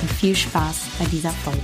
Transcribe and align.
und 0.00 0.10
viel 0.10 0.34
Spaß 0.36 0.76
bei 0.98 1.04
dieser 1.06 1.30
Folge. 1.30 1.60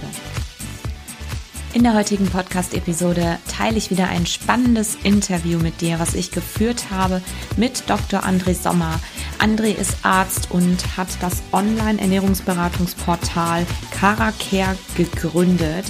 In 1.75 1.85
der 1.85 1.95
heutigen 1.95 2.27
Podcast-Episode 2.27 3.39
teile 3.49 3.79
ich 3.79 3.91
wieder 3.91 4.09
ein 4.09 4.27
spannendes 4.27 4.99
Interview 5.05 5.59
mit 5.59 5.81
dir, 5.81 5.99
was 5.99 6.13
ich 6.15 6.31
geführt 6.31 6.91
habe 6.91 7.23
mit 7.57 7.89
Dr. 7.89 8.25
André 8.25 8.53
Sommer. 8.55 9.01
André 9.39 9.75
ist 9.75 9.97
Arzt 10.03 10.51
und 10.51 10.99
hat 10.99 11.09
das 11.23 11.43
Online-Ernährungsberatungsportal 11.51 13.65
CaraCare 13.91 14.77
gegründet, 14.97 15.87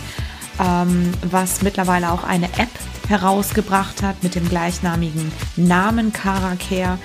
ähm, 0.62 1.12
was 1.22 1.62
mittlerweile 1.62 2.12
auch 2.12 2.24
eine 2.24 2.46
App 2.46 2.70
herausgebracht 3.08 4.02
hat 4.02 4.22
mit 4.22 4.34
dem 4.34 4.48
gleichnamigen 4.48 5.32
Namen 5.56 6.12
CaraCare 6.12 6.98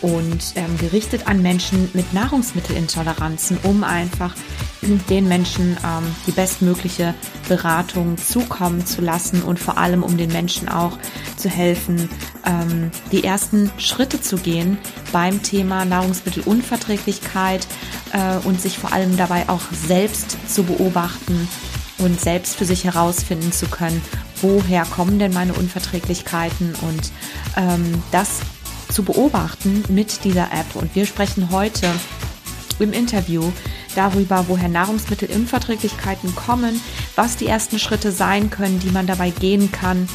und 0.00 0.52
ähm, 0.56 0.76
gerichtet 0.78 1.26
an 1.26 1.40
Menschen 1.40 1.88
mit 1.94 2.12
Nahrungsmittelintoleranzen, 2.12 3.58
um 3.62 3.84
einfach 3.84 4.34
den 5.08 5.28
Menschen 5.28 5.76
ähm, 5.82 6.14
die 6.26 6.32
bestmögliche 6.32 7.14
Beratung 7.48 8.18
zukommen 8.18 8.84
zu 8.84 9.00
lassen 9.00 9.42
und 9.42 9.58
vor 9.58 9.78
allem 9.78 10.02
um 10.02 10.18
den 10.18 10.30
Menschen 10.30 10.68
auch 10.68 10.98
zu 11.36 11.48
helfen, 11.48 12.10
ähm, 12.44 12.90
die 13.12 13.24
ersten 13.24 13.70
Schritte 13.78 14.20
zu 14.20 14.36
gehen 14.36 14.76
beim 15.12 15.42
Thema 15.42 15.86
Nahrungsmittelunverträglichkeit 15.86 17.66
äh, 18.12 18.46
und 18.46 18.60
sich 18.60 18.78
vor 18.78 18.92
allem 18.92 19.16
dabei 19.16 19.48
auch 19.48 19.62
selbst 19.72 20.36
zu 20.52 20.64
beobachten 20.64 21.48
und 22.04 22.20
selbst 22.20 22.56
für 22.56 22.64
sich 22.64 22.84
herausfinden 22.84 23.50
zu 23.52 23.66
können, 23.66 24.00
woher 24.42 24.84
kommen 24.84 25.18
denn 25.18 25.32
meine 25.32 25.54
Unverträglichkeiten 25.54 26.74
und 26.82 27.12
ähm, 27.56 28.02
das 28.12 28.40
zu 28.88 29.02
beobachten 29.02 29.82
mit 29.88 30.24
dieser 30.24 30.52
App. 30.52 30.76
Und 30.76 30.94
wir 30.94 31.06
sprechen 31.06 31.50
heute 31.50 31.88
im 32.78 32.92
Interview 32.92 33.50
darüber, 33.94 34.44
woher 34.48 34.68
Nahrungsmittelunverträglichkeiten 34.68 36.34
kommen, 36.34 36.80
was 37.16 37.36
die 37.36 37.46
ersten 37.46 37.78
Schritte 37.78 38.12
sein 38.12 38.50
können, 38.50 38.80
die 38.80 38.90
man 38.90 39.06
dabei 39.06 39.30
gehen 39.30 39.72
kann 39.72 40.08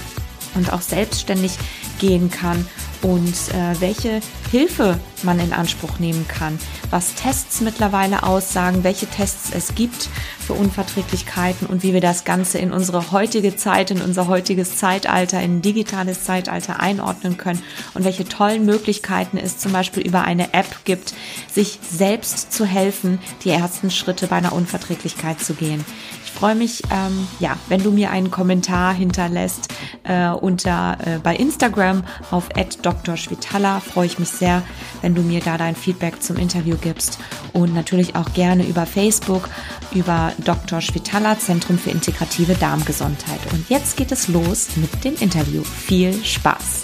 und 0.56 0.72
auch 0.72 0.82
selbstständig 0.82 1.58
gehen 2.00 2.30
kann 2.30 2.66
und 3.02 3.33
äh, 3.53 3.80
welche 3.80 4.22
Hilfe 4.52 5.00
man 5.23 5.39
in 5.39 5.53
Anspruch 5.53 6.00
nehmen 6.00 6.28
kann, 6.28 6.58
was 6.89 7.16
Tests 7.16 7.61
mittlerweile 7.61 8.23
aussagen, 8.23 8.83
welche 8.83 9.08
Tests 9.08 9.52
es 9.53 9.75
gibt 9.75 10.09
für 10.39 10.53
Unverträglichkeiten 10.53 11.67
und 11.67 11.83
wie 11.83 11.94
wir 11.94 12.02
das 12.02 12.23
Ganze 12.23 12.58
in 12.58 12.72
unsere 12.72 13.11
heutige 13.11 13.55
Zeit, 13.55 13.92
in 13.92 14.02
unser 14.02 14.27
heutiges 14.27 14.77
Zeitalter, 14.77 15.42
in 15.42 15.58
ein 15.58 15.61
digitales 15.61 16.23
Zeitalter 16.23 16.80
einordnen 16.80 17.38
können 17.38 17.61
und 17.94 18.03
welche 18.03 18.25
tollen 18.25 18.66
Möglichkeiten 18.66 19.38
es 19.38 19.58
zum 19.58 19.72
Beispiel 19.72 20.05
über 20.05 20.23
eine 20.23 20.53
App 20.53 20.86
gibt, 20.86 21.14
sich 21.52 21.80
selbst 21.89 22.52
zu 22.53 22.66
helfen, 22.66 23.20
die 23.44 23.52
ersten 23.52 23.92
Schritte 23.92 24.27
bei 24.27 24.38
einer 24.38 24.53
Unverträglichkeit 24.53 25.39
zu 25.39 25.54
gehen. 25.54 25.86
Ich 26.32 26.40
freue 26.40 26.56
mich, 26.56 26.84
ähm, 26.90 27.28
ja, 27.40 27.58
wenn 27.67 27.84
du 27.84 27.92
mir 27.92 28.12
einen 28.12 28.32
Kommentar 28.32 28.94
hinterlässt 28.94 29.73
äh, 30.04 30.30
unter 30.30 30.98
äh, 31.06 31.17
bei 31.22 31.36
Instagram 31.36 32.04
auf 32.32 32.48
@drschwitala. 32.50 33.82
Freue 33.82 34.06
ich 34.06 34.20
mich 34.20 34.30
sehr, 34.30 34.62
wenn 35.02 35.16
du 35.16 35.22
mir 35.22 35.42
da 35.42 35.58
dein 35.58 35.76
Feedback 35.76 36.22
zum 36.22 36.38
Interview 36.38 36.78
gibst 36.80 37.20
und 37.52 37.73
natürlich 37.73 38.16
auch 38.16 38.32
gerne 38.34 38.66
über 38.66 38.86
Facebook 38.86 39.50
über 39.92 40.32
Dr. 40.38 40.80
Schwitala 40.80 41.38
Zentrum 41.38 41.78
für 41.78 41.89
integrative 41.89 42.54
Darmgesundheit. 42.54 43.39
Und 43.52 43.68
jetzt 43.70 43.98
geht 43.98 44.14
es 44.14 44.30
los 44.30 44.70
mit 44.78 45.04
dem 45.04 45.16
Interview. 45.16 45.64
Viel 45.64 46.14
Spaß. 46.23 46.84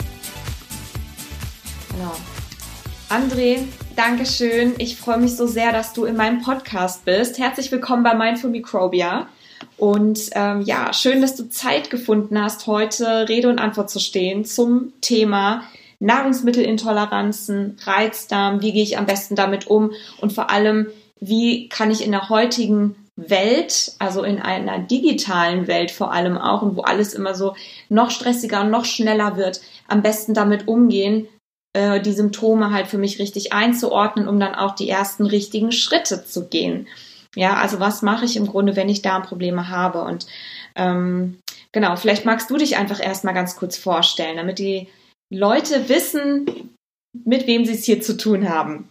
Genau. 1.91 2.15
André, 3.09 3.59
danke 3.95 4.25
schön. 4.25 4.73
Ich 4.79 4.97
freue 4.97 5.19
mich 5.19 5.37
so 5.37 5.47
sehr, 5.47 5.71
dass 5.71 5.93
du 5.93 6.03
in 6.03 6.17
meinem 6.17 6.41
Podcast 6.41 7.05
bist. 7.05 7.37
Herzlich 7.37 7.71
willkommen 7.71 8.03
bei 8.03 8.15
Mindful 8.15 8.49
Microbia. 8.49 9.27
Und 9.77 10.29
ähm, 10.33 10.61
ja, 10.61 10.93
schön, 10.93 11.21
dass 11.21 11.35
du 11.35 11.49
Zeit 11.49 11.89
gefunden 11.89 12.41
hast, 12.41 12.67
heute 12.67 13.27
Rede 13.27 13.49
und 13.49 13.59
Antwort 13.59 13.89
zu 13.89 13.99
stehen 13.99 14.45
zum 14.45 14.93
Thema 15.01 15.63
Nahrungsmittelintoleranzen, 15.99 17.77
Reizdarm, 17.83 18.61
wie 18.61 18.71
gehe 18.71 18.83
ich 18.83 18.97
am 18.97 19.05
besten 19.05 19.35
damit 19.35 19.67
um 19.67 19.91
und 20.19 20.33
vor 20.33 20.49
allem, 20.49 20.87
wie 21.19 21.67
kann 21.69 21.91
ich 21.91 22.03
in 22.03 22.11
der 22.11 22.29
heutigen 22.29 22.95
Welt, 23.15 23.93
also 23.99 24.23
in 24.23 24.41
einer 24.41 24.79
digitalen 24.79 25.67
Welt 25.67 25.91
vor 25.91 26.11
allem 26.11 26.37
auch 26.37 26.61
und 26.61 26.75
wo 26.75 26.81
alles 26.81 27.13
immer 27.13 27.33
so 27.33 27.55
noch 27.87 28.11
stressiger 28.11 28.61
und 28.61 28.71
noch 28.71 28.85
schneller 28.85 29.37
wird, 29.37 29.61
am 29.87 30.01
besten 30.01 30.33
damit 30.33 30.67
umgehen, 30.67 31.27
äh, 31.73 32.01
die 32.01 32.11
Symptome 32.11 32.71
halt 32.71 32.87
für 32.87 32.97
mich 32.97 33.19
richtig 33.19 33.53
einzuordnen, 33.53 34.27
um 34.27 34.39
dann 34.39 34.55
auch 34.55 34.75
die 34.75 34.89
ersten 34.89 35.25
richtigen 35.25 35.71
Schritte 35.71 36.25
zu 36.25 36.47
gehen. 36.47 36.87
Ja, 37.35 37.55
also 37.55 37.79
was 37.79 38.01
mache 38.01 38.25
ich 38.25 38.37
im 38.37 38.47
Grunde, 38.47 38.75
wenn 38.75 38.89
ich 38.89 39.01
Darmprobleme 39.01 39.69
habe? 39.69 40.01
Und 40.01 40.25
ähm, 40.75 41.39
genau, 41.71 41.95
vielleicht 41.95 42.25
magst 42.25 42.49
du 42.49 42.57
dich 42.57 42.77
einfach 42.77 43.01
erstmal 43.01 43.33
ganz 43.33 43.55
kurz 43.55 43.77
vorstellen, 43.77 44.37
damit 44.37 44.59
die 44.59 44.87
Leute 45.29 45.89
wissen, 45.89 46.45
mit 47.25 47.47
wem 47.47 47.65
sie 47.65 47.73
es 47.73 47.85
hier 47.85 48.01
zu 48.01 48.17
tun 48.17 48.49
haben. 48.49 48.89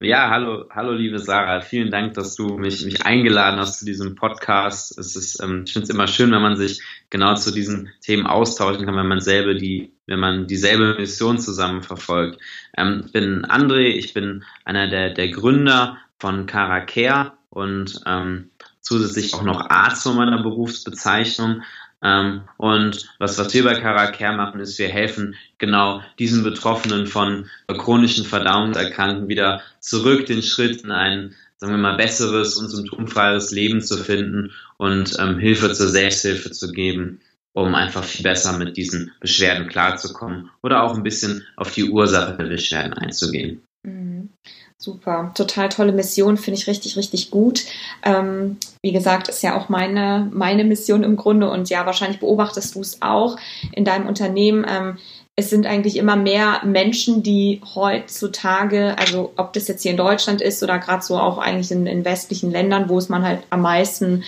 Ja, 0.00 0.30
hallo, 0.30 0.66
hallo 0.70 0.92
liebe 0.92 1.18
Sarah. 1.18 1.60
Vielen 1.60 1.90
Dank, 1.90 2.14
dass 2.14 2.36
du 2.36 2.56
mich, 2.56 2.84
mich 2.84 3.04
eingeladen 3.04 3.58
hast 3.58 3.80
zu 3.80 3.84
diesem 3.84 4.14
Podcast. 4.14 4.96
Es 4.96 5.16
ist, 5.16 5.42
ähm, 5.42 5.64
ich 5.66 5.72
finde 5.72 5.86
es 5.86 5.90
immer 5.90 6.06
schön, 6.06 6.30
wenn 6.30 6.40
man 6.40 6.56
sich 6.56 6.80
genau 7.10 7.34
zu 7.34 7.50
diesen 7.50 7.90
Themen 8.00 8.24
austauschen 8.24 8.86
kann, 8.86 8.94
wenn 8.94 9.08
man 9.08 9.20
selber 9.20 9.54
die, 9.54 9.92
wenn 10.06 10.20
man 10.20 10.46
dieselbe 10.46 10.94
Mission 10.94 11.40
zusammen 11.40 11.82
verfolgt. 11.82 12.40
Ähm, 12.76 13.02
ich 13.06 13.12
bin 13.12 13.44
André, 13.44 13.88
ich 13.88 14.14
bin 14.14 14.44
einer 14.64 14.86
der, 14.86 15.10
der 15.10 15.30
Gründer 15.30 15.98
von 16.18 16.46
Caracare 16.46 17.32
und 17.50 18.00
ähm, 18.06 18.50
zusätzlich 18.80 19.34
auch 19.34 19.42
noch 19.42 19.70
Arzt 19.70 20.02
von 20.02 20.16
meiner 20.16 20.42
Berufsbezeichnung. 20.42 21.62
Ähm, 22.02 22.42
und 22.56 23.08
was, 23.18 23.38
was 23.38 23.52
wir 23.54 23.64
bei 23.64 23.74
Caracare 23.74 24.36
machen, 24.36 24.60
ist, 24.60 24.78
wir 24.78 24.88
helfen 24.88 25.34
genau 25.58 26.02
diesen 26.18 26.44
Betroffenen 26.44 27.06
von 27.06 27.46
chronischen 27.66 28.24
Verdauungserkrankungen 28.24 29.28
wieder 29.28 29.62
zurück 29.80 30.26
den 30.26 30.42
Schritt 30.42 30.82
in 30.82 30.92
ein, 30.92 31.34
sagen 31.56 31.72
wir 31.72 31.78
mal, 31.78 31.96
besseres 31.96 32.56
und 32.56 32.68
symptomfreies 32.68 33.50
Leben 33.50 33.80
zu 33.80 33.96
finden 33.96 34.52
und 34.76 35.16
ähm, 35.18 35.38
Hilfe 35.38 35.72
zur 35.72 35.88
Selbsthilfe 35.88 36.52
zu 36.52 36.70
geben, 36.70 37.20
um 37.52 37.74
einfach 37.74 38.04
viel 38.04 38.22
besser 38.22 38.56
mit 38.56 38.76
diesen 38.76 39.10
Beschwerden 39.18 39.66
klarzukommen 39.66 40.50
oder 40.62 40.84
auch 40.84 40.94
ein 40.94 41.02
bisschen 41.02 41.44
auf 41.56 41.72
die 41.72 41.90
Ursache 41.90 42.36
der 42.36 42.44
Beschwerden 42.44 42.92
einzugehen. 42.92 43.62
Super, 44.80 45.32
total 45.34 45.68
tolle 45.70 45.90
Mission, 45.90 46.36
finde 46.36 46.60
ich 46.60 46.68
richtig, 46.68 46.96
richtig 46.96 47.32
gut. 47.32 47.64
Ähm, 48.04 48.58
wie 48.80 48.92
gesagt, 48.92 49.28
ist 49.28 49.42
ja 49.42 49.58
auch 49.58 49.68
meine, 49.68 50.30
meine 50.32 50.62
Mission 50.62 51.02
im 51.02 51.16
Grunde 51.16 51.50
und 51.50 51.68
ja, 51.68 51.84
wahrscheinlich 51.84 52.20
beobachtest 52.20 52.76
du 52.76 52.80
es 52.80 53.02
auch 53.02 53.36
in 53.72 53.84
deinem 53.84 54.06
Unternehmen. 54.06 54.64
Ähm, 54.68 54.98
es 55.34 55.50
sind 55.50 55.66
eigentlich 55.66 55.96
immer 55.96 56.14
mehr 56.14 56.62
Menschen, 56.64 57.24
die 57.24 57.60
heutzutage, 57.74 58.96
also 58.98 59.32
ob 59.36 59.52
das 59.52 59.66
jetzt 59.66 59.82
hier 59.82 59.92
in 59.92 59.96
Deutschland 59.96 60.40
ist 60.40 60.62
oder 60.62 60.78
gerade 60.78 61.02
so 61.02 61.18
auch 61.18 61.38
eigentlich 61.38 61.72
in, 61.72 61.86
in 61.86 62.04
westlichen 62.04 62.52
Ländern, 62.52 62.88
wo 62.88 62.98
es 62.98 63.08
man 63.08 63.24
halt 63.24 63.42
am 63.50 63.62
meisten 63.62 64.22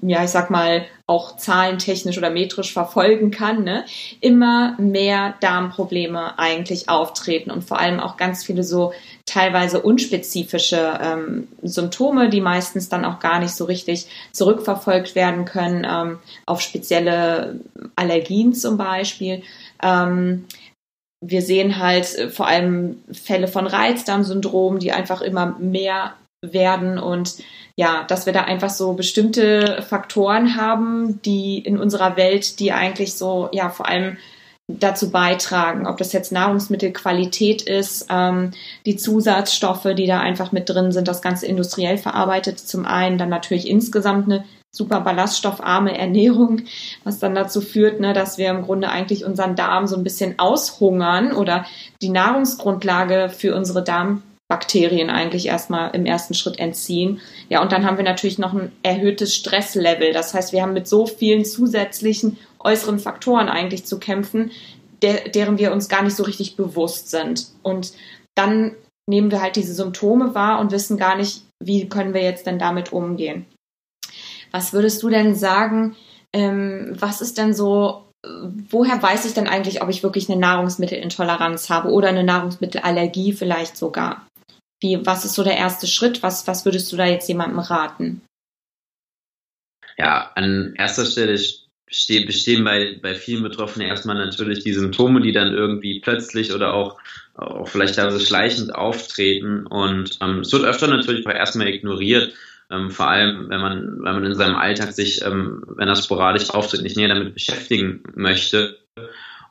ja, 0.00 0.24
ich 0.24 0.30
sag 0.30 0.50
mal, 0.50 0.84
auch 1.06 1.36
zahlentechnisch 1.36 2.18
oder 2.18 2.30
metrisch 2.30 2.72
verfolgen 2.72 3.30
kann, 3.30 3.64
ne, 3.64 3.84
immer 4.20 4.74
mehr 4.78 5.34
Darmprobleme 5.40 6.38
eigentlich 6.38 6.88
auftreten 6.88 7.50
und 7.50 7.62
vor 7.62 7.78
allem 7.78 8.00
auch 8.00 8.16
ganz 8.16 8.44
viele 8.44 8.64
so 8.64 8.92
teilweise 9.26 9.82
unspezifische 9.82 10.98
ähm, 11.02 11.48
Symptome, 11.62 12.30
die 12.30 12.40
meistens 12.40 12.88
dann 12.88 13.04
auch 13.04 13.20
gar 13.20 13.40
nicht 13.40 13.54
so 13.54 13.64
richtig 13.64 14.06
zurückverfolgt 14.32 15.14
werden 15.14 15.44
können 15.44 15.86
ähm, 15.88 16.18
auf 16.46 16.60
spezielle 16.60 17.60
Allergien 17.96 18.54
zum 18.54 18.76
Beispiel. 18.76 19.42
Ähm, 19.82 20.46
wir 21.22 21.42
sehen 21.42 21.78
halt 21.78 22.14
äh, 22.16 22.28
vor 22.28 22.46
allem 22.46 23.02
Fälle 23.12 23.48
von 23.48 23.66
Reizdarmsyndrom, 23.66 24.78
die 24.78 24.92
einfach 24.92 25.22
immer 25.22 25.56
mehr 25.58 26.14
werden 26.42 26.98
und 26.98 27.36
ja, 27.76 28.04
dass 28.08 28.26
wir 28.26 28.32
da 28.32 28.42
einfach 28.42 28.70
so 28.70 28.92
bestimmte 28.92 29.82
Faktoren 29.88 30.56
haben, 30.56 31.22
die 31.22 31.58
in 31.58 31.78
unserer 31.78 32.16
Welt, 32.16 32.58
die 32.58 32.72
eigentlich 32.72 33.14
so, 33.14 33.48
ja, 33.52 33.70
vor 33.70 33.88
allem 33.88 34.18
dazu 34.68 35.10
beitragen, 35.10 35.86
ob 35.86 35.98
das 35.98 36.12
jetzt 36.12 36.32
Nahrungsmittelqualität 36.32 37.62
ist, 37.62 38.06
ähm, 38.10 38.52
die 38.86 38.96
Zusatzstoffe, 38.96 39.88
die 39.96 40.06
da 40.06 40.20
einfach 40.20 40.52
mit 40.52 40.68
drin 40.68 40.92
sind, 40.92 41.08
das 41.08 41.22
Ganze 41.22 41.46
industriell 41.46 41.98
verarbeitet 41.98 42.58
zum 42.58 42.86
einen, 42.86 43.18
dann 43.18 43.28
natürlich 43.28 43.68
insgesamt 43.68 44.26
eine 44.26 44.44
super 44.74 45.00
ballaststoffarme 45.00 45.96
Ernährung, 45.96 46.62
was 47.04 47.18
dann 47.18 47.34
dazu 47.34 47.60
führt, 47.60 48.00
ne, 48.00 48.14
dass 48.14 48.38
wir 48.38 48.48
im 48.50 48.62
Grunde 48.62 48.88
eigentlich 48.88 49.24
unseren 49.24 49.54
Darm 49.54 49.86
so 49.86 49.96
ein 49.96 50.04
bisschen 50.04 50.38
aushungern 50.38 51.32
oder 51.32 51.66
die 52.00 52.08
Nahrungsgrundlage 52.08 53.28
für 53.28 53.54
unsere 53.54 53.82
Darmbakterien 54.52 55.10
eigentlich 55.10 55.46
erstmal 55.46 55.94
im 55.94 56.04
ersten 56.04 56.34
Schritt 56.34 56.58
entziehen. 56.58 57.20
Ja, 57.48 57.62
und 57.62 57.72
dann 57.72 57.86
haben 57.86 57.96
wir 57.96 58.04
natürlich 58.04 58.38
noch 58.38 58.52
ein 58.52 58.72
erhöhtes 58.82 59.34
Stresslevel. 59.34 60.12
Das 60.12 60.34
heißt, 60.34 60.52
wir 60.52 60.62
haben 60.62 60.74
mit 60.74 60.86
so 60.86 61.06
vielen 61.06 61.44
zusätzlichen 61.44 62.36
äußeren 62.58 62.98
Faktoren 62.98 63.48
eigentlich 63.48 63.86
zu 63.86 63.98
kämpfen, 63.98 64.50
der, 65.00 65.28
deren 65.30 65.58
wir 65.58 65.72
uns 65.72 65.88
gar 65.88 66.02
nicht 66.02 66.16
so 66.16 66.22
richtig 66.22 66.56
bewusst 66.56 67.10
sind. 67.10 67.46
Und 67.62 67.92
dann 68.34 68.72
nehmen 69.08 69.30
wir 69.30 69.40
halt 69.40 69.56
diese 69.56 69.74
Symptome 69.74 70.34
wahr 70.34 70.60
und 70.60 70.70
wissen 70.70 70.96
gar 70.96 71.16
nicht, 71.16 71.42
wie 71.62 71.88
können 71.88 72.14
wir 72.14 72.22
jetzt 72.22 72.46
denn 72.46 72.58
damit 72.58 72.92
umgehen. 72.92 73.46
Was 74.50 74.72
würdest 74.72 75.02
du 75.02 75.08
denn 75.08 75.34
sagen, 75.34 75.96
ähm, 76.34 76.94
was 76.98 77.20
ist 77.20 77.38
denn 77.38 77.54
so, 77.54 78.04
woher 78.70 79.02
weiß 79.02 79.24
ich 79.24 79.34
denn 79.34 79.48
eigentlich, 79.48 79.82
ob 79.82 79.88
ich 79.88 80.02
wirklich 80.02 80.30
eine 80.30 80.38
Nahrungsmittelintoleranz 80.38 81.70
habe 81.70 81.90
oder 81.90 82.08
eine 82.08 82.22
Nahrungsmittelallergie 82.22 83.32
vielleicht 83.32 83.76
sogar? 83.76 84.26
Wie, 84.82 84.98
was 85.06 85.24
ist 85.24 85.34
so 85.34 85.44
der 85.44 85.56
erste 85.56 85.86
Schritt? 85.86 86.22
Was, 86.22 86.46
was 86.48 86.64
würdest 86.64 86.92
du 86.92 86.96
da 86.96 87.06
jetzt 87.06 87.28
jemandem 87.28 87.60
raten? 87.60 88.20
Ja, 89.96 90.32
an 90.34 90.74
erster 90.76 91.06
Stelle 91.06 91.38
bestehen 91.86 92.64
bei, 92.64 92.98
bei 93.00 93.14
vielen 93.14 93.44
Betroffenen 93.44 93.86
erstmal 93.86 94.16
natürlich 94.16 94.64
die 94.64 94.72
Symptome, 94.72 95.20
die 95.20 95.30
dann 95.30 95.52
irgendwie 95.52 96.00
plötzlich 96.00 96.52
oder 96.52 96.74
auch, 96.74 96.98
auch 97.34 97.68
vielleicht 97.68 97.98
also 97.98 98.18
schleichend 98.18 98.74
auftreten. 98.74 99.66
Und 99.66 100.18
ähm, 100.20 100.40
es 100.40 100.52
wird 100.52 100.64
öfter 100.64 100.88
natürlich 100.88 101.26
auch 101.26 101.32
erstmal 101.32 101.68
ignoriert. 101.68 102.32
Ähm, 102.70 102.90
vor 102.90 103.08
allem, 103.08 103.50
wenn 103.50 103.60
man, 103.60 104.02
wenn 104.02 104.14
man 104.14 104.24
in 104.24 104.34
seinem 104.34 104.56
Alltag 104.56 104.92
sich, 104.92 105.22
ähm, 105.22 105.62
wenn 105.76 105.86
das 105.86 106.04
sporadisch 106.04 106.50
auftritt, 106.50 106.82
nicht 106.82 106.96
näher 106.96 107.08
damit 107.08 107.34
beschäftigen 107.34 108.02
möchte. 108.16 108.78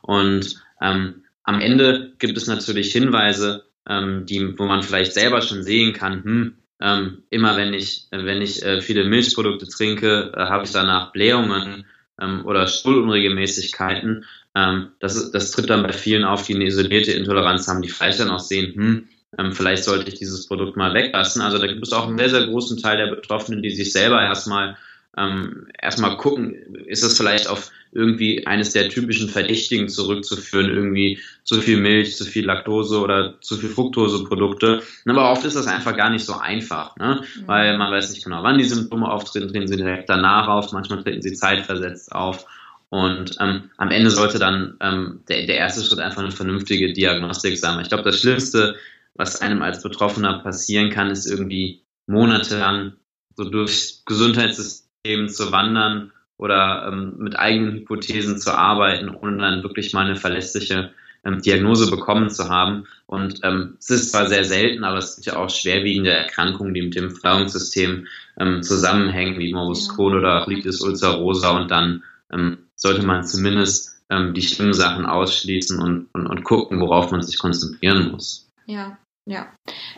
Und 0.02 0.56
ähm, 0.82 1.22
am 1.44 1.60
Ende 1.60 2.12
gibt 2.18 2.36
es 2.36 2.48
natürlich 2.48 2.92
Hinweise, 2.92 3.64
ähm, 3.88 4.26
die, 4.26 4.58
wo 4.58 4.64
man 4.64 4.82
vielleicht 4.82 5.14
selber 5.14 5.42
schon 5.42 5.62
sehen 5.62 5.92
kann, 5.92 6.24
hm, 6.24 6.54
ähm, 6.80 7.22
immer 7.30 7.56
wenn 7.56 7.74
ich, 7.74 8.08
wenn 8.10 8.42
ich 8.42 8.62
äh, 8.62 8.80
viele 8.80 9.04
Milchprodukte 9.04 9.68
trinke, 9.68 10.32
äh, 10.34 10.40
habe 10.40 10.64
ich 10.64 10.72
danach 10.72 11.12
Blähungen 11.12 11.86
ähm, 12.20 12.44
oder 12.44 12.66
Stuhlunregelmäßigkeiten. 12.66 14.24
Ähm, 14.54 14.88
das, 14.98 15.30
das 15.30 15.52
tritt 15.52 15.70
dann 15.70 15.84
bei 15.84 15.92
vielen 15.92 16.24
auf, 16.24 16.44
die 16.44 16.54
eine 16.54 16.66
isolierte 16.66 17.12
Intoleranz 17.12 17.68
haben, 17.68 17.82
die 17.82 17.88
vielleicht 17.88 18.20
dann 18.20 18.30
auch 18.30 18.40
sehen, 18.40 18.74
hm, 18.74 19.08
ähm, 19.38 19.52
vielleicht 19.52 19.84
sollte 19.84 20.08
ich 20.08 20.14
dieses 20.14 20.46
Produkt 20.46 20.76
mal 20.76 20.92
weglassen. 20.92 21.40
Also 21.40 21.58
da 21.58 21.66
gibt 21.66 21.86
es 21.86 21.92
auch 21.92 22.06
einen 22.06 22.18
sehr, 22.18 22.30
sehr 22.30 22.46
großen 22.46 22.78
Teil 22.78 22.98
der 22.98 23.14
Betroffenen, 23.14 23.62
die 23.62 23.70
sich 23.70 23.92
selber 23.92 24.20
erstmal 24.20 24.76
ähm, 25.16 25.68
erstmal 25.80 26.16
gucken, 26.16 26.54
ist 26.86 27.02
das 27.02 27.16
vielleicht 27.16 27.48
auf 27.48 27.70
irgendwie 27.92 28.46
eines 28.46 28.72
der 28.72 28.88
typischen 28.88 29.28
Verdächtigen 29.28 29.88
zurückzuführen, 29.88 30.70
irgendwie 30.70 31.20
zu 31.44 31.60
viel 31.60 31.76
Milch, 31.76 32.16
zu 32.16 32.24
viel 32.24 32.46
Laktose 32.46 32.98
oder 32.98 33.38
zu 33.42 33.58
viel 33.58 33.68
Fructoseprodukte. 33.68 34.82
Aber 35.06 35.30
oft 35.30 35.44
ist 35.44 35.56
das 35.56 35.66
einfach 35.66 35.94
gar 35.94 36.08
nicht 36.08 36.24
so 36.24 36.34
einfach, 36.34 36.96
ne? 36.96 37.20
Mhm. 37.22 37.46
weil 37.46 37.76
man 37.76 37.92
weiß 37.92 38.10
nicht 38.10 38.24
genau, 38.24 38.42
wann 38.42 38.56
die 38.56 38.64
Symptome 38.64 39.10
auftreten, 39.10 39.48
treten 39.48 39.68
sie 39.68 39.76
direkt 39.76 40.08
danach 40.08 40.48
auf, 40.48 40.72
manchmal 40.72 41.02
treten 41.02 41.20
sie 41.20 41.34
zeitversetzt 41.34 42.12
auf. 42.12 42.46
Und 42.88 43.36
ähm, 43.40 43.70
am 43.76 43.90
Ende 43.90 44.10
sollte 44.10 44.38
dann 44.38 44.76
ähm, 44.80 45.20
der, 45.28 45.46
der 45.46 45.56
erste 45.56 45.82
Schritt 45.82 45.98
einfach 45.98 46.22
eine 46.22 46.30
vernünftige 46.30 46.92
Diagnostik 46.92 47.58
sein. 47.58 47.80
Ich 47.80 47.88
glaube, 47.88 48.04
das 48.04 48.20
Schlimmste, 48.20 48.76
was 49.14 49.40
einem 49.40 49.62
als 49.62 49.82
Betroffener 49.82 50.38
passieren 50.40 50.90
kann, 50.90 51.10
ist 51.10 51.26
irgendwie 51.26 51.82
monatelang 52.06 52.92
so 53.36 53.44
durchs 53.44 54.04
Gesundheitssystem 54.04 54.81
zu 55.04 55.50
wandern 55.50 56.12
oder 56.36 56.86
ähm, 56.86 57.14
mit 57.18 57.36
eigenen 57.36 57.72
Hypothesen 57.74 58.38
zu 58.38 58.56
arbeiten, 58.56 59.08
ohne 59.08 59.38
dann 59.38 59.62
wirklich 59.62 59.92
mal 59.92 60.06
eine 60.06 60.16
verlässliche 60.16 60.92
ähm, 61.24 61.40
Diagnose 61.42 61.90
bekommen 61.90 62.30
zu 62.30 62.48
haben. 62.48 62.86
Und 63.06 63.40
ähm, 63.42 63.76
es 63.80 63.90
ist 63.90 64.12
zwar 64.12 64.28
sehr 64.28 64.44
selten, 64.44 64.84
aber 64.84 64.98
es 64.98 65.16
gibt 65.16 65.26
ja 65.26 65.36
auch 65.36 65.50
schwerwiegende 65.50 66.12
Erkrankungen, 66.12 66.74
die 66.74 66.82
mit 66.82 66.94
dem 66.94 67.10
Verdauungssystem 67.10 68.06
ähm, 68.38 68.62
zusammenhängen, 68.62 69.38
wie 69.38 69.52
Morbus 69.52 69.88
Crohn 69.88 70.14
oder 70.14 70.44
Colitis 70.44 70.80
ulcerosa. 70.80 71.50
Und 71.50 71.70
dann 71.70 72.04
ähm, 72.32 72.58
sollte 72.76 73.04
man 73.04 73.24
zumindest 73.24 74.04
ähm, 74.08 74.34
die 74.34 74.42
schlimmen 74.42 74.72
Sachen 74.72 75.04
ausschließen 75.04 75.80
und, 75.80 76.08
und, 76.12 76.28
und 76.28 76.44
gucken, 76.44 76.80
worauf 76.80 77.10
man 77.10 77.22
sich 77.22 77.38
konzentrieren 77.38 78.12
muss. 78.12 78.48
Ja, 78.66 78.98
ja, 79.26 79.46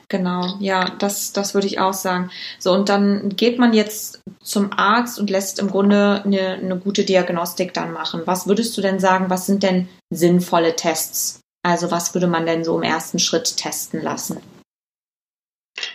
genau. 0.08 0.56
Ja, 0.60 0.90
das, 0.98 1.32
das 1.32 1.54
würde 1.54 1.66
ich 1.66 1.78
auch 1.78 1.94
sagen. 1.94 2.30
So, 2.58 2.72
und 2.72 2.88
dann 2.88 3.30
geht 3.30 3.58
man 3.58 3.72
jetzt 3.72 4.20
zum 4.42 4.72
Arzt 4.72 5.18
und 5.18 5.30
lässt 5.30 5.58
im 5.58 5.70
Grunde 5.70 6.22
eine, 6.24 6.54
eine 6.54 6.78
gute 6.78 7.04
Diagnostik 7.04 7.72
dann 7.72 7.92
machen. 7.92 8.22
Was 8.26 8.46
würdest 8.46 8.76
du 8.76 8.82
denn 8.82 9.00
sagen, 9.00 9.30
was 9.30 9.46
sind 9.46 9.62
denn 9.62 9.88
sinnvolle 10.10 10.76
Tests? 10.76 11.40
Also 11.62 11.90
was 11.90 12.12
würde 12.12 12.26
man 12.26 12.44
denn 12.44 12.64
so 12.64 12.76
im 12.76 12.82
ersten 12.82 13.18
Schritt 13.18 13.56
testen 13.56 14.02
lassen? 14.02 14.40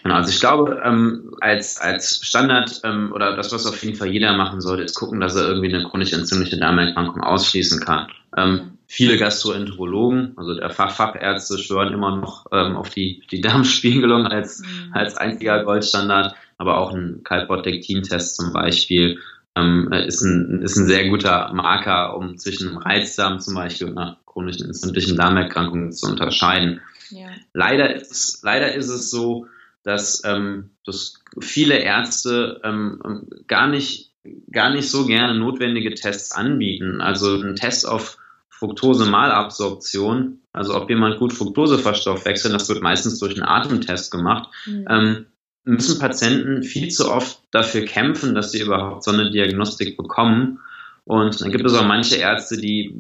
Genau, 0.04 0.16
also 0.16 0.32
ich 0.32 0.40
glaube, 0.40 0.82
ähm, 0.84 1.36
als, 1.40 1.80
als 1.80 2.26
Standard 2.26 2.82
ähm, 2.84 3.12
oder 3.14 3.36
das, 3.36 3.52
was 3.52 3.66
auf 3.66 3.82
jeden 3.84 3.96
Fall 3.96 4.10
jeder 4.10 4.36
machen 4.36 4.60
sollte, 4.62 4.84
ist 4.84 4.96
gucken, 4.96 5.20
dass 5.20 5.36
er 5.36 5.48
irgendwie 5.48 5.74
eine 5.74 5.84
chronisch 5.88 6.14
entzündliche 6.14 6.58
Darmerkrankung 6.58 7.22
ausschließen 7.22 7.80
kann. 7.80 8.08
Ähm, 8.36 8.78
viele 8.88 9.18
Gastroenterologen, 9.18 10.34
also 10.36 10.56
der 10.56 10.70
Fach 10.70 10.92
Fachärzte, 10.92 11.58
schwören 11.58 11.94
immer 11.94 12.16
noch 12.18 12.48
ähm, 12.52 12.76
auf 12.76 12.90
die, 12.90 13.24
die 13.32 13.42
Darmspiegelung 13.42 14.26
als, 14.26 14.62
mhm. 14.62 14.94
als 14.94 15.16
einziger 15.16 15.64
Goldstandard, 15.64 16.36
aber 16.58 16.78
auch 16.78 16.94
ein 16.94 17.22
Kalprotektin-Test 17.24 18.36
zum 18.36 18.52
Beispiel 18.52 19.20
ähm, 19.56 19.92
ist, 19.92 20.22
ein, 20.22 20.62
ist 20.62 20.78
ein 20.78 20.88
sehr 20.88 21.10
guter 21.10 21.52
Marker, 21.54 22.16
um 22.18 22.38
zwischen 22.38 22.70
einem 22.70 22.78
Reizdarm 22.78 23.40
zum 23.40 23.56
Beispiel 23.56 23.88
und 23.88 23.98
einer 23.98 24.18
chronischen 24.26 24.68
entzündlichen 24.68 25.18
Darmerkrankung 25.18 25.92
zu 25.92 26.08
unterscheiden. 26.08 26.82
Ja. 27.10 27.28
Leider, 27.54 27.96
ist 27.96 28.12
es, 28.12 28.40
leider 28.44 28.74
ist 28.74 28.90
es 28.90 29.10
so, 29.10 29.48
dass, 29.84 30.24
ähm, 30.26 30.72
dass 30.86 31.16
viele 31.40 31.78
Ärzte 31.78 32.62
ähm, 32.64 33.28
gar 33.48 33.68
nicht 33.68 34.09
gar 34.52 34.70
nicht 34.72 34.90
so 34.90 35.06
gerne 35.06 35.38
notwendige 35.38 35.94
Tests 35.94 36.32
anbieten. 36.32 37.02
Also 37.02 37.42
ein 37.42 37.56
Test 37.56 37.88
auf 37.88 38.18
Fructose-Malabsorption, 38.50 40.42
also 40.52 40.76
ob 40.76 40.90
jemand 40.90 41.18
gut 41.18 41.34
Fructose 41.34 41.80
verstoffwechselt, 41.80 42.54
das 42.54 42.68
wird 42.68 42.82
meistens 42.82 43.20
durch 43.20 43.36
einen 43.36 43.48
Atemtest 43.48 44.12
gemacht, 44.12 44.50
mhm. 44.66 44.86
ähm, 44.90 45.26
müssen 45.64 46.00
Patienten 46.00 46.64
viel 46.64 46.90
zu 46.90 47.12
oft 47.12 47.42
dafür 47.52 47.86
kämpfen, 47.86 48.36
dass 48.36 48.52
sie 48.52 48.62
überhaupt 48.62 49.04
so 49.04 49.12
eine 49.12 49.32
Diagnostik 49.32 49.98
bekommen. 49.98 50.60
Und 51.06 51.42
dann 51.42 51.52
gibt 51.52 51.66
es 51.66 51.74
auch 51.74 51.86
manche 51.86 52.16
Ärzte, 52.16 52.58
die, 52.58 52.96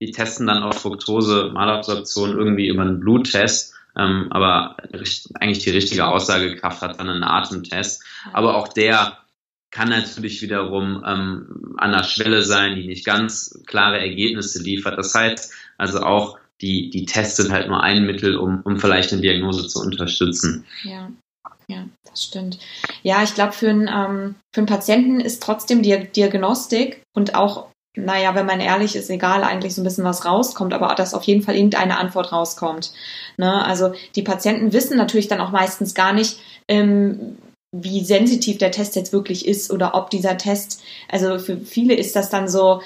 die 0.00 0.10
testen 0.10 0.46
dann 0.46 0.62
auf 0.62 0.80
Fructose-Malabsorption 0.80 2.36
irgendwie 2.36 2.68
über 2.68 2.82
einen 2.82 3.00
Bluttest. 3.00 3.74
Ähm, 3.96 4.28
aber 4.30 4.76
eigentlich 5.38 5.60
die 5.60 5.70
richtige 5.70 6.06
Aussagekraft 6.06 6.82
hat 6.82 6.98
dann 6.98 7.08
ein 7.08 7.22
Atemtest. 7.22 8.02
Aber 8.32 8.56
auch 8.56 8.68
der 8.68 9.18
kann 9.74 9.88
natürlich 9.88 10.40
wiederum 10.40 11.02
ähm, 11.04 11.74
an 11.78 11.90
der 11.90 12.04
Schwelle 12.04 12.42
sein, 12.42 12.76
die 12.76 12.86
nicht 12.86 13.04
ganz 13.04 13.60
klare 13.66 13.98
Ergebnisse 13.98 14.62
liefert. 14.62 14.96
Das 14.96 15.12
heißt 15.14 15.52
also 15.76 16.00
auch, 16.00 16.38
die, 16.60 16.90
die 16.90 17.06
Tests 17.06 17.38
sind 17.38 17.50
halt 17.50 17.66
nur 17.66 17.82
ein 17.82 18.06
Mittel, 18.06 18.36
um, 18.36 18.62
um 18.64 18.78
vielleicht 18.78 19.12
eine 19.12 19.20
Diagnose 19.20 19.66
zu 19.66 19.80
unterstützen. 19.80 20.64
Ja. 20.84 21.10
Ja, 21.66 21.88
das 22.04 22.22
stimmt. 22.22 22.58
Ja, 23.02 23.22
ich 23.22 23.34
glaube, 23.34 23.52
für, 23.52 23.70
einen, 23.70 23.88
ähm, 23.88 24.34
für 24.54 24.60
einen 24.60 24.66
Patienten 24.66 25.20
ist 25.20 25.42
trotzdem 25.42 25.80
die 25.80 26.08
Diagnostik 26.14 27.02
und 27.16 27.34
auch, 27.34 27.68
naja, 27.96 28.34
wenn 28.34 28.44
man 28.44 28.60
ehrlich 28.60 28.94
ist, 28.94 29.08
egal 29.08 29.42
eigentlich 29.42 29.74
so 29.74 29.80
ein 29.80 29.84
bisschen 29.84 30.04
was 30.04 30.26
rauskommt, 30.26 30.74
aber 30.74 30.94
dass 30.94 31.14
auf 31.14 31.24
jeden 31.24 31.42
Fall 31.42 31.56
irgendeine 31.56 31.98
Antwort 31.98 32.32
rauskommt. 32.32 32.92
Ne? 33.38 33.64
Also 33.64 33.94
die 34.14 34.22
Patienten 34.22 34.74
wissen 34.74 34.98
natürlich 34.98 35.28
dann 35.28 35.40
auch 35.40 35.52
meistens 35.52 35.94
gar 35.94 36.12
nicht, 36.12 36.38
ähm, 36.68 37.38
wie 37.82 38.04
sensitiv 38.04 38.58
der 38.58 38.70
Test 38.70 38.94
jetzt 38.94 39.12
wirklich 39.12 39.48
ist 39.48 39.72
oder 39.72 39.94
ob 39.94 40.10
dieser 40.10 40.36
Test, 40.36 40.82
also 41.10 41.38
für 41.38 41.56
viele 41.58 41.94
ist 41.94 42.14
das 42.14 42.30
dann 42.30 42.48
so 42.48 42.80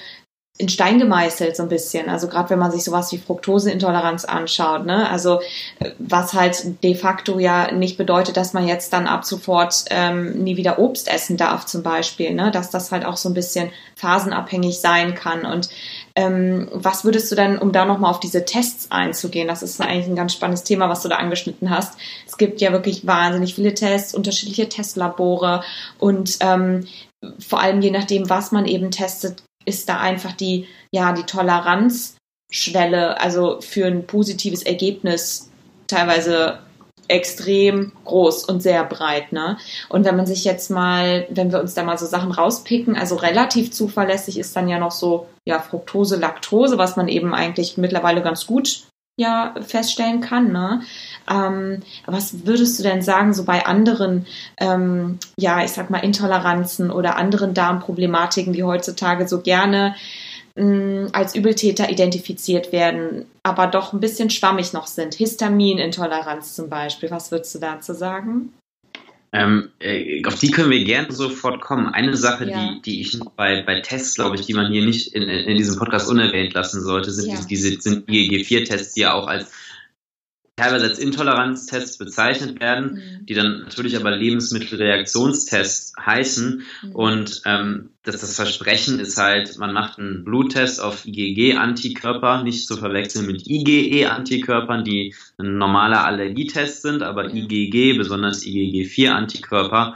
in 0.59 0.68
Stein 0.68 0.99
gemeißelt 0.99 1.54
so 1.57 1.62
ein 1.62 1.68
bisschen. 1.68 2.09
Also 2.09 2.26
gerade 2.26 2.50
wenn 2.50 2.59
man 2.59 2.73
sich 2.73 2.83
sowas 2.83 3.12
wie 3.12 3.18
Fructoseintoleranz 3.18 4.25
anschaut, 4.25 4.85
ne? 4.85 5.09
Also 5.09 5.40
was 6.00 6.35
halt 6.35 6.83
de 6.83 6.97
facto 6.97 7.38
ja 7.38 7.71
nicht 7.71 7.97
bedeutet, 7.97 8.37
dass 8.37 8.54
man 8.54 8.66
jetzt 8.66 8.92
dann 8.92 9.07
ab 9.07 9.25
sofort 9.25 9.85
ähm, 9.90 10.42
nie 10.42 10.57
wieder 10.57 10.80
Obst 10.80 11.09
essen 11.09 11.37
darf 11.37 11.64
zum 11.66 11.85
Beispiel, 11.85 12.35
ne? 12.35 12.50
Dass 12.50 12.71
das 12.71 12.90
halt 12.90 13.04
auch 13.04 13.16
so 13.16 13.28
ein 13.28 13.35
bisschen 13.35 13.71
phasenabhängig 13.95 14.80
sein 14.80 15.14
kann 15.14 15.47
und 15.47 15.68
ähm, 16.18 16.68
was 16.72 17.04
würdest 17.04 17.30
du 17.30 17.37
denn, 17.37 17.58
um 17.58 17.70
da 17.70 17.84
nochmal 17.84 18.10
auf 18.10 18.18
diese 18.18 18.44
Tests 18.44 18.90
einzugehen, 18.90 19.46
das 19.46 19.62
ist 19.62 19.80
eigentlich 19.80 20.08
ein 20.08 20.16
ganz 20.16 20.32
spannendes 20.32 20.64
Thema, 20.64 20.88
was 20.88 21.02
du 21.02 21.08
da 21.08 21.14
angeschnitten 21.14 21.70
hast. 21.70 21.96
Es 22.26 22.37
gibt 22.37 22.60
ja 22.60 22.72
wirklich 22.72 23.06
wahnsinnig 23.06 23.54
viele 23.54 23.72
Tests, 23.72 24.14
unterschiedliche 24.14 24.68
Testlabore 24.68 25.62
und 26.00 26.38
ähm, 26.40 26.88
vor 27.38 27.60
allem 27.60 27.80
je 27.80 27.92
nachdem, 27.92 28.28
was 28.28 28.50
man 28.50 28.66
eben 28.66 28.90
testet, 28.90 29.44
ist 29.64 29.88
da 29.88 30.00
einfach 30.00 30.32
die, 30.32 30.66
ja, 30.90 31.12
die 31.12 31.22
Toleranz 31.22 32.16
Schwelle, 32.50 33.20
also 33.20 33.60
für 33.60 33.87
ein 33.87 34.06
positives 34.06 34.64
Ergebnis 34.64 35.50
teilweise 35.87 36.58
extrem 37.08 37.92
groß 38.04 38.44
und 38.44 38.62
sehr 38.62 38.84
breit, 38.84 39.32
ne? 39.32 39.58
Und 39.88 40.04
wenn 40.04 40.16
man 40.16 40.26
sich 40.26 40.44
jetzt 40.44 40.70
mal, 40.70 41.26
wenn 41.30 41.52
wir 41.52 41.60
uns 41.60 41.74
da 41.74 41.82
mal 41.82 41.98
so 41.98 42.06
Sachen 42.06 42.30
rauspicken, 42.30 42.96
also 42.96 43.16
relativ 43.16 43.72
zuverlässig 43.72 44.38
ist 44.38 44.54
dann 44.54 44.68
ja 44.68 44.78
noch 44.78 44.92
so, 44.92 45.26
ja, 45.44 45.58
Fructose, 45.58 46.16
Laktose, 46.16 46.78
was 46.78 46.96
man 46.96 47.08
eben 47.08 47.34
eigentlich 47.34 47.78
mittlerweile 47.78 48.22
ganz 48.22 48.46
gut 48.46 48.82
ja 49.18 49.52
feststellen 49.60 50.20
kann. 50.20 50.52
Ne? 50.52 50.82
Ähm, 51.28 51.82
was 52.06 52.46
würdest 52.46 52.78
du 52.78 52.84
denn 52.84 53.02
sagen, 53.02 53.34
so 53.34 53.44
bei 53.44 53.66
anderen, 53.66 54.26
ähm, 54.58 55.18
ja, 55.36 55.64
ich 55.64 55.72
sag 55.72 55.90
mal, 55.90 55.98
Intoleranzen 55.98 56.90
oder 56.90 57.16
anderen 57.16 57.52
Darmproblematiken, 57.52 58.52
die 58.52 58.62
heutzutage 58.62 59.26
so 59.26 59.40
gerne 59.40 59.96
mh, 60.58 61.10
als 61.12 61.34
Übeltäter 61.34 61.90
identifiziert 61.90 62.72
werden, 62.72 63.26
aber 63.42 63.66
doch 63.66 63.92
ein 63.92 64.00
bisschen 64.00 64.30
schwammig 64.30 64.72
noch 64.72 64.86
sind? 64.86 65.14
Histaminintoleranz 65.14 66.54
zum 66.54 66.68
Beispiel. 66.68 67.10
Was 67.10 67.30
würdest 67.30 67.54
du 67.54 67.58
dazu 67.58 67.94
sagen? 67.94 68.52
Ähm, 69.30 69.70
äh, 69.78 70.24
auf 70.24 70.38
die 70.38 70.50
können 70.50 70.70
wir 70.70 70.84
gerne 70.84 71.12
sofort 71.12 71.60
kommen. 71.60 71.88
Eine 71.88 72.16
Sache, 72.16 72.48
ja. 72.48 72.58
die, 72.58 72.82
die 72.82 73.00
ich 73.02 73.20
bei, 73.36 73.62
bei 73.62 73.80
Tests, 73.80 74.14
glaube 74.14 74.36
ich, 74.36 74.46
die 74.46 74.54
man 74.54 74.72
hier 74.72 74.84
nicht 74.84 75.14
in, 75.14 75.22
in 75.22 75.56
diesem 75.56 75.78
Podcast 75.78 76.08
unerwähnt 76.10 76.54
lassen 76.54 76.82
sollte, 76.82 77.10
sind 77.10 77.28
ja. 77.28 77.40
diese 77.48 77.78
sind 77.80 78.08
IgG4-Tests, 78.08 78.94
die 78.94 79.02
ja 79.02 79.12
auch 79.12 79.26
als 79.26 79.52
teilweise 80.58 80.86
als 80.86 80.98
Intoleranztests 80.98 81.98
bezeichnet 81.98 82.60
werden, 82.60 82.94
mhm. 82.94 83.26
die 83.26 83.34
dann 83.34 83.60
natürlich 83.60 83.96
aber 83.96 84.10
Lebensmittelreaktionstests 84.10 85.92
heißen. 86.04 86.62
Mhm. 86.82 86.92
Und 86.92 87.42
ähm, 87.46 87.90
das, 88.02 88.20
das 88.20 88.34
Versprechen 88.34 88.98
ist 88.98 89.16
halt, 89.18 89.56
man 89.58 89.72
macht 89.72 89.98
einen 89.98 90.24
Bluttest 90.24 90.82
auf 90.82 91.06
IgG-Antikörper, 91.06 92.42
nicht 92.42 92.66
zu 92.66 92.76
verwechseln 92.76 93.26
mit 93.26 93.46
IgE-Antikörpern, 93.46 94.82
die 94.82 95.14
ein 95.38 95.58
normaler 95.58 96.04
Allergietest 96.04 96.82
sind, 96.82 97.02
aber 97.02 97.32
IgG, 97.32 97.96
besonders 97.96 98.44
IgG4-Antikörper, 98.44 99.94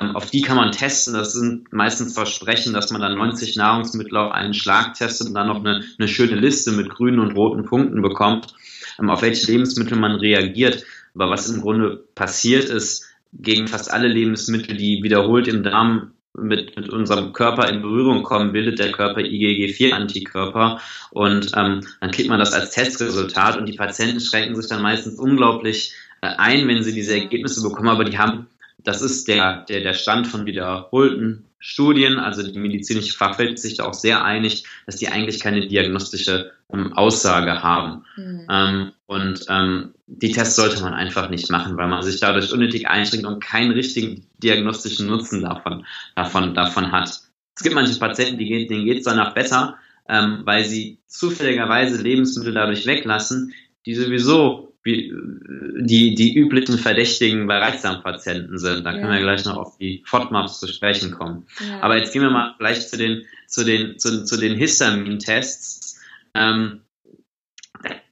ähm, 0.00 0.14
auf 0.14 0.30
die 0.30 0.42
kann 0.42 0.56
man 0.56 0.70
testen. 0.70 1.14
Das 1.14 1.32
sind 1.32 1.72
meistens 1.72 2.14
Versprechen, 2.14 2.72
dass 2.72 2.90
man 2.92 3.00
dann 3.00 3.16
90 3.16 3.56
Nahrungsmittel 3.56 4.16
auf 4.16 4.32
einen 4.32 4.54
Schlag 4.54 4.94
testet 4.94 5.28
und 5.28 5.34
dann 5.34 5.48
noch 5.48 5.60
eine, 5.60 5.82
eine 5.98 6.08
schöne 6.08 6.36
Liste 6.36 6.70
mit 6.72 6.90
grünen 6.90 7.18
und 7.18 7.32
roten 7.32 7.64
Punkten 7.64 8.00
bekommt. 8.00 8.54
Ähm, 8.98 9.10
auf 9.10 9.22
welche 9.22 9.50
Lebensmittel 9.50 9.98
man 9.98 10.16
reagiert. 10.16 10.84
Aber 11.14 11.30
was 11.30 11.48
im 11.48 11.60
Grunde 11.60 12.04
passiert 12.14 12.64
ist, 12.64 13.06
gegen 13.32 13.68
fast 13.68 13.92
alle 13.92 14.08
Lebensmittel, 14.08 14.76
die 14.76 15.02
wiederholt 15.02 15.48
im 15.48 15.62
Darm 15.62 16.12
mit, 16.36 16.76
mit 16.76 16.88
unserem 16.88 17.32
Körper 17.32 17.68
in 17.68 17.82
Berührung 17.82 18.22
kommen, 18.22 18.52
bildet 18.52 18.78
der 18.78 18.92
Körper 18.92 19.20
IgG4-Antikörper 19.20 20.80
und 21.10 21.52
ähm, 21.56 21.80
dann 22.00 22.10
kriegt 22.10 22.28
man 22.28 22.40
das 22.40 22.52
als 22.52 22.72
Testresultat. 22.72 23.56
Und 23.56 23.66
die 23.66 23.76
Patienten 23.76 24.20
schränken 24.20 24.56
sich 24.56 24.68
dann 24.68 24.82
meistens 24.82 25.18
unglaublich 25.18 25.94
äh, 26.22 26.26
ein, 26.26 26.66
wenn 26.66 26.82
sie 26.82 26.92
diese 26.92 27.14
Ergebnisse 27.14 27.62
bekommen, 27.62 27.88
aber 27.88 28.04
die 28.04 28.18
haben, 28.18 28.48
das 28.78 29.00
ist 29.00 29.28
der, 29.28 29.64
der, 29.68 29.80
der 29.80 29.94
Stand 29.94 30.26
von 30.26 30.46
wiederholten 30.46 31.44
Studien, 31.66 32.18
also 32.18 32.42
die 32.42 32.58
medizinische 32.58 33.16
Fachwelt 33.16 33.54
ist 33.54 33.62
sich 33.62 33.78
da 33.78 33.84
auch 33.84 33.94
sehr 33.94 34.22
einig, 34.22 34.64
dass 34.84 34.96
die 34.96 35.08
eigentlich 35.08 35.40
keine 35.40 35.66
diagnostische 35.66 36.52
ähm, 36.70 36.92
Aussage 36.92 37.62
haben. 37.62 38.04
Mhm. 38.16 38.46
Ähm, 38.50 38.92
und 39.06 39.46
ähm, 39.48 39.94
die 40.06 40.30
Tests 40.30 40.56
sollte 40.56 40.82
man 40.82 40.92
einfach 40.92 41.30
nicht 41.30 41.50
machen, 41.50 41.78
weil 41.78 41.88
man 41.88 42.02
sich 42.02 42.20
dadurch 42.20 42.52
unnötig 42.52 42.86
einschränkt 42.88 43.24
und 43.24 43.42
keinen 43.42 43.70
richtigen 43.70 44.26
diagnostischen 44.42 45.06
Nutzen 45.06 45.40
davon, 45.40 45.86
davon, 46.16 46.54
davon 46.54 46.92
hat. 46.92 47.08
Es 47.56 47.62
gibt 47.62 47.74
manche 47.74 47.98
Patienten, 47.98 48.36
die, 48.36 48.66
denen 48.66 48.84
geht 48.84 48.98
es 48.98 49.04
danach 49.04 49.32
besser, 49.32 49.78
ähm, 50.06 50.42
weil 50.44 50.66
sie 50.66 50.98
zufälligerweise 51.06 52.02
Lebensmittel 52.02 52.52
dadurch 52.52 52.84
weglassen, 52.84 53.54
die 53.86 53.94
sowieso 53.94 54.68
wie, 54.68 54.73
die, 54.84 56.14
die 56.14 56.34
üblichen 56.36 56.78
Verdächtigen 56.78 57.46
bei 57.46 57.58
Reizdarmpatienten 57.58 58.58
sind. 58.58 58.84
Da 58.84 58.92
ja. 58.92 58.98
können 58.98 59.12
wir 59.12 59.20
gleich 59.20 59.44
noch 59.44 59.56
auf 59.56 59.78
die 59.78 60.02
FODMAPs 60.04 60.60
zu 60.60 60.68
sprechen 60.68 61.12
kommen. 61.12 61.46
Ja. 61.66 61.80
Aber 61.80 61.96
jetzt 61.96 62.12
gehen 62.12 62.22
wir 62.22 62.30
mal 62.30 62.54
gleich 62.58 62.86
zu 62.88 62.96
den, 62.96 63.24
zu 63.46 63.64
den, 63.64 63.98
zu, 63.98 64.24
zu 64.24 64.36
den 64.36 64.56
Histamin-Tests. 64.56 66.00
Ähm, 66.34 66.80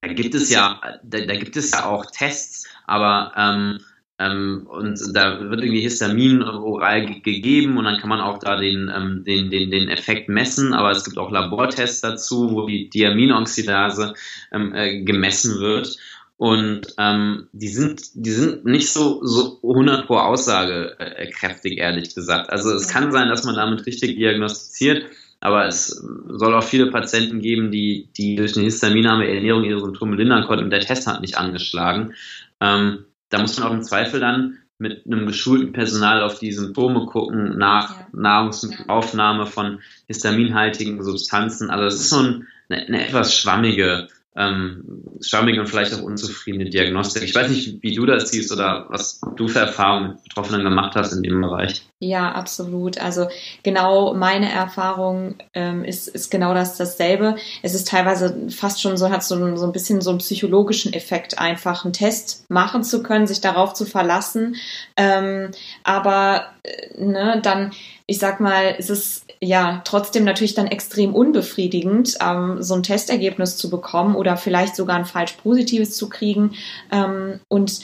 da, 0.00 0.08
gibt 0.08 0.34
es 0.34 0.50
ja, 0.50 0.80
da, 1.02 1.20
da, 1.20 1.36
gibt 1.36 1.56
es 1.56 1.72
ja 1.72 1.86
auch 1.86 2.06
Tests, 2.06 2.66
aber 2.86 3.32
ähm, 3.36 3.78
ähm, 4.18 4.66
und 4.68 4.98
da 5.14 5.40
wird 5.40 5.60
irgendwie 5.60 5.80
Histamin 5.80 6.42
oral 6.42 7.06
gegeben 7.06 7.76
und 7.76 7.84
dann 7.84 7.98
kann 7.98 8.08
man 8.08 8.20
auch 8.20 8.38
da 8.38 8.56
den, 8.56 8.90
ähm, 8.94 9.24
den, 9.24 9.50
den, 9.50 9.70
den 9.70 9.88
Effekt 9.88 10.28
messen, 10.28 10.74
aber 10.74 10.90
es 10.90 11.04
gibt 11.04 11.18
auch 11.18 11.30
Labortests 11.30 12.00
dazu, 12.00 12.52
wo 12.52 12.66
die 12.66 12.88
Diaminoxidase 12.88 14.14
ähm, 14.52 14.74
äh, 14.74 15.02
gemessen 15.02 15.58
wird. 15.60 15.96
Und 16.42 16.88
ähm, 16.98 17.46
die 17.52 17.68
sind, 17.68 18.02
die 18.14 18.32
sind 18.32 18.64
nicht 18.64 18.92
so, 18.92 19.24
so 19.24 19.60
100 19.62 20.08
pro 20.08 20.16
aussagekräftig, 20.16 21.78
ehrlich 21.78 22.16
gesagt. 22.16 22.50
Also 22.50 22.74
es 22.74 22.88
kann 22.88 23.12
sein, 23.12 23.28
dass 23.28 23.44
man 23.44 23.54
damit 23.54 23.86
richtig 23.86 24.16
diagnostiziert, 24.16 25.04
aber 25.38 25.68
es 25.68 25.86
soll 25.86 26.52
auch 26.52 26.64
viele 26.64 26.90
Patienten 26.90 27.42
geben, 27.42 27.70
die, 27.70 28.08
die 28.16 28.34
durch 28.34 28.56
eine 28.56 28.64
histaminarme 28.64 29.28
Ernährung 29.28 29.62
ihre 29.62 29.78
Symptome 29.78 30.16
lindern 30.16 30.44
konnten 30.44 30.64
und 30.64 30.70
der 30.70 30.80
Test 30.80 31.06
hat 31.06 31.20
nicht 31.20 31.38
angeschlagen. 31.38 32.14
Ähm, 32.60 33.04
da 33.28 33.40
muss 33.40 33.56
man 33.56 33.68
auch 33.68 33.74
im 33.74 33.84
Zweifel 33.84 34.18
dann 34.18 34.58
mit 34.78 35.06
einem 35.06 35.26
geschulten 35.26 35.72
Personal 35.72 36.24
auf 36.24 36.40
die 36.40 36.50
Symptome 36.50 37.06
gucken, 37.06 37.56
nach 37.56 38.00
ja. 38.00 38.06
Nahrungsaufnahme 38.14 39.46
von 39.46 39.78
histaminhaltigen 40.08 41.04
Substanzen. 41.04 41.70
Also 41.70 41.84
es 41.84 42.00
ist 42.00 42.10
so 42.10 42.18
ein, 42.18 42.48
eine, 42.68 42.86
eine 42.86 43.06
etwas 43.06 43.36
schwammige 43.36 44.08
ähm, 44.34 45.04
schwammige 45.20 45.60
und 45.60 45.66
vielleicht 45.66 45.92
auch 45.94 46.02
unzufriedene 46.02 46.70
Diagnostik. 46.70 47.22
Ich 47.22 47.34
weiß 47.34 47.50
nicht, 47.50 47.82
wie 47.82 47.94
du 47.94 48.06
das 48.06 48.30
siehst 48.30 48.50
oder 48.50 48.86
was 48.88 49.20
du 49.36 49.48
für 49.48 49.58
Erfahrungen 49.60 50.12
mit 50.12 50.24
Betroffenen 50.24 50.64
gemacht 50.64 50.94
hast 50.96 51.12
in 51.12 51.22
dem 51.22 51.40
Bereich. 51.40 51.82
Ja, 51.98 52.32
absolut. 52.32 52.98
Also 52.98 53.28
genau 53.62 54.14
meine 54.14 54.50
Erfahrung 54.50 55.36
ähm, 55.52 55.84
ist, 55.84 56.08
ist 56.08 56.30
genau 56.30 56.54
das 56.54 56.76
dasselbe. 56.76 57.36
Es 57.62 57.74
ist 57.74 57.88
teilweise 57.88 58.48
fast 58.50 58.80
schon 58.80 58.96
so, 58.96 59.10
hat 59.10 59.22
so, 59.22 59.56
so 59.56 59.66
ein 59.66 59.72
bisschen 59.72 60.00
so 60.00 60.10
einen 60.10 60.18
psychologischen 60.18 60.94
Effekt, 60.94 61.38
einfach 61.38 61.84
einen 61.84 61.92
Test 61.92 62.48
machen 62.48 62.84
zu 62.84 63.02
können, 63.02 63.26
sich 63.26 63.42
darauf 63.42 63.74
zu 63.74 63.84
verlassen. 63.84 64.56
Ähm, 64.96 65.50
aber 65.84 66.46
äh, 66.62 67.04
ne, 67.04 67.40
dann, 67.42 67.72
ich 68.12 68.18
sag 68.18 68.40
mal, 68.40 68.72
ist 68.72 68.90
es 68.90 69.24
ja 69.40 69.80
trotzdem 69.86 70.24
natürlich 70.24 70.52
dann 70.52 70.66
extrem 70.66 71.14
unbefriedigend, 71.14 72.18
ähm, 72.20 72.62
so 72.62 72.74
ein 72.74 72.82
Testergebnis 72.82 73.56
zu 73.56 73.70
bekommen 73.70 74.16
oder 74.16 74.36
vielleicht 74.36 74.76
sogar 74.76 74.96
ein 74.96 75.06
falsch 75.06 75.32
positives 75.42 75.96
zu 75.96 76.10
kriegen. 76.10 76.54
Ähm, 76.90 77.40
und 77.48 77.80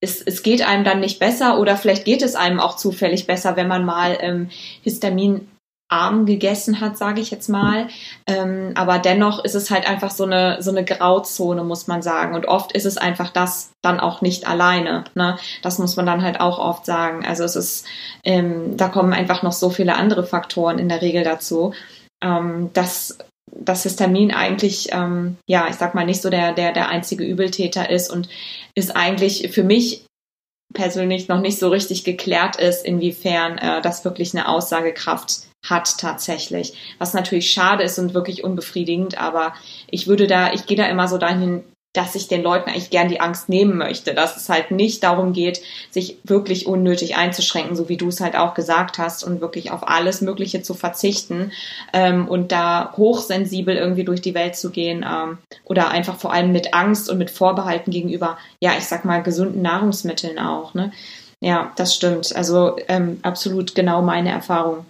es, 0.00 0.22
es 0.22 0.44
geht 0.44 0.64
einem 0.64 0.84
dann 0.84 1.00
nicht 1.00 1.18
besser 1.18 1.58
oder 1.58 1.76
vielleicht 1.76 2.04
geht 2.04 2.22
es 2.22 2.36
einem 2.36 2.60
auch 2.60 2.76
zufällig 2.76 3.26
besser, 3.26 3.56
wenn 3.56 3.66
man 3.66 3.84
mal 3.84 4.16
ähm, 4.20 4.48
Histamin 4.82 5.48
arm 5.88 6.26
gegessen 6.26 6.80
hat, 6.80 6.98
sage 6.98 7.20
ich 7.20 7.30
jetzt 7.30 7.48
mal. 7.48 7.88
Ähm, 8.26 8.72
aber 8.74 8.98
dennoch 8.98 9.42
ist 9.42 9.54
es 9.54 9.70
halt 9.70 9.88
einfach 9.88 10.10
so 10.10 10.24
eine 10.24 10.62
so 10.62 10.70
eine 10.70 10.84
Grauzone, 10.84 11.64
muss 11.64 11.86
man 11.86 12.02
sagen. 12.02 12.34
Und 12.34 12.46
oft 12.46 12.72
ist 12.72 12.84
es 12.84 12.98
einfach 12.98 13.30
das 13.30 13.70
dann 13.82 13.98
auch 13.98 14.20
nicht 14.20 14.46
alleine. 14.46 15.04
Ne? 15.14 15.38
Das 15.62 15.78
muss 15.78 15.96
man 15.96 16.06
dann 16.06 16.22
halt 16.22 16.40
auch 16.40 16.58
oft 16.58 16.84
sagen. 16.84 17.24
Also 17.24 17.44
es 17.44 17.56
ist, 17.56 17.86
ähm, 18.22 18.76
da 18.76 18.88
kommen 18.88 19.12
einfach 19.12 19.42
noch 19.42 19.52
so 19.52 19.70
viele 19.70 19.96
andere 19.96 20.26
Faktoren 20.26 20.78
in 20.78 20.88
der 20.88 21.00
Regel 21.00 21.24
dazu, 21.24 21.72
ähm, 22.22 22.70
dass 22.74 23.18
das 23.50 23.84
Histamin 23.84 24.32
eigentlich, 24.32 24.90
ähm, 24.92 25.36
ja, 25.46 25.68
ich 25.68 25.76
sag 25.76 25.94
mal, 25.94 26.04
nicht 26.04 26.20
so 26.20 26.28
der, 26.28 26.52
der, 26.52 26.72
der 26.72 26.88
einzige 26.90 27.24
Übeltäter 27.24 27.88
ist 27.88 28.10
und 28.10 28.28
ist 28.74 28.94
eigentlich 28.94 29.50
für 29.52 29.64
mich 29.64 30.04
persönlich 30.74 31.28
noch 31.28 31.40
nicht 31.40 31.58
so 31.58 31.68
richtig 31.68 32.04
geklärt 32.04 32.56
ist, 32.56 32.84
inwiefern 32.84 33.58
äh, 33.58 33.80
das 33.80 34.04
wirklich 34.04 34.34
eine 34.34 34.48
Aussagekraft 34.48 35.48
hat 35.66 35.98
tatsächlich. 35.98 36.74
Was 36.98 37.14
natürlich 37.14 37.50
schade 37.50 37.82
ist 37.82 37.98
und 37.98 38.14
wirklich 38.14 38.44
unbefriedigend, 38.44 39.18
aber 39.18 39.54
ich 39.90 40.06
würde 40.06 40.26
da, 40.26 40.52
ich 40.52 40.66
gehe 40.66 40.76
da 40.76 40.86
immer 40.86 41.08
so 41.08 41.18
dahin, 41.18 41.64
dass 41.94 42.14
ich 42.14 42.28
den 42.28 42.42
Leuten 42.42 42.68
eigentlich 42.68 42.90
gern 42.90 43.08
die 43.08 43.20
Angst 43.20 43.48
nehmen 43.48 43.76
möchte, 43.76 44.14
dass 44.14 44.36
es 44.36 44.48
halt 44.48 44.70
nicht 44.70 45.02
darum 45.02 45.32
geht, 45.32 45.62
sich 45.90 46.18
wirklich 46.22 46.66
unnötig 46.66 47.16
einzuschränken, 47.16 47.76
so 47.76 47.88
wie 47.88 47.96
du 47.96 48.08
es 48.08 48.20
halt 48.20 48.36
auch 48.36 48.54
gesagt 48.54 48.98
hast, 48.98 49.24
und 49.24 49.40
wirklich 49.40 49.70
auf 49.70 49.88
alles 49.88 50.20
Mögliche 50.20 50.62
zu 50.62 50.74
verzichten 50.74 51.52
ähm, 51.92 52.28
und 52.28 52.52
da 52.52 52.92
hochsensibel 52.96 53.74
irgendwie 53.74 54.04
durch 54.04 54.20
die 54.20 54.34
Welt 54.34 54.56
zu 54.56 54.70
gehen 54.70 55.04
ähm, 55.08 55.38
oder 55.64 55.88
einfach 55.88 56.18
vor 56.18 56.32
allem 56.32 56.52
mit 56.52 56.74
Angst 56.74 57.08
und 57.10 57.18
mit 57.18 57.30
Vorbehalten 57.30 57.90
gegenüber, 57.90 58.38
ja, 58.60 58.72
ich 58.76 58.84
sag 58.84 59.04
mal, 59.04 59.22
gesunden 59.22 59.62
Nahrungsmitteln 59.62 60.38
auch. 60.38 60.74
Ne? 60.74 60.92
Ja, 61.40 61.72
das 61.76 61.94
stimmt. 61.94 62.34
Also 62.36 62.76
ähm, 62.88 63.18
absolut 63.22 63.74
genau 63.74 64.02
meine 64.02 64.30
Erfahrung. 64.30 64.84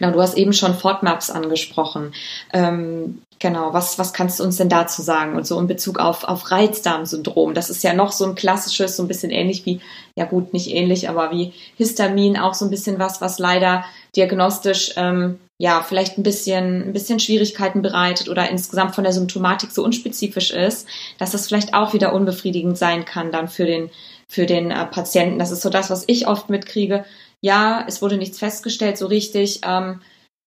Genau, 0.00 0.12
du 0.12 0.22
hast 0.22 0.38
eben 0.38 0.54
schon 0.54 0.74
FODMAPs 0.74 1.30
angesprochen. 1.30 2.14
Ähm, 2.54 3.20
genau, 3.38 3.74
was, 3.74 3.98
was 3.98 4.14
kannst 4.14 4.40
du 4.40 4.44
uns 4.44 4.56
denn 4.56 4.70
dazu 4.70 5.02
sagen? 5.02 5.36
Und 5.36 5.46
so 5.46 5.60
in 5.60 5.66
Bezug 5.66 5.98
auf, 5.98 6.24
auf 6.24 6.50
Reizdarmsyndrom. 6.50 7.52
Das 7.52 7.68
ist 7.68 7.84
ja 7.84 7.92
noch 7.92 8.10
so 8.10 8.24
ein 8.24 8.34
klassisches, 8.34 8.96
so 8.96 9.02
ein 9.02 9.08
bisschen 9.08 9.30
ähnlich 9.30 9.66
wie, 9.66 9.80
ja 10.14 10.24
gut, 10.24 10.54
nicht 10.54 10.70
ähnlich, 10.70 11.10
aber 11.10 11.30
wie 11.32 11.52
Histamin 11.76 12.38
auch 12.38 12.54
so 12.54 12.64
ein 12.64 12.70
bisschen 12.70 12.98
was, 12.98 13.20
was 13.20 13.38
leider 13.38 13.84
diagnostisch 14.16 14.94
ähm, 14.96 15.38
ja, 15.58 15.82
vielleicht 15.82 16.16
ein 16.16 16.22
bisschen, 16.22 16.88
ein 16.88 16.92
bisschen 16.94 17.20
Schwierigkeiten 17.20 17.82
bereitet 17.82 18.30
oder 18.30 18.48
insgesamt 18.48 18.94
von 18.94 19.04
der 19.04 19.12
Symptomatik 19.12 19.70
so 19.70 19.84
unspezifisch 19.84 20.50
ist, 20.50 20.88
dass 21.18 21.32
das 21.32 21.46
vielleicht 21.46 21.74
auch 21.74 21.92
wieder 21.92 22.14
unbefriedigend 22.14 22.78
sein 22.78 23.04
kann 23.04 23.30
dann 23.30 23.48
für 23.48 23.66
den, 23.66 23.90
für 24.26 24.46
den 24.46 24.70
äh, 24.70 24.86
Patienten. 24.86 25.38
Das 25.38 25.50
ist 25.50 25.60
so 25.60 25.68
das, 25.68 25.90
was 25.90 26.04
ich 26.06 26.26
oft 26.26 26.48
mitkriege. 26.48 27.04
Ja, 27.42 27.84
es 27.86 28.02
wurde 28.02 28.16
nichts 28.16 28.38
festgestellt 28.38 28.98
so 28.98 29.06
richtig. 29.06 29.60
Ähm, 29.64 30.00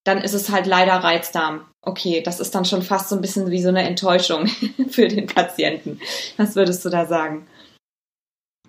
dann 0.04 0.20
ist 0.20 0.34
es 0.34 0.50
halt 0.50 0.68
leider 0.68 0.94
Reizdarm. 0.96 1.66
Okay, 1.82 2.22
das 2.24 2.40
ist 2.40 2.54
dann 2.56 2.66
schon 2.66 2.82
fast 2.82 3.10
so 3.10 3.16
ein 3.16 3.22
bisschen 3.22 3.52
wie 3.52 3.62
so 3.62 3.70
eine 3.70 3.84
Enttäuschung 3.84 4.48
für 4.90 5.08
den 5.08 5.28
Patienten. 5.28 6.00
Was 6.38 6.56
würdest 6.56 6.84
du 6.86 6.90
da 6.90 7.06
sagen? 7.06 7.48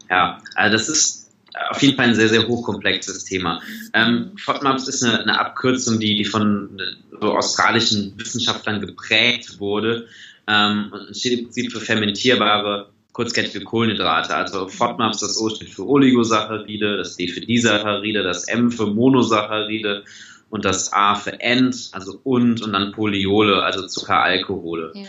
Ja, 0.09 0.39
also 0.55 0.77
das 0.77 0.89
ist 0.89 1.25
auf 1.71 1.83
jeden 1.83 1.97
Fall 1.97 2.07
ein 2.07 2.15
sehr, 2.15 2.29
sehr 2.29 2.47
hochkomplexes 2.47 3.25
Thema. 3.25 3.61
Ähm, 3.93 4.33
FODMAPs 4.37 4.89
ist 4.89 5.05
eine, 5.05 5.21
eine, 5.21 5.39
Abkürzung, 5.39 6.01
die, 6.01 6.17
die 6.17 6.25
von 6.25 6.81
so 7.21 7.37
australischen 7.37 8.19
Wissenschaftlern 8.19 8.81
geprägt 8.81 9.61
wurde 9.61 10.09
ähm, 10.49 10.93
und 10.93 11.17
steht 11.17 11.39
im 11.39 11.45
Prinzip 11.45 11.73
für 11.73 11.81
fermentierbare 11.81 12.91
kurzkettige 13.15 13.65
Kohlenhydrate. 13.65 14.35
Also 14.35 14.69
FODMAPs, 14.69 15.21
das 15.21 15.41
O 15.41 15.49
steht 15.49 15.71
für 15.71 15.89
Oligosaccharide, 15.89 16.99
das 16.99 17.17
D 17.17 17.29
für 17.29 17.41
Disaccharide, 17.41 18.23
das 18.23 18.45
M 18.45 18.71
für 18.71 18.87
Monosaccharide 18.87 20.05
und 20.51 20.67
das 20.67 20.93
A 20.93 21.15
für 21.15 21.41
End, 21.41 21.89
also 21.93 22.21
und 22.23 22.61
und 22.61 22.73
dann 22.75 22.93
Polyole, 22.93 23.63
also 23.63 23.87
Zuckeralkohole. 23.87 24.93
Ja 24.95 25.09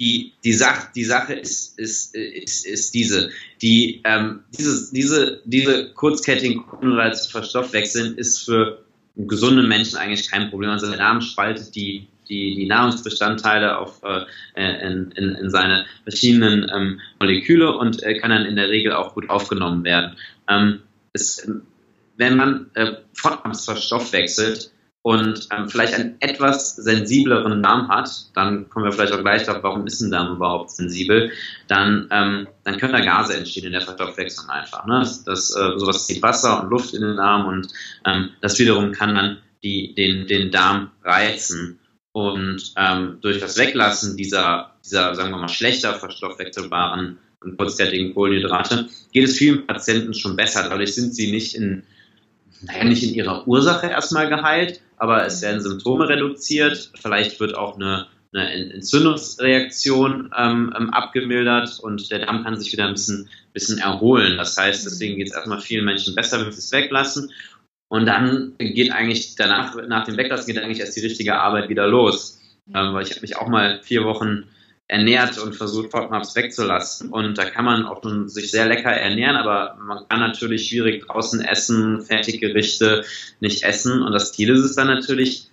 die, 0.00 0.32
die, 0.42 0.52
Sach, 0.52 0.92
die 0.92 1.04
Sache 1.04 1.34
ist, 1.34 1.78
ist, 1.78 2.14
ist, 2.14 2.66
ist 2.66 2.94
diese. 2.94 3.30
Die, 3.62 4.00
ähm, 4.04 4.40
dieses, 4.56 4.90
diese, 4.90 5.40
diese 5.44 5.90
kurzkettigen 5.92 6.66
Kohlenhydrate 6.66 7.16
zu 7.16 7.30
verstoffwechseln 7.30 8.16
ist 8.18 8.44
für 8.44 8.84
einen 9.16 9.28
gesunden 9.28 9.68
Menschen 9.68 9.96
eigentlich 9.96 10.30
kein 10.30 10.50
Problem. 10.50 10.70
Also 10.70 10.88
der 10.88 10.98
Darm 10.98 11.20
spaltet 11.20 11.74
die, 11.74 12.08
die, 12.28 12.54
die 12.54 12.66
Nahrungsbestandteile 12.66 13.78
auf, 13.78 14.02
äh, 14.02 14.24
in, 14.56 15.10
in, 15.12 15.34
in 15.34 15.50
seine 15.50 15.86
verschiedenen 16.02 16.70
ähm, 16.74 17.00
Moleküle 17.18 17.76
und 17.76 18.02
äh, 18.02 18.18
kann 18.18 18.30
dann 18.30 18.46
in 18.46 18.56
der 18.56 18.68
Regel 18.68 18.92
auch 18.92 19.14
gut 19.14 19.30
aufgenommen 19.30 19.84
werden. 19.84 20.16
Ähm, 20.48 20.80
es, 21.12 21.50
wenn 22.16 22.36
man 22.36 22.70
äh, 22.74 22.92
FODMAPs 23.14 23.64
verstoffwechselt, 23.64 24.72
und 25.04 25.48
ähm, 25.50 25.68
vielleicht 25.68 25.92
einen 25.92 26.16
etwas 26.20 26.76
sensibleren 26.76 27.62
Darm 27.62 27.88
hat, 27.88 28.08
dann 28.32 28.70
kommen 28.70 28.86
wir 28.86 28.92
vielleicht 28.92 29.12
auch 29.12 29.20
gleich 29.20 29.44
darauf, 29.44 29.62
warum 29.62 29.86
ist 29.86 30.00
ein 30.00 30.10
Darm 30.10 30.34
überhaupt 30.34 30.70
sensibel, 30.70 31.30
dann, 31.68 32.08
ähm, 32.10 32.48
dann 32.64 32.78
können 32.78 32.94
da 32.94 33.00
Gase 33.00 33.36
entstehen 33.36 33.66
in 33.66 33.72
der 33.72 33.82
Verstoffwechslung 33.82 34.48
einfach. 34.48 34.86
Ne? 34.86 35.00
Das, 35.00 35.22
das, 35.24 35.54
äh, 35.54 35.78
sowas 35.78 36.08
wie 36.08 36.22
Wasser 36.22 36.62
und 36.62 36.70
Luft 36.70 36.94
in 36.94 37.02
den 37.02 37.16
Darm 37.16 37.46
und 37.46 37.68
ähm, 38.06 38.30
das 38.40 38.58
wiederum 38.58 38.92
kann 38.92 39.14
dann 39.14 39.36
die, 39.62 39.94
den, 39.94 40.26
den 40.26 40.50
Darm 40.50 40.90
reizen. 41.02 41.78
Und 42.14 42.72
ähm, 42.76 43.18
durch 43.22 43.40
das 43.40 43.58
Weglassen 43.58 44.16
dieser, 44.16 44.70
dieser, 44.84 45.16
sagen 45.16 45.32
wir 45.32 45.38
mal, 45.38 45.48
schlechter 45.48 45.94
verstoffwechselbaren 45.94 47.18
und 47.40 47.56
kurzkettigen 47.56 48.14
Kohlenhydrate 48.14 48.88
geht 49.10 49.24
es 49.24 49.36
vielen 49.36 49.66
Patienten 49.66 50.14
schon 50.14 50.36
besser. 50.36 50.68
Dadurch 50.68 50.94
sind 50.94 51.12
sie 51.12 51.32
nicht 51.32 51.56
in 51.56 51.82
naja, 52.62 52.84
nicht 52.84 53.02
in 53.02 53.14
ihrer 53.14 53.48
Ursache 53.48 53.88
erstmal 53.88 54.28
geheilt, 54.28 54.80
aber 54.96 55.26
es 55.26 55.42
werden 55.42 55.60
Symptome 55.60 56.08
reduziert. 56.08 56.92
Vielleicht 57.02 57.40
wird 57.40 57.56
auch 57.56 57.74
eine, 57.74 58.06
eine 58.32 58.72
Entzündungsreaktion 58.74 60.30
ähm, 60.38 60.72
ähm, 60.78 60.90
abgemildert 60.90 61.80
und 61.80 62.12
der 62.12 62.20
Darm 62.20 62.44
kann 62.44 62.56
sich 62.56 62.72
wieder 62.72 62.86
ein 62.86 62.94
bisschen, 62.94 63.28
bisschen 63.52 63.78
erholen. 63.78 64.38
Das 64.38 64.56
heißt, 64.56 64.86
deswegen 64.86 65.16
geht 65.16 65.30
es 65.30 65.34
erstmal 65.34 65.60
vielen 65.60 65.84
Menschen 65.84 66.14
besser, 66.14 66.40
wenn 66.40 66.52
sie 66.52 66.60
es 66.60 66.70
weglassen. 66.70 67.32
Und 67.94 68.06
dann 68.06 68.54
geht 68.58 68.90
eigentlich 68.90 69.36
danach, 69.36 69.76
nach 69.86 70.04
dem 70.04 70.16
Weglassen 70.16 70.52
geht 70.52 70.60
eigentlich 70.60 70.80
erst 70.80 70.96
die 70.96 71.06
richtige 71.06 71.38
Arbeit 71.38 71.68
wieder 71.68 71.86
los. 71.86 72.40
Ähm, 72.74 72.92
weil 72.92 73.04
ich 73.04 73.10
habe 73.10 73.20
mich 73.20 73.36
auch 73.36 73.46
mal 73.46 73.78
vier 73.84 74.02
Wochen 74.02 74.46
ernährt 74.88 75.38
und 75.38 75.54
versucht, 75.54 75.92
FODMAPs 75.92 76.34
wegzulassen. 76.34 77.10
Und 77.10 77.38
da 77.38 77.44
kann 77.44 77.64
man 77.64 77.86
auch 77.86 78.02
schon 78.02 78.28
sich 78.28 78.50
sehr 78.50 78.66
lecker 78.66 78.90
ernähren, 78.90 79.36
aber 79.36 79.78
man 79.80 80.08
kann 80.08 80.18
natürlich 80.18 80.66
schwierig 80.66 81.06
draußen 81.06 81.40
essen, 81.42 82.02
Fertiggerichte 82.02 83.04
nicht 83.38 83.62
essen. 83.62 84.02
Und 84.02 84.10
das 84.10 84.32
Ziel 84.32 84.50
ist 84.50 84.64
es 84.64 84.74
dann 84.74 84.88
natürlich, 84.88 85.46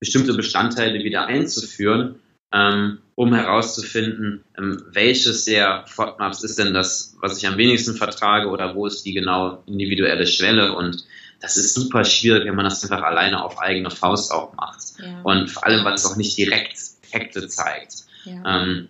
bestimmte 0.00 0.34
Bestandteile 0.34 1.02
wieder 1.02 1.28
einzuführen, 1.28 2.16
ähm, 2.52 2.98
um 3.14 3.32
herauszufinden, 3.32 4.44
ähm, 4.58 4.82
welches 4.92 5.46
der 5.46 5.84
FODMAPs 5.86 6.44
ist 6.44 6.58
denn 6.58 6.74
das, 6.74 7.16
was 7.22 7.38
ich 7.38 7.48
am 7.48 7.56
wenigsten 7.56 7.94
vertrage 7.96 8.48
oder 8.48 8.74
wo 8.74 8.86
ist 8.86 9.06
die 9.06 9.14
genau 9.14 9.62
individuelle 9.66 10.26
Schwelle. 10.26 10.74
Und 10.74 11.06
das 11.40 11.56
ist 11.56 11.74
super 11.74 12.04
schwierig, 12.04 12.46
wenn 12.46 12.54
man 12.54 12.66
das 12.66 12.82
einfach 12.82 13.02
alleine 13.02 13.42
auf 13.42 13.58
eigene 13.58 13.90
Faust 13.90 14.32
auch 14.32 14.54
macht. 14.54 14.80
Ja. 14.98 15.20
Und 15.22 15.48
vor 15.50 15.66
allem, 15.66 15.84
weil 15.84 15.94
es 15.94 16.06
auch 16.06 16.16
nicht 16.16 16.36
direkt 16.36 16.78
Effekte 17.02 17.48
zeigt. 17.48 18.04
Ja. 18.24 18.62
Ähm, 18.62 18.88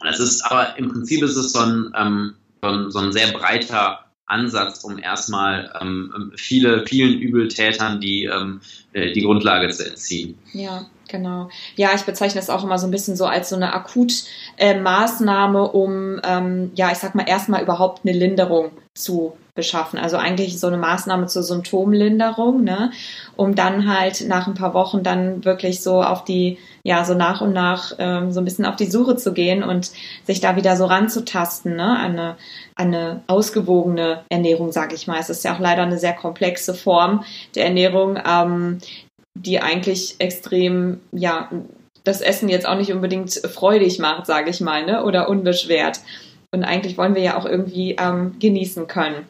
das 0.00 0.20
ist 0.20 0.42
aber 0.42 0.76
im 0.78 0.90
Prinzip 0.90 1.22
ist 1.22 1.36
es 1.36 1.52
so 1.52 1.60
ein, 1.60 1.92
ähm, 1.96 2.34
so 2.62 2.68
ein, 2.68 2.90
so 2.90 2.98
ein 2.98 3.12
sehr 3.12 3.28
breiter 3.28 4.06
Ansatz, 4.26 4.82
um 4.84 4.98
erstmal 4.98 5.72
ähm, 5.80 6.32
viele, 6.36 6.84
vielen 6.86 7.18
Übeltätern 7.20 8.00
die, 8.00 8.24
ähm, 8.24 8.60
äh, 8.92 9.12
die 9.12 9.22
Grundlage 9.22 9.68
zu 9.70 9.88
entziehen. 9.88 10.36
Ja, 10.52 10.86
genau. 11.08 11.48
Ja, 11.76 11.90
ich 11.94 12.02
bezeichne 12.02 12.40
das 12.40 12.50
auch 12.50 12.64
immer 12.64 12.78
so 12.78 12.86
ein 12.86 12.90
bisschen 12.90 13.16
so 13.16 13.26
als 13.26 13.48
so 13.48 13.56
eine 13.56 13.72
Akutmaßnahme, 13.74 15.58
äh, 15.58 15.76
um, 15.76 16.20
ähm, 16.24 16.72
ja, 16.74 16.90
ich 16.92 16.98
sag 16.98 17.14
mal, 17.14 17.28
erstmal 17.28 17.62
überhaupt 17.62 18.02
eine 18.04 18.16
Linderung 18.16 18.70
zu 18.94 19.34
beschaffen. 19.56 19.98
Also 19.98 20.16
eigentlich 20.18 20.60
so 20.60 20.68
eine 20.68 20.76
Maßnahme 20.76 21.26
zur 21.26 21.42
Symptomlinderung, 21.42 22.62
ne? 22.62 22.92
um 23.34 23.54
dann 23.56 23.92
halt 23.92 24.28
nach 24.28 24.46
ein 24.46 24.54
paar 24.54 24.74
Wochen 24.74 25.02
dann 25.02 25.44
wirklich 25.44 25.82
so 25.82 26.02
auf 26.02 26.22
die, 26.22 26.58
ja, 26.84 27.04
so 27.04 27.14
nach 27.14 27.40
und 27.40 27.52
nach 27.52 27.92
ähm, 27.98 28.30
so 28.30 28.40
ein 28.40 28.44
bisschen 28.44 28.66
auf 28.66 28.76
die 28.76 28.86
Suche 28.86 29.16
zu 29.16 29.32
gehen 29.32 29.64
und 29.64 29.90
sich 30.24 30.40
da 30.40 30.54
wieder 30.54 30.76
so 30.76 30.84
ranzutasten, 30.84 31.74
ne? 31.74 31.98
Eine, 31.98 32.36
eine 32.76 33.22
ausgewogene 33.26 34.20
Ernährung, 34.28 34.70
sage 34.70 34.94
ich 34.94 35.06
mal. 35.06 35.18
Es 35.18 35.30
ist 35.30 35.42
ja 35.42 35.54
auch 35.54 35.60
leider 35.60 35.82
eine 35.82 35.98
sehr 35.98 36.12
komplexe 36.12 36.74
Form 36.74 37.24
der 37.54 37.64
Ernährung, 37.64 38.18
ähm, 38.24 38.78
die 39.42 39.60
eigentlich 39.60 40.16
extrem, 40.18 41.00
ja, 41.12 41.50
das 42.04 42.20
Essen 42.20 42.48
jetzt 42.48 42.66
auch 42.66 42.76
nicht 42.76 42.92
unbedingt 42.92 43.32
freudig 43.34 43.98
macht, 43.98 44.26
sage 44.26 44.50
ich 44.50 44.60
mal, 44.60 44.86
ne? 44.86 45.04
oder 45.04 45.28
unbeschwert. 45.28 46.00
Und 46.54 46.64
eigentlich 46.64 46.96
wollen 46.96 47.14
wir 47.14 47.22
ja 47.22 47.36
auch 47.36 47.44
irgendwie 47.44 47.96
ähm, 47.98 48.36
genießen 48.38 48.86
können. 48.86 49.26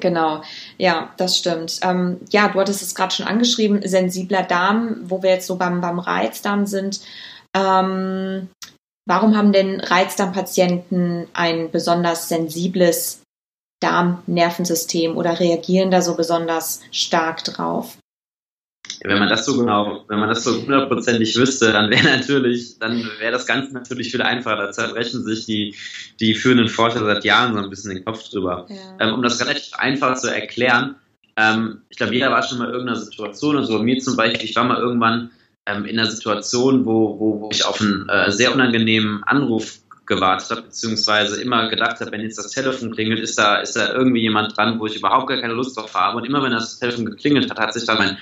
Genau, 0.00 0.42
ja, 0.76 1.12
das 1.16 1.36
stimmt. 1.36 1.80
Ähm, 1.82 2.20
ja, 2.30 2.48
du 2.48 2.60
hattest 2.60 2.82
es 2.82 2.94
gerade 2.94 3.14
schon 3.14 3.26
angeschrieben, 3.26 3.80
sensibler 3.86 4.42
Darm, 4.42 4.98
wo 5.04 5.22
wir 5.22 5.30
jetzt 5.30 5.46
so 5.46 5.56
beim, 5.56 5.80
beim 5.80 5.98
Reizdarm 5.98 6.66
sind. 6.66 7.00
Ähm, 7.56 8.48
warum 9.06 9.36
haben 9.36 9.52
denn 9.52 9.80
Reizdarmpatienten 9.80 11.26
ein 11.32 11.70
besonders 11.70 12.28
sensibles 12.28 13.22
Darmnervensystem 13.80 15.16
oder 15.16 15.40
reagieren 15.40 15.90
da 15.90 16.02
so 16.02 16.14
besonders 16.14 16.80
stark 16.92 17.44
drauf? 17.44 17.96
Wenn 19.04 19.18
man 19.18 19.28
das 19.28 19.44
so 19.44 19.56
genau, 19.58 20.04
wenn 20.08 20.18
man 20.18 20.28
das 20.28 20.44
so 20.44 20.60
hundertprozentig 20.60 21.36
wüsste, 21.36 21.72
dann 21.72 21.90
wäre 21.90 22.04
natürlich, 22.04 22.78
dann 22.78 23.08
wäre 23.18 23.32
das 23.32 23.46
Ganze 23.46 23.72
natürlich 23.72 24.10
viel 24.10 24.22
einfacher. 24.22 24.56
Da 24.56 24.70
zerbrechen 24.72 25.24
sich 25.24 25.46
die, 25.46 25.74
die 26.20 26.34
führenden 26.34 26.68
Forscher 26.68 27.04
seit 27.04 27.24
Jahren 27.24 27.54
so 27.54 27.60
ein 27.60 27.70
bisschen 27.70 27.94
den 27.94 28.04
Kopf 28.04 28.28
drüber. 28.28 28.66
Ja. 28.68 29.06
Ähm, 29.06 29.14
um 29.14 29.22
das 29.22 29.40
relativ 29.40 29.74
einfach 29.74 30.16
zu 30.16 30.28
erklären, 30.28 30.96
ähm, 31.36 31.82
ich 31.88 31.96
glaube, 31.96 32.14
jeder 32.14 32.30
war 32.30 32.42
schon 32.42 32.58
mal 32.58 32.66
in 32.66 32.72
irgendeiner 32.72 32.98
Situation, 32.98 33.56
und 33.56 33.64
so 33.64 33.78
mir 33.78 33.98
zum 33.98 34.16
Beispiel, 34.16 34.44
ich 34.44 34.56
war 34.56 34.64
mal 34.64 34.78
irgendwann 34.78 35.30
ähm, 35.66 35.84
in 35.84 35.98
einer 35.98 36.10
Situation, 36.10 36.84
wo, 36.84 37.18
wo, 37.20 37.40
wo 37.40 37.50
ich 37.52 37.64
auf 37.64 37.80
einen 37.80 38.08
äh, 38.08 38.32
sehr 38.32 38.52
unangenehmen 38.52 39.22
Anruf 39.24 39.78
gewartet 40.06 40.50
habe, 40.50 40.62
beziehungsweise 40.62 41.40
immer 41.40 41.68
gedacht 41.68 42.00
habe, 42.00 42.10
wenn 42.10 42.22
jetzt 42.22 42.38
das 42.38 42.50
Telefon 42.50 42.92
klingelt, 42.92 43.20
ist 43.20 43.38
da, 43.38 43.56
ist 43.58 43.76
da 43.76 43.92
irgendwie 43.92 44.22
jemand 44.22 44.56
dran, 44.56 44.80
wo 44.80 44.86
ich 44.86 44.96
überhaupt 44.96 45.28
gar 45.28 45.38
keine 45.38 45.52
Lust 45.52 45.76
drauf 45.76 45.94
habe. 45.94 46.16
Und 46.16 46.24
immer 46.24 46.42
wenn 46.42 46.50
das 46.50 46.78
Telefon 46.80 47.04
geklingelt 47.04 47.50
hat, 47.50 47.58
hat 47.58 47.74
sich 47.74 47.84
dann 47.84 47.98
mein 47.98 48.16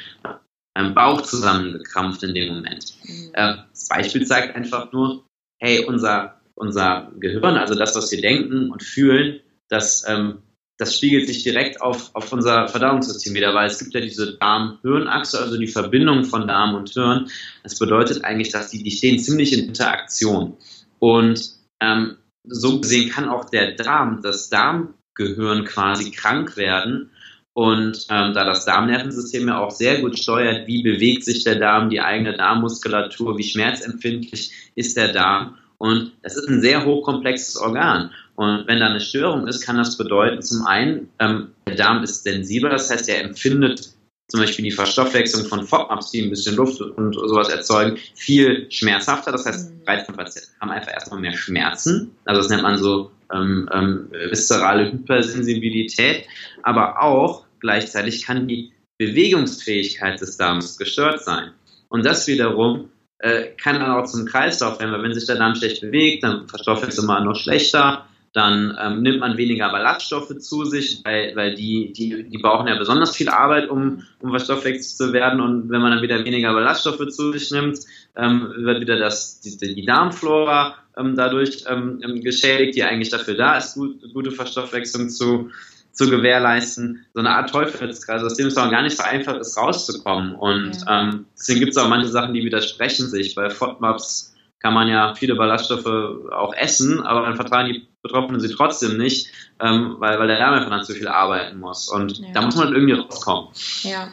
meinem 0.77 0.95
Bauch 0.95 1.23
zusammengekrampft 1.23 2.23
in 2.23 2.35
dem 2.35 2.55
Moment. 2.55 2.95
Mhm. 3.05 3.31
Äh, 3.33 3.57
das 3.71 3.89
Beispiel 3.89 4.27
zeigt 4.27 4.55
einfach 4.55 4.93
nur, 4.93 5.25
hey, 5.59 5.85
unser, 5.85 6.41
unser 6.55 7.11
Gehirn, 7.19 7.57
also 7.57 7.75
das, 7.75 7.95
was 7.97 8.13
wir 8.13 8.21
denken 8.21 8.71
und 8.71 8.83
fühlen, 8.83 9.41
das, 9.69 10.05
ähm, 10.07 10.43
das 10.79 10.97
spiegelt 10.97 11.27
sich 11.27 11.43
direkt 11.43 11.81
auf, 11.81 12.15
auf 12.15 12.31
unser 12.33 12.69
Verdauungssystem 12.69 13.35
wieder, 13.35 13.55
weil 13.55 13.69
es 13.69 13.79
gibt 13.79 13.95
ja 13.95 14.01
diese 14.01 14.37
Darm-Hirn-Achse, 14.37 15.41
also 15.41 15.57
die 15.57 15.67
Verbindung 15.67 16.25
von 16.25 16.47
Darm 16.47 16.75
und 16.75 16.91
Hirn. 16.91 17.31
Das 17.63 17.79
bedeutet 17.79 18.25
eigentlich, 18.25 18.51
dass 18.51 18.71
die, 18.71 18.83
die 18.83 18.91
stehen 18.91 19.19
ziemlich 19.19 19.55
in 19.55 19.69
Interaktion. 19.69 20.59
Und 20.99 21.53
ähm, 21.81 22.19
so 22.45 22.81
gesehen 22.81 23.11
kann 23.11 23.29
auch 23.29 23.49
der 23.49 23.73
Darm, 23.73 24.21
das 24.23 24.51
Darmgehirn 24.51 25.65
quasi 25.65 26.11
krank 26.11 26.59
werden, 26.59 27.11
und 27.57 28.07
ähm, 28.11 28.35
da 28.35 28.45
das 28.45 28.67
Darmnervensystem 28.67 29.49
ja 29.49 29.59
auch 29.59 29.71
sehr 29.71 30.03
gut 30.03 30.19
steuert, 30.19 30.67
wie 30.67 30.83
bewegt 30.83 31.25
sich 31.25 31.43
der 31.43 31.55
Darm, 31.55 31.89
die 31.89 32.03
eigene 32.03 32.37
Darmmuskulatur, 32.37 33.39
wie 33.39 33.45
schmerzempfindlich 33.45 34.53
ist 34.75 34.95
der 34.95 35.15
Darm. 35.15 35.57
Und 35.79 36.13
das 36.21 36.37
ist 36.37 36.51
ein 36.51 36.61
sehr 36.61 36.85
hochkomplexes 36.85 37.57
Organ. 37.57 38.11
Und 38.35 38.67
wenn 38.67 38.81
da 38.81 38.89
eine 38.89 39.01
Störung 39.01 39.49
ist, 39.49 39.63
kann 39.63 39.79
das 39.79 39.97
bedeuten, 39.97 40.43
zum 40.43 40.67
einen, 40.67 41.09
ähm, 41.19 41.53
der 41.67 41.77
Darm 41.77 42.03
ist 42.03 42.25
sensibel, 42.25 42.69
das 42.69 42.91
heißt, 42.91 43.09
er 43.09 43.25
empfindet 43.25 43.89
zum 44.29 44.41
Beispiel 44.41 44.67
die 44.67 44.71
Verstoffwechslung 44.71 45.47
von 45.47 45.67
FODMAPs, 45.67 46.11
die 46.11 46.21
ein 46.21 46.29
bisschen 46.29 46.57
Luft 46.57 46.83
und 46.83 47.15
sowas 47.15 47.49
erzeugen, 47.49 47.97
viel 48.15 48.71
schmerzhafter. 48.71 49.33
Das 49.33 49.47
heißt, 49.47 49.71
mhm. 49.71 49.81
Reizpatienten 49.87 50.43
haben 50.61 50.73
einfach 50.73 50.93
erstmal 50.93 51.21
mehr 51.21 51.33
Schmerzen. 51.33 52.11
Also 52.27 52.43
das 52.43 52.51
nennt 52.51 52.65
man 52.65 52.77
so 52.77 53.13
ähm, 53.33 53.67
ähm, 53.73 54.11
viszerale 54.29 54.93
Hypersensibilität. 54.93 56.27
Aber 56.63 57.01
auch 57.01 57.46
gleichzeitig 57.67 58.25
kann 58.25 58.47
die 58.47 58.73
Bewegungsfähigkeit 58.99 60.21
des 60.21 60.37
Darms 60.37 60.79
gestört 60.79 61.23
sein. 61.23 61.51
Und 61.89 62.07
das 62.07 62.27
wiederum 62.27 62.91
äh, 63.19 63.49
kann 63.61 63.81
dann 63.81 63.91
auch 63.91 64.07
zum 64.07 64.25
Kreislauf 64.25 64.79
werden, 64.79 64.93
weil 64.93 65.03
wenn 65.03 65.15
sich 65.15 65.27
der 65.27 65.37
Darm 65.37 65.55
schlecht 65.55 65.81
bewegt, 65.81 66.23
dann 66.23 66.49
verstoffwechselt 66.49 67.07
man 67.07 67.25
noch 67.25 67.37
schlechter 67.37 68.07
dann 68.37 68.77
ähm, 68.79 69.01
nimmt 69.01 69.21
man 69.21 69.39
weniger 69.39 69.71
Ballaststoffe 69.71 70.37
zu 70.41 70.67
sich, 70.67 71.01
weil, 71.05 71.35
weil 71.37 71.55
die, 71.55 71.95
die, 71.95 72.25
die 72.25 72.37
brauchen 72.37 72.69
ja 72.69 72.77
besonders 72.77 73.17
viel 73.17 73.31
Arbeit, 73.31 73.71
um, 73.71 74.03
um 74.21 74.29
verstoffwechselt 74.29 74.99
zu 74.99 75.13
werden. 75.15 75.41
Und 75.41 75.71
wenn 75.71 75.81
man 75.81 75.93
dann 75.93 76.03
wieder 76.03 76.23
weniger 76.23 76.53
Ballaststoffe 76.53 77.09
zu 77.09 77.33
sich 77.33 77.51
nimmt, 77.51 77.79
ähm, 78.15 78.53
wird 78.59 78.83
wieder 78.83 78.99
das, 78.99 79.41
die, 79.41 79.57
die 79.57 79.87
Darmflora 79.87 80.75
ähm, 80.99 81.17
dadurch 81.17 81.65
ähm, 81.67 81.99
geschädigt, 82.23 82.77
die 82.77 82.85
eigentlich 82.85 83.09
dafür 83.09 83.37
da 83.37 83.57
ist, 83.57 83.73
gut, 83.73 84.03
gute 84.13 84.33
Verstoffwechslung 84.33 85.09
zu, 85.09 85.51
zu 85.97 86.11
gewährleisten. 86.11 87.05
So 87.15 87.21
eine 87.21 87.31
Art 87.31 87.51
Teufelskreis, 87.51 88.23
aus 88.23 88.35
dem 88.35 88.49
es 88.49 88.57
auch 88.57 88.71
gar 88.71 88.83
nicht 88.83 88.97
so 88.97 89.03
einfach 89.03 89.37
ist, 89.37 89.57
rauszukommen. 89.57 90.35
Und 90.35 90.77
ja. 90.87 91.03
ähm, 91.03 91.27
deswegen 91.37 91.61
gibt 91.61 91.73
es 91.73 91.79
auch 91.79 91.89
manche 91.89 92.09
Sachen, 92.09 92.35
die 92.35 92.45
widersprechen 92.45 93.09
sich. 93.09 93.35
Bei 93.35 93.51
FODMAPs 93.51 94.35
kann 94.61 94.75
man 94.75 94.89
ja 94.89 95.15
viele 95.15 95.35
Ballaststoffe 95.35 95.87
auch 96.33 96.55
essen, 96.55 97.01
aber 97.03 97.23
dann 97.23 97.37
vertragen 97.37 97.73
die 97.73 97.89
Betroffenen 98.03 98.41
sie 98.41 98.55
trotzdem 98.55 98.99
nicht, 98.99 99.31
ähm, 99.61 99.97
weil, 99.99 100.19
weil 100.19 100.29
der 100.29 100.47
einfach 100.47 100.71
dann 100.71 100.85
zu 100.85 100.95
viel 100.95 101.09
arbeiten 101.09 101.59
muss. 101.59 101.89
Und 101.89 102.19
ja. 102.19 102.29
da 102.35 102.43
muss 102.43 102.57
man 102.57 102.75
irgendwie 102.75 102.95
rauskommen. 102.95 103.49
Ja, 103.83 104.09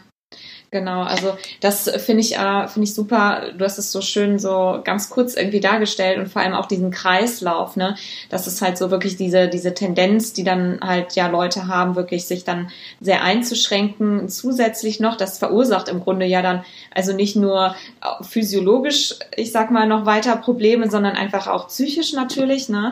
Genau, 0.73 1.03
also 1.03 1.37
das 1.61 1.87
finde 2.03 2.21
ich, 2.21 2.35
äh, 2.35 2.67
finde 2.67 2.85
ich 2.85 2.95
super. 2.95 3.51
Du 3.55 3.63
hast 3.63 3.77
es 3.77 3.91
so 3.91 4.01
schön 4.01 4.39
so 4.39 4.81
ganz 4.83 5.11
kurz 5.11 5.35
irgendwie 5.35 5.59
dargestellt 5.59 6.17
und 6.17 6.29
vor 6.29 6.41
allem 6.41 6.55
auch 6.55 6.65
diesen 6.65 6.89
Kreislauf, 6.89 7.75
ne? 7.75 7.95
Das 8.29 8.47
ist 8.47 8.59
halt 8.63 8.79
so 8.79 8.89
wirklich 8.89 9.15
diese, 9.15 9.47
diese 9.49 9.75
Tendenz, 9.75 10.33
die 10.33 10.43
dann 10.43 10.79
halt 10.81 11.13
ja 11.13 11.27
Leute 11.27 11.67
haben, 11.67 11.95
wirklich 11.95 12.25
sich 12.25 12.43
dann 12.43 12.71
sehr 12.99 13.21
einzuschränken. 13.21 14.29
Zusätzlich 14.29 14.99
noch, 14.99 15.15
das 15.15 15.37
verursacht 15.37 15.89
im 15.89 15.99
Grunde 15.99 16.25
ja 16.25 16.41
dann 16.41 16.65
also 16.89 17.13
nicht 17.13 17.35
nur 17.35 17.75
physiologisch, 18.23 19.13
ich 19.35 19.51
sag 19.51 19.69
mal, 19.69 19.85
noch 19.85 20.07
weiter 20.07 20.35
Probleme, 20.37 20.89
sondern 20.89 21.15
einfach 21.15 21.45
auch 21.45 21.67
psychisch 21.67 22.13
natürlich, 22.13 22.67
ne? 22.67 22.89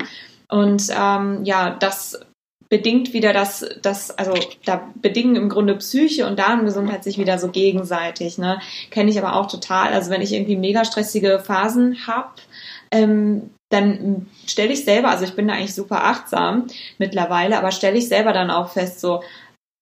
Und 0.50 0.84
ähm, 0.96 1.46
ja, 1.46 1.72
das 1.72 2.20
bedingt 2.72 3.12
wieder 3.12 3.34
das, 3.34 3.66
das, 3.82 4.18
also 4.18 4.34
da 4.64 4.90
bedingen 4.96 5.36
im 5.36 5.50
Grunde 5.50 5.76
Psyche 5.76 6.26
und 6.26 6.40
Darmgesundheit 6.40 7.04
sich 7.04 7.18
wieder 7.18 7.38
so 7.38 7.50
gegenseitig. 7.50 8.38
Ne? 8.38 8.62
Kenne 8.92 9.12
ich 9.12 9.20
aber 9.20 9.36
auch 9.36 9.52
total. 9.52 9.92
Also 9.92 10.10
wenn 10.10 10.22
ich 10.22 10.32
irgendwie 10.32 10.56
mega 10.56 10.86
stressige 10.86 11.40
Phasen 11.40 12.08
habe, 12.08 12.30
ähm, 12.90 13.50
dann 13.68 14.28
stelle 14.48 14.72
ich 14.72 14.86
selber, 14.86 15.10
also 15.10 15.26
ich 15.26 15.36
bin 15.36 15.50
da 15.50 15.56
eigentlich 15.56 15.76
super 15.76 16.06
achtsam 16.06 16.68
mittlerweile, 16.98 17.58
aber 17.58 17.74
stelle 17.74 17.98
ich 17.98 18.08
selber 18.08 18.32
dann 18.32 18.50
auch 18.50 18.72
fest, 18.72 19.02
so, 19.02 19.22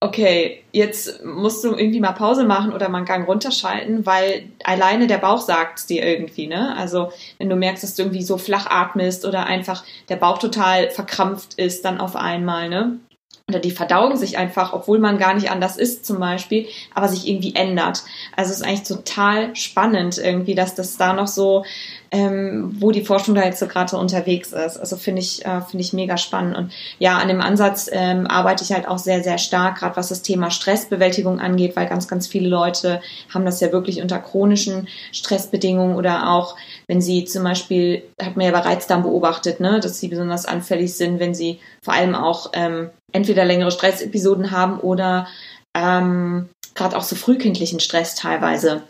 okay, 0.02 0.64
jetzt 0.72 1.26
musst 1.26 1.64
du 1.64 1.76
irgendwie 1.76 2.00
mal 2.00 2.14
Pause 2.14 2.46
machen 2.46 2.72
oder 2.72 2.88
mal 2.88 3.00
einen 3.00 3.06
Gang 3.06 3.28
runterschalten, 3.28 4.06
weil 4.06 4.50
alleine 4.64 5.08
der 5.08 5.18
Bauch 5.18 5.42
sagt 5.42 5.90
dir 5.90 6.06
irgendwie, 6.06 6.48
ne? 6.48 6.76
Also 6.78 7.12
wenn 7.38 7.50
du 7.50 7.56
merkst, 7.58 7.84
dass 7.84 7.96
du 7.96 8.04
irgendwie 8.04 8.24
so 8.24 8.38
flach 8.38 8.68
atmest 8.68 9.26
oder 9.26 9.46
einfach 9.46 9.84
der 10.08 10.16
Bauch 10.16 10.38
total 10.38 10.90
verkrampft 10.90 11.56
ist, 11.56 11.84
dann 11.84 12.00
auf 12.00 12.16
einmal, 12.16 12.70
ne? 12.70 13.00
Oder 13.50 13.60
die 13.60 13.72
Verdauung 13.72 14.16
sich 14.16 14.38
einfach, 14.38 14.74
obwohl 14.74 15.00
man 15.00 15.18
gar 15.18 15.34
nicht 15.34 15.52
anders 15.52 15.78
isst 15.78 16.06
zum 16.06 16.20
Beispiel, 16.20 16.68
aber 16.94 17.08
sich 17.08 17.28
irgendwie 17.28 17.56
ändert. 17.56 18.04
Also 18.36 18.52
es 18.52 18.58
ist 18.58 18.66
eigentlich 18.66 18.88
total 18.88 19.56
spannend 19.56 20.18
irgendwie, 20.18 20.56
dass 20.56 20.76
das 20.76 20.98
da 20.98 21.14
noch 21.14 21.28
so 21.28 21.66
ähm, 22.12 22.76
wo 22.80 22.92
die 22.92 23.04
Forschung 23.04 23.36
da 23.36 23.44
jetzt 23.44 23.60
so 23.60 23.68
gerade 23.68 23.98
unterwegs 23.98 24.52
ist. 24.52 24.78
Also 24.78 24.98
finde 24.98 25.22
ich, 25.22 25.46
äh, 25.46 25.62
finde 25.62 25.84
ich 25.84 25.94
mega 25.94 26.18
spannend. 26.18 26.58
Und 26.58 26.72
ja, 26.98 27.18
an 27.18 27.28
dem 27.28 27.42
Ansatz 27.42 27.90
ähm, 27.92 28.28
arbeite 28.28 28.64
ich 28.64 28.72
halt 28.72 28.88
auch 28.88 28.98
sehr, 28.98 29.24
sehr 29.24 29.38
stark, 29.38 29.80
gerade 29.80 29.96
was 29.96 30.10
das 30.10 30.22
Thema 30.22 30.50
Stressbewältigung 30.50 31.40
angeht, 31.40 31.76
weil 31.76 31.88
ganz, 31.88 32.08
ganz 32.08 32.28
viele 32.28 32.50
Leute 32.50 33.02
haben 33.34 33.46
das 33.46 33.60
ja 33.60 33.72
wirklich 33.72 34.02
unter 34.02 34.20
chronischen 34.20 34.88
Stressbedingungen 35.12 35.96
oder 35.96 36.30
auch, 36.30 36.56
wenn 36.88 37.02
sie 37.02 37.26
zum 37.26 37.44
Beispiel, 37.44 38.04
hat 38.22 38.36
man 38.36 38.46
ja 38.46 38.52
bei 38.52 38.60
Reizdarm 38.60 39.04
beobachtet, 39.04 39.60
ne, 39.60 39.80
dass 39.80 40.00
sie 40.00 40.08
besonders 40.08 40.46
anfällig 40.46 40.96
sind, 40.96 41.20
wenn 41.20 41.34
sie 41.34 41.60
vor 41.82 41.94
allem 41.94 42.16
auch 42.16 42.52
ähm, 42.54 42.90
entweder 43.12 43.46
längere 43.46 43.72
Stressepisoden 43.72 44.52
haben 44.52 44.80
oder 44.80 45.28
ähm, 45.76 46.50
gerade 46.76 46.98
auch 46.98 47.04
so 47.04 47.16
frühkindlichen 47.16 47.80
Stress 47.80 48.16
teilweise 48.16 48.84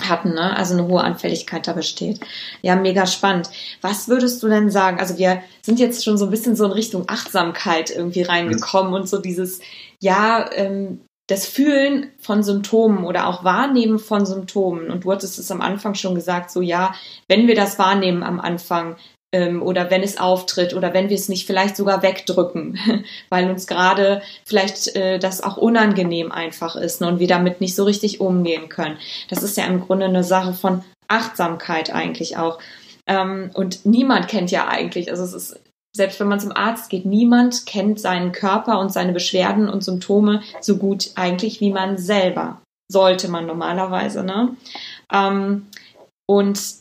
hatten, 0.00 0.34
ne? 0.34 0.56
also 0.56 0.74
eine 0.74 0.86
hohe 0.86 1.02
Anfälligkeit 1.02 1.66
da 1.66 1.72
besteht. 1.72 2.20
Ja, 2.60 2.76
mega 2.76 3.06
spannend. 3.06 3.50
Was 3.80 4.08
würdest 4.08 4.42
du 4.42 4.48
denn 4.48 4.70
sagen? 4.70 5.00
Also 5.00 5.16
wir 5.16 5.42
sind 5.62 5.80
jetzt 5.80 6.04
schon 6.04 6.18
so 6.18 6.26
ein 6.26 6.30
bisschen 6.30 6.54
so 6.54 6.66
in 6.66 6.72
Richtung 6.72 7.04
Achtsamkeit 7.08 7.90
irgendwie 7.90 8.22
reingekommen 8.22 8.92
und 8.92 9.08
so 9.08 9.18
dieses, 9.18 9.60
ja, 10.00 10.50
ähm, 10.52 11.00
das 11.28 11.46
Fühlen 11.46 12.10
von 12.18 12.42
Symptomen 12.42 13.04
oder 13.04 13.28
auch 13.28 13.44
Wahrnehmen 13.44 13.98
von 13.98 14.26
Symptomen. 14.26 14.90
Und 14.90 15.04
du 15.04 15.12
hattest 15.12 15.38
es 15.38 15.50
am 15.50 15.60
Anfang 15.60 15.94
schon 15.94 16.14
gesagt, 16.14 16.50
so 16.50 16.60
ja, 16.60 16.92
wenn 17.28 17.46
wir 17.46 17.54
das 17.54 17.78
wahrnehmen 17.78 18.22
am 18.22 18.40
Anfang, 18.40 18.96
ähm, 19.32 19.62
oder 19.62 19.90
wenn 19.90 20.02
es 20.02 20.18
auftritt 20.18 20.74
oder 20.74 20.92
wenn 20.92 21.08
wir 21.08 21.16
es 21.16 21.28
nicht 21.28 21.46
vielleicht 21.46 21.76
sogar 21.76 22.02
wegdrücken, 22.02 22.78
weil 23.28 23.50
uns 23.50 23.66
gerade 23.66 24.22
vielleicht 24.44 24.94
äh, 24.96 25.18
das 25.18 25.42
auch 25.42 25.56
unangenehm 25.56 26.32
einfach 26.32 26.76
ist 26.76 27.00
ne, 27.00 27.08
und 27.08 27.18
wir 27.18 27.28
damit 27.28 27.60
nicht 27.60 27.74
so 27.74 27.84
richtig 27.84 28.20
umgehen 28.20 28.68
können. 28.68 28.98
Das 29.28 29.42
ist 29.42 29.56
ja 29.56 29.64
im 29.64 29.80
Grunde 29.80 30.06
eine 30.06 30.24
Sache 30.24 30.52
von 30.52 30.82
Achtsamkeit 31.08 31.92
eigentlich 31.92 32.36
auch. 32.36 32.58
Ähm, 33.06 33.50
und 33.54 33.86
niemand 33.86 34.28
kennt 34.28 34.50
ja 34.50 34.68
eigentlich, 34.68 35.10
also 35.10 35.24
es 35.24 35.32
ist 35.32 35.60
selbst 35.92 36.20
wenn 36.20 36.28
man 36.28 36.40
zum 36.40 36.52
Arzt 36.52 36.88
geht, 36.88 37.04
niemand 37.04 37.66
kennt 37.66 37.98
seinen 37.98 38.32
Körper 38.32 38.78
und 38.78 38.92
seine 38.92 39.12
Beschwerden 39.12 39.68
und 39.68 39.82
Symptome 39.82 40.42
so 40.60 40.76
gut 40.76 41.10
eigentlich 41.16 41.60
wie 41.60 41.70
man 41.70 41.98
selber. 41.98 42.62
Sollte 42.88 43.28
man 43.28 43.46
normalerweise, 43.46 44.22
ne? 44.22 44.56
Ähm, 45.12 45.66
und 46.26 46.79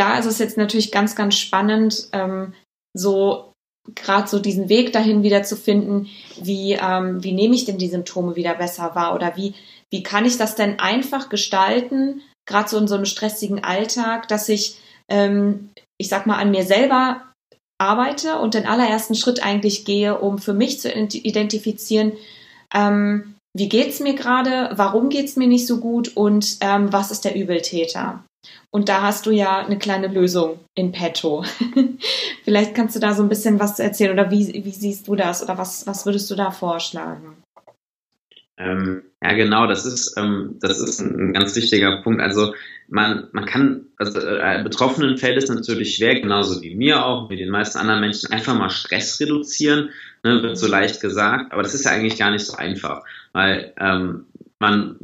da 0.00 0.18
ist 0.18 0.24
es 0.24 0.38
jetzt 0.38 0.56
natürlich 0.56 0.92
ganz, 0.92 1.14
ganz 1.14 1.36
spannend, 1.36 2.08
ähm, 2.12 2.54
so 2.96 3.52
gerade 3.94 4.28
so 4.28 4.38
diesen 4.38 4.70
Weg 4.70 4.94
dahin 4.94 5.22
wieder 5.22 5.42
zu 5.42 5.56
finden, 5.56 6.08
wie, 6.40 6.72
ähm, 6.72 7.22
wie 7.22 7.32
nehme 7.32 7.54
ich 7.54 7.66
denn 7.66 7.76
die 7.76 7.88
Symptome 7.88 8.34
wieder 8.34 8.54
besser 8.54 8.94
wahr 8.94 9.14
oder 9.14 9.36
wie, 9.36 9.54
wie 9.90 10.02
kann 10.02 10.24
ich 10.24 10.38
das 10.38 10.54
denn 10.54 10.78
einfach 10.78 11.28
gestalten, 11.28 12.22
gerade 12.48 12.68
so 12.70 12.78
in 12.78 12.88
so 12.88 12.94
einem 12.94 13.04
stressigen 13.04 13.62
Alltag, 13.62 14.26
dass 14.28 14.48
ich, 14.48 14.78
ähm, 15.10 15.68
ich 15.98 16.08
sag 16.08 16.26
mal, 16.26 16.38
an 16.38 16.50
mir 16.50 16.64
selber 16.64 17.22
arbeite 17.78 18.38
und 18.38 18.54
den 18.54 18.66
allerersten 18.66 19.14
Schritt 19.14 19.44
eigentlich 19.44 19.84
gehe, 19.84 20.18
um 20.18 20.38
für 20.38 20.54
mich 20.54 20.80
zu 20.80 20.90
identifizieren, 20.90 22.12
ähm, 22.74 23.34
wie 23.54 23.68
geht's 23.68 24.00
mir 24.00 24.14
gerade, 24.14 24.70
warum 24.76 25.10
geht's 25.10 25.36
mir 25.36 25.48
nicht 25.48 25.66
so 25.66 25.78
gut 25.78 26.16
und 26.16 26.56
ähm, 26.60 26.90
was 26.90 27.10
ist 27.10 27.24
der 27.24 27.34
Übeltäter? 27.34 28.24
Und 28.70 28.88
da 28.88 29.02
hast 29.02 29.26
du 29.26 29.30
ja 29.30 29.58
eine 29.58 29.78
kleine 29.78 30.08
Lösung 30.08 30.60
in 30.74 30.92
petto. 30.92 31.44
Vielleicht 32.44 32.74
kannst 32.74 32.96
du 32.96 33.00
da 33.00 33.14
so 33.14 33.22
ein 33.22 33.28
bisschen 33.28 33.58
was 33.58 33.78
erzählen 33.78 34.12
oder 34.12 34.30
wie, 34.30 34.64
wie 34.64 34.70
siehst 34.70 35.08
du 35.08 35.16
das 35.16 35.42
oder 35.42 35.58
was, 35.58 35.86
was 35.86 36.06
würdest 36.06 36.30
du 36.30 36.36
da 36.36 36.50
vorschlagen? 36.50 37.36
Ähm, 38.60 39.02
ja, 39.22 39.32
genau, 39.32 39.66
das 39.66 39.86
ist, 39.86 40.14
ähm, 40.18 40.58
das 40.60 40.80
ist 40.80 41.00
ein 41.00 41.32
ganz 41.32 41.56
wichtiger 41.56 42.02
Punkt. 42.02 42.20
Also 42.20 42.54
man, 42.88 43.28
man 43.32 43.46
kann, 43.46 43.86
also 43.96 44.20
äh, 44.20 44.62
Betroffenen 44.62 45.16
fällt 45.16 45.42
es 45.42 45.48
natürlich 45.48 45.96
schwer, 45.96 46.20
genauso 46.20 46.60
wie 46.60 46.74
mir 46.74 47.04
auch, 47.04 47.30
wie 47.30 47.36
den 47.36 47.50
meisten 47.50 47.78
anderen 47.78 48.00
Menschen, 48.00 48.32
einfach 48.32 48.54
mal 48.54 48.68
Stress 48.68 49.18
reduzieren, 49.20 49.90
ne, 50.22 50.42
wird 50.42 50.58
so 50.58 50.66
leicht 50.66 51.00
gesagt, 51.00 51.52
aber 51.52 51.62
das 51.62 51.74
ist 51.74 51.84
ja 51.84 51.92
eigentlich 51.92 52.18
gar 52.18 52.30
nicht 52.30 52.44
so 52.44 52.56
einfach, 52.56 53.02
weil 53.32 53.72
ähm, 53.78 54.26
man, 54.60 54.96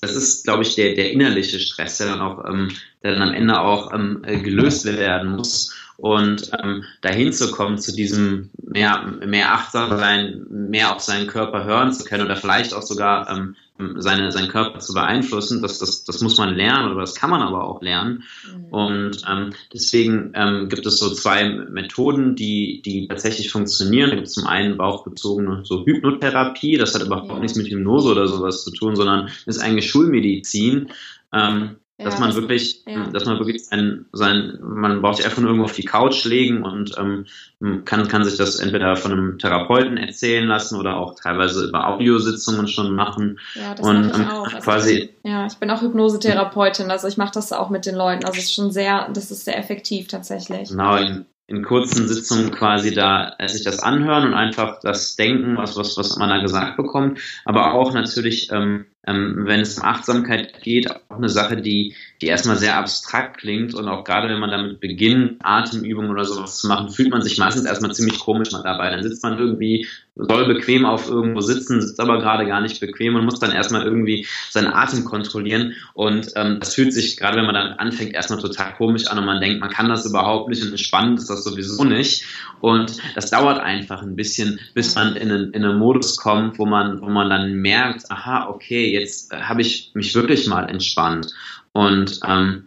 das 0.00 0.14
ist, 0.14 0.44
glaube 0.44 0.62
ich, 0.62 0.74
der, 0.76 0.94
der 0.94 1.12
innerliche 1.12 1.58
Stress, 1.58 1.98
der 1.98 2.08
dann 2.08 2.20
auch, 2.20 2.44
ähm, 2.48 2.70
der 3.02 3.12
dann 3.12 3.28
am 3.28 3.34
Ende 3.34 3.60
auch 3.60 3.92
ähm, 3.92 4.22
äh, 4.24 4.38
gelöst 4.38 4.86
werden 4.86 5.36
muss. 5.36 5.74
Und 5.96 6.50
ähm, 6.60 6.84
dahin 7.02 7.32
zu 7.32 7.52
kommen, 7.52 7.78
zu 7.78 7.94
diesem 7.94 8.50
mehr, 8.62 9.04
mehr 9.24 9.52
achtsam 9.52 9.96
sein, 9.96 10.44
mehr 10.48 10.94
auf 10.94 11.00
seinen 11.00 11.28
Körper 11.28 11.64
hören 11.64 11.92
zu 11.92 12.04
können 12.04 12.24
oder 12.24 12.36
vielleicht 12.36 12.74
auch 12.74 12.82
sogar 12.82 13.30
ähm, 13.30 13.54
seine, 13.96 14.30
seinen 14.30 14.48
Körper 14.48 14.78
zu 14.78 14.94
beeinflussen, 14.94 15.60
das, 15.60 15.80
das, 15.80 16.04
das 16.04 16.20
muss 16.20 16.38
man 16.38 16.54
lernen 16.54 16.92
oder 16.92 17.00
das 17.00 17.16
kann 17.16 17.30
man 17.30 17.42
aber 17.42 17.64
auch 17.64 17.82
lernen. 17.82 18.22
Mhm. 18.46 18.64
Und 18.66 19.22
ähm, 19.28 19.50
deswegen 19.72 20.30
ähm, 20.34 20.68
gibt 20.68 20.86
es 20.86 20.98
so 20.98 21.12
zwei 21.12 21.48
Methoden, 21.48 22.36
die, 22.36 22.82
die 22.84 23.08
tatsächlich 23.08 23.50
funktionieren. 23.50 24.10
Da 24.10 24.16
gibt 24.16 24.28
es 24.28 24.34
zum 24.34 24.46
einen 24.46 24.76
bauchbezogene 24.76 25.64
so 25.64 25.84
Hypnotherapie, 25.84 26.76
das 26.76 26.94
hat 26.94 27.02
überhaupt 27.02 27.30
ja. 27.30 27.38
nichts 27.40 27.56
mit 27.56 27.66
Hypnose 27.66 28.10
oder 28.10 28.28
sowas 28.28 28.62
zu 28.62 28.70
tun, 28.70 28.94
sondern 28.94 29.28
ist 29.46 29.58
eigentlich 29.58 29.90
Schulmedizin. 29.90 30.90
Ähm, 31.32 31.76
Ja, 31.96 32.06
dass 32.06 32.18
man 32.18 32.34
wirklich, 32.34 32.82
ja. 32.88 33.06
dass 33.06 33.24
man 33.24 33.38
wirklich 33.38 33.66
sein, 33.66 34.06
sein, 34.10 34.58
man 34.60 35.00
braucht 35.00 35.18
sich 35.18 35.26
einfach 35.26 35.40
nur 35.40 35.50
irgendwo 35.50 35.66
auf 35.66 35.76
die 35.76 35.84
Couch 35.84 36.24
legen 36.24 36.64
und 36.64 36.92
ähm, 36.98 37.84
kann, 37.84 38.08
kann 38.08 38.24
sich 38.24 38.36
das 38.36 38.58
entweder 38.58 38.96
von 38.96 39.12
einem 39.12 39.38
Therapeuten 39.38 39.96
erzählen 39.96 40.44
lassen 40.44 40.76
oder 40.76 40.96
auch 40.96 41.14
teilweise 41.14 41.68
über 41.68 41.86
Audiositzungen 41.86 42.66
schon 42.66 42.96
machen. 42.96 43.38
Ja, 43.54 43.76
das 43.76 43.86
und, 43.86 44.08
mache 44.08 44.10
ich 44.10 44.18
ähm, 44.18 44.28
auch. 44.28 44.46
Also 44.46 44.58
quasi, 44.58 45.10
ja, 45.22 45.46
ich 45.46 45.54
bin 45.54 45.70
auch 45.70 45.82
Hypnosetherapeutin, 45.82 46.90
also 46.90 47.06
ich 47.06 47.16
mache 47.16 47.34
das 47.34 47.52
auch 47.52 47.70
mit 47.70 47.86
den 47.86 47.94
Leuten. 47.94 48.24
Also 48.24 48.38
es 48.38 48.46
ist 48.46 48.54
schon 48.54 48.72
sehr, 48.72 49.08
das 49.14 49.30
ist 49.30 49.44
sehr 49.44 49.56
effektiv 49.56 50.08
tatsächlich. 50.08 50.70
Genau, 50.70 50.96
in, 50.96 51.26
in 51.46 51.62
kurzen 51.62 52.08
Sitzungen 52.08 52.50
quasi 52.50 52.92
da 52.92 53.36
sich 53.46 53.62
das 53.62 53.78
anhören 53.78 54.26
und 54.26 54.34
einfach 54.34 54.80
das 54.80 55.14
Denken, 55.14 55.56
was, 55.58 55.76
was, 55.76 55.96
was 55.96 56.16
man 56.16 56.28
da 56.28 56.38
gesagt 56.38 56.76
bekommt, 56.76 57.20
aber 57.44 57.74
auch 57.74 57.92
natürlich 57.92 58.50
ähm, 58.50 58.86
ähm, 59.06 59.42
wenn 59.44 59.60
es 59.60 59.78
um 59.78 59.84
Achtsamkeit 59.84 60.62
geht, 60.62 60.90
auch 60.90 61.16
eine 61.16 61.28
Sache, 61.28 61.56
die, 61.56 61.94
die 62.22 62.26
erstmal 62.26 62.56
sehr 62.56 62.76
abstrakt 62.76 63.38
klingt 63.38 63.74
und 63.74 63.88
auch 63.88 64.04
gerade 64.04 64.28
wenn 64.28 64.40
man 64.40 64.50
damit 64.50 64.80
beginnt, 64.80 65.36
Atemübungen 65.42 66.10
oder 66.10 66.24
sowas 66.24 66.58
zu 66.58 66.68
machen, 66.68 66.90
fühlt 66.90 67.10
man 67.10 67.22
sich 67.22 67.38
meistens 67.38 67.64
erstmal 67.66 67.92
ziemlich 67.92 68.18
komisch 68.18 68.52
mal 68.52 68.62
dabei. 68.62 68.90
Dann 68.90 69.02
sitzt 69.02 69.22
man 69.22 69.38
irgendwie, 69.38 69.86
soll 70.16 70.46
bequem 70.46 70.86
auf 70.86 71.08
irgendwo 71.08 71.40
sitzen, 71.40 71.80
sitzt 71.80 72.00
aber 72.00 72.18
gerade 72.18 72.46
gar 72.46 72.60
nicht 72.60 72.80
bequem 72.80 73.16
und 73.16 73.24
muss 73.24 73.40
dann 73.40 73.52
erstmal 73.52 73.82
irgendwie 73.82 74.26
seinen 74.50 74.72
Atem 74.72 75.04
kontrollieren 75.04 75.74
und 75.92 76.30
ähm, 76.36 76.58
das 76.60 76.74
fühlt 76.74 76.92
sich, 76.92 77.16
gerade 77.16 77.36
wenn 77.36 77.46
man 77.46 77.54
dann 77.54 77.72
anfängt, 77.72 78.14
erstmal 78.14 78.40
total 78.40 78.74
komisch 78.74 79.06
an 79.08 79.18
und 79.18 79.26
man 79.26 79.40
denkt, 79.40 79.60
man 79.60 79.70
kann 79.70 79.88
das 79.88 80.06
überhaupt 80.06 80.48
nicht 80.48 80.62
und 80.62 80.78
spannend 80.78 81.18
ist 81.18 81.28
das 81.28 81.44
sowieso 81.44 81.84
nicht 81.84 82.24
und 82.60 82.96
das 83.14 83.30
dauert 83.30 83.60
einfach 83.60 84.02
ein 84.02 84.16
bisschen, 84.16 84.60
bis 84.72 84.94
man 84.94 85.16
in 85.16 85.30
einen, 85.30 85.52
in 85.52 85.64
einen 85.64 85.78
Modus 85.78 86.16
kommt, 86.16 86.58
wo 86.58 86.64
man, 86.64 87.00
wo 87.02 87.06
man 87.06 87.28
dann 87.28 87.54
merkt, 87.56 88.10
aha, 88.10 88.48
okay, 88.48 88.93
jetzt 88.94 89.32
äh, 89.32 89.36
habe 89.36 89.62
ich 89.62 89.90
mich 89.94 90.14
wirklich 90.14 90.46
mal 90.46 90.68
entspannt. 90.68 91.32
Und 91.72 92.20
ähm, 92.26 92.66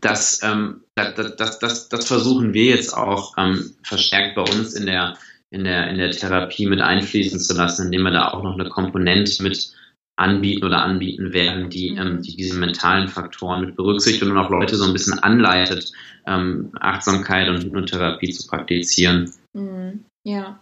das, 0.00 0.42
ähm, 0.42 0.82
das, 0.94 1.14
das, 1.36 1.58
das, 1.58 1.88
das 1.88 2.06
versuchen 2.06 2.52
wir 2.52 2.64
jetzt 2.66 2.94
auch 2.96 3.34
ähm, 3.38 3.74
verstärkt 3.82 4.34
bei 4.34 4.42
uns 4.42 4.74
in 4.74 4.86
der, 4.86 5.16
in, 5.50 5.64
der, 5.64 5.88
in 5.88 5.98
der 5.98 6.10
Therapie 6.10 6.66
mit 6.66 6.80
einfließen 6.80 7.40
zu 7.40 7.54
lassen, 7.54 7.86
indem 7.86 8.02
wir 8.02 8.10
da 8.10 8.28
auch 8.28 8.42
noch 8.42 8.58
eine 8.58 8.68
Komponente 8.68 9.42
mit 9.42 9.72
anbieten 10.16 10.64
oder 10.64 10.82
anbieten 10.82 11.32
werden, 11.32 11.70
die, 11.70 11.88
ähm, 11.88 12.22
die 12.22 12.36
diese 12.36 12.58
mentalen 12.58 13.08
Faktoren 13.08 13.62
mit 13.62 13.76
berücksichtigt 13.76 14.22
und 14.22 14.36
auch 14.36 14.50
Leute 14.50 14.76
so 14.76 14.84
ein 14.84 14.92
bisschen 14.92 15.18
anleitet, 15.18 15.90
ähm, 16.26 16.70
Achtsamkeit 16.80 17.48
und 17.48 17.64
Hypnotherapie 17.64 18.30
zu 18.30 18.46
praktizieren. 18.46 19.32
Mhm. 19.54 20.04
Ja, 20.26 20.60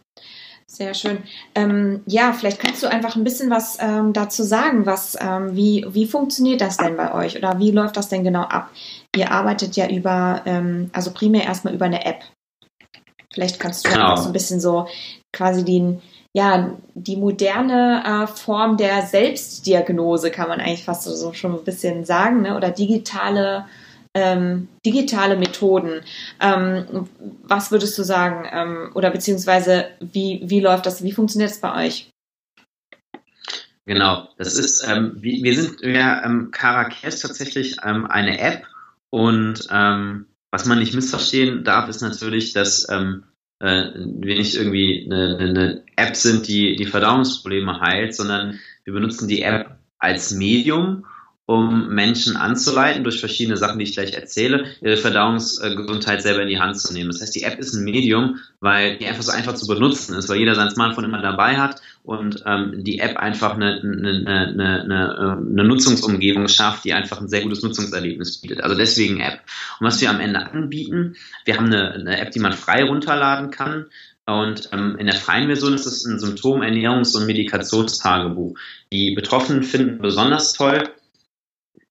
sehr 0.73 0.95
schön. 0.95 1.19
Ähm, 1.55 2.03
ja, 2.07 2.33
vielleicht 2.33 2.59
kannst 2.59 2.83
du 2.83 2.87
einfach 2.87 3.15
ein 3.15 3.25
bisschen 3.25 3.51
was 3.51 3.77
ähm, 3.79 4.15
dazu 4.15 4.43
sagen, 4.43 4.87
was, 4.87 5.19
ähm, 5.21 5.55
wie, 5.55 5.85
wie 5.91 6.07
funktioniert 6.07 6.63
das 6.63 6.79
denn 6.79 6.97
bei 6.97 7.13
euch 7.13 7.37
oder 7.37 7.59
wie 7.59 7.71
läuft 7.71 7.99
das 7.99 8.09
denn 8.09 8.25
genau 8.25 8.43
ab? 8.43 8.71
Ihr 9.15 9.31
arbeitet 9.31 9.77
ja 9.77 9.89
über, 9.89 10.41
ähm, 10.47 10.91
also 10.95 11.11
primär 11.13 11.45
erstmal 11.45 11.75
über 11.75 11.85
eine 11.85 12.07
App. 12.07 12.25
Vielleicht 13.35 13.61
kannst 13.61 13.85
du 13.87 13.91
genau. 13.91 14.17
so 14.17 14.29
ein 14.29 14.33
bisschen 14.33 14.61
so 14.61 14.89
quasi 15.31 15.63
den, 15.63 16.01
ja, 16.33 16.71
die 16.95 17.17
moderne 17.17 18.03
äh, 18.07 18.27
Form 18.27 18.79
der 18.79 19.03
Selbstdiagnose 19.03 20.31
kann 20.31 20.49
man 20.49 20.61
eigentlich 20.61 20.85
fast 20.85 21.03
so 21.03 21.33
schon 21.35 21.55
ein 21.55 21.65
bisschen 21.65 22.07
sagen, 22.07 22.41
ne? 22.41 22.57
oder 22.57 22.71
digitale 22.71 23.67
ähm, 24.15 24.69
digitale 24.85 25.37
Methoden. 25.37 26.03
Ähm, 26.41 27.09
was 27.43 27.71
würdest 27.71 27.99
du 27.99 28.03
sagen? 28.03 28.47
Ähm, 28.53 28.91
oder 28.95 29.11
beziehungsweise 29.11 29.87
wie, 30.01 30.43
wie 30.45 30.61
läuft 30.61 30.87
das? 30.87 31.03
Wie 31.03 31.13
funktioniert 31.13 31.51
es 31.51 31.61
bei 31.61 31.87
euch? 31.87 32.11
Genau, 33.85 34.29
das 34.39 34.57
ist, 34.57 34.87
ähm, 34.87 35.17
wir, 35.17 35.43
wir 35.43 35.61
sind, 35.61 35.83
wir, 35.83 36.23
ähm, 36.25 36.51
Caracares 36.53 37.21
tatsächlich 37.21 37.79
ähm, 37.85 38.07
eine 38.07 38.39
App 38.39 38.65
und 39.11 39.67
ähm, 39.71 40.27
was 40.53 40.67
man 40.67 40.79
nicht 40.79 40.95
missverstehen 40.95 41.65
darf, 41.65 41.89
ist 41.89 42.03
natürlich, 42.03 42.53
dass 42.53 42.85
äh, 42.85 43.01
wir 43.59 44.37
nicht 44.37 44.55
irgendwie 44.55 45.09
eine, 45.11 45.39
eine 45.39 45.85
App 45.97 46.15
sind, 46.15 46.47
die 46.47 46.77
die 46.77 46.87
Verdauungsprobleme 46.87 47.81
heilt, 47.81 48.15
sondern 48.15 48.61
wir 48.85 48.93
benutzen 48.93 49.29
die 49.29 49.43
App 49.43 49.79
als 49.99 50.33
Medium 50.33 51.07
um 51.47 51.89
Menschen 51.89 52.37
anzuleiten, 52.37 53.03
durch 53.03 53.19
verschiedene 53.19 53.57
Sachen, 53.57 53.79
die 53.79 53.85
ich 53.85 53.95
gleich 53.95 54.13
erzähle, 54.13 54.67
ihre 54.81 54.97
Verdauungsgesundheit 54.97 56.23
selber 56.23 56.43
in 56.43 56.49
die 56.49 56.61
Hand 56.61 56.79
zu 56.79 56.93
nehmen. 56.93 57.11
Das 57.11 57.21
heißt, 57.21 57.35
die 57.35 57.43
App 57.43 57.59
ist 57.59 57.75
ein 57.75 57.85
Medium, 57.85 58.39
weil 58.61 58.97
die 58.99 59.07
einfach 59.07 59.23
so 59.23 59.33
einfach 59.33 59.55
zu 59.55 59.67
benutzen 59.67 60.15
ist, 60.15 60.29
weil 60.29 60.39
jeder 60.39 60.55
sein 60.55 60.71
Smartphone 60.71 61.05
immer 61.05 61.21
dabei 61.21 61.57
hat 61.57 61.83
und 62.05 62.43
ähm, 62.47 62.85
die 62.85 63.01
App 63.01 63.17
einfach 63.17 63.55
eine, 63.55 63.81
eine, 63.81 64.25
eine, 64.27 64.83
eine, 64.83 65.39
eine 65.51 65.65
Nutzungsumgebung 65.65 66.47
schafft, 66.47 66.85
die 66.85 66.93
einfach 66.93 67.21
ein 67.21 67.29
sehr 67.29 67.43
gutes 67.43 67.63
Nutzungserlebnis 67.63 68.41
bietet. 68.41 68.63
Also 68.63 68.77
deswegen 68.77 69.21
App. 69.21 69.41
Und 69.81 69.87
was 69.87 70.01
wir 70.01 70.11
am 70.11 70.21
Ende 70.21 70.47
anbieten, 70.53 71.17
wir 71.45 71.57
haben 71.57 71.67
eine, 71.67 71.93
eine 71.93 72.21
App, 72.21 72.31
die 72.31 72.41
man 72.41 72.53
frei 72.53 72.85
runterladen 72.85 73.51
kann. 73.51 73.87
Und 74.27 74.69
ähm, 74.73 74.97
in 75.01 75.07
der 75.07 75.17
freien 75.17 75.47
Version 75.47 75.75
ist 75.75 75.87
es 75.87 76.05
ein 76.05 76.21
Symptom-, 76.21 76.63
Ernährungs- 76.63 77.17
und 77.17 77.27
Medikationstagebuch. 77.27 78.57
Die 78.93 79.15
Betroffenen 79.17 79.65
finden 79.65 79.99
besonders 79.99 80.53
toll, 80.53 80.89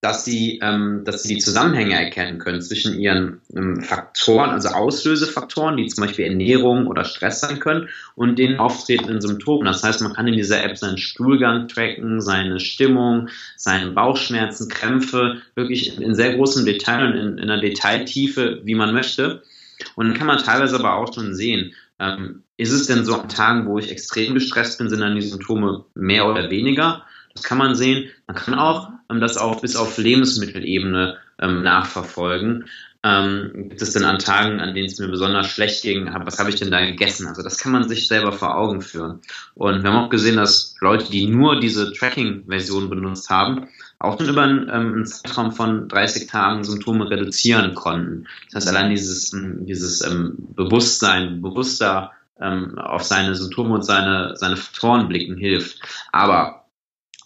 dass 0.01 0.25
sie, 0.25 0.59
ähm, 0.63 1.03
dass 1.05 1.21
sie 1.21 1.35
die 1.35 1.39
Zusammenhänge 1.39 1.93
erkennen 1.93 2.39
können 2.39 2.61
zwischen 2.61 2.99
ihren 2.99 3.39
ähm, 3.55 3.81
Faktoren, 3.81 4.49
also 4.49 4.69
Auslösefaktoren, 4.69 5.77
die 5.77 5.87
zum 5.87 6.05
Beispiel 6.05 6.25
Ernährung 6.25 6.87
oder 6.87 7.05
Stress 7.05 7.41
sein 7.41 7.59
können, 7.59 7.87
und 8.15 8.39
den 8.39 8.57
auftretenden 8.57 9.21
Symptomen. 9.21 9.65
Das 9.65 9.83
heißt, 9.83 10.01
man 10.01 10.13
kann 10.13 10.27
in 10.27 10.33
dieser 10.33 10.63
App 10.63 10.75
seinen 10.75 10.97
Stuhlgang 10.97 11.67
tracken, 11.67 12.19
seine 12.19 12.59
Stimmung, 12.59 13.29
seine 13.57 13.91
Bauchschmerzen, 13.91 14.69
Krämpfe, 14.69 15.43
wirklich 15.53 16.01
in 16.01 16.15
sehr 16.15 16.35
großem 16.35 16.65
Detail 16.65 17.05
und 17.05 17.13
in, 17.13 17.37
in 17.37 17.49
einer 17.49 17.61
Detailtiefe, 17.61 18.61
wie 18.63 18.75
man 18.75 18.93
möchte. 18.93 19.43
Und 19.95 20.07
dann 20.07 20.17
kann 20.17 20.27
man 20.27 20.39
teilweise 20.39 20.77
aber 20.77 20.95
auch 20.95 21.13
schon 21.13 21.35
sehen, 21.35 21.73
ähm, 21.99 22.41
ist 22.57 22.71
es 22.71 22.87
denn 22.87 23.05
so 23.05 23.15
an 23.15 23.29
Tagen, 23.29 23.67
wo 23.67 23.77
ich 23.77 23.91
extrem 23.91 24.33
gestresst 24.33 24.79
bin, 24.79 24.89
sind 24.89 25.01
dann 25.01 25.15
die 25.15 25.21
Symptome 25.21 25.85
mehr 25.93 26.27
oder 26.27 26.49
weniger? 26.49 27.03
Das 27.33 27.43
kann 27.43 27.57
man 27.57 27.75
sehen. 27.75 28.09
Man 28.27 28.35
kann 28.35 28.55
auch 28.55 28.89
das 29.19 29.37
auch 29.37 29.61
bis 29.61 29.75
auf 29.75 29.97
Lebensmittelebene 29.97 31.17
ähm, 31.39 31.63
nachverfolgen. 31.63 32.65
Ähm, 33.03 33.51
gibt 33.69 33.81
es 33.81 33.93
denn 33.93 34.03
an 34.03 34.19
Tagen, 34.19 34.59
an 34.59 34.75
denen 34.75 34.85
es 34.85 34.99
mir 34.99 35.07
besonders 35.07 35.47
schlecht 35.47 35.81
ging, 35.81 36.07
was 36.23 36.37
habe 36.37 36.51
ich 36.51 36.57
denn 36.57 36.69
da 36.69 36.85
gegessen? 36.85 37.27
Also 37.27 37.41
das 37.41 37.57
kann 37.57 37.71
man 37.71 37.89
sich 37.89 38.07
selber 38.07 38.31
vor 38.31 38.55
Augen 38.55 38.81
führen. 38.81 39.21
Und 39.55 39.81
wir 39.81 39.91
haben 39.91 40.05
auch 40.05 40.09
gesehen, 40.11 40.37
dass 40.37 40.75
Leute, 40.81 41.09
die 41.09 41.25
nur 41.25 41.59
diese 41.59 41.93
Tracking-Version 41.93 42.91
benutzt 42.91 43.31
haben, 43.31 43.67
auch 43.97 44.19
schon 44.19 44.29
über 44.29 44.43
einen, 44.43 44.69
ähm, 44.69 44.93
einen, 44.93 45.05
Zeitraum 45.05 45.51
von 45.51 45.87
30 45.87 46.27
Tagen 46.27 46.63
Symptome 46.63 47.09
reduzieren 47.09 47.73
konnten. 47.73 48.27
Das 48.51 48.65
heißt, 48.65 48.75
allein 48.75 48.91
dieses, 48.91 49.33
ähm, 49.33 49.65
dieses 49.65 50.05
ähm, 50.05 50.35
Bewusstsein, 50.55 51.41
bewusster 51.41 52.11
ähm, 52.39 52.77
auf 52.77 53.03
seine 53.03 53.33
Symptome 53.33 53.75
und 53.75 53.83
seine, 53.83 54.35
seine 54.35 54.57
Faktoren 54.57 55.07
blicken 55.07 55.37
hilft. 55.37 55.79
Aber 56.11 56.60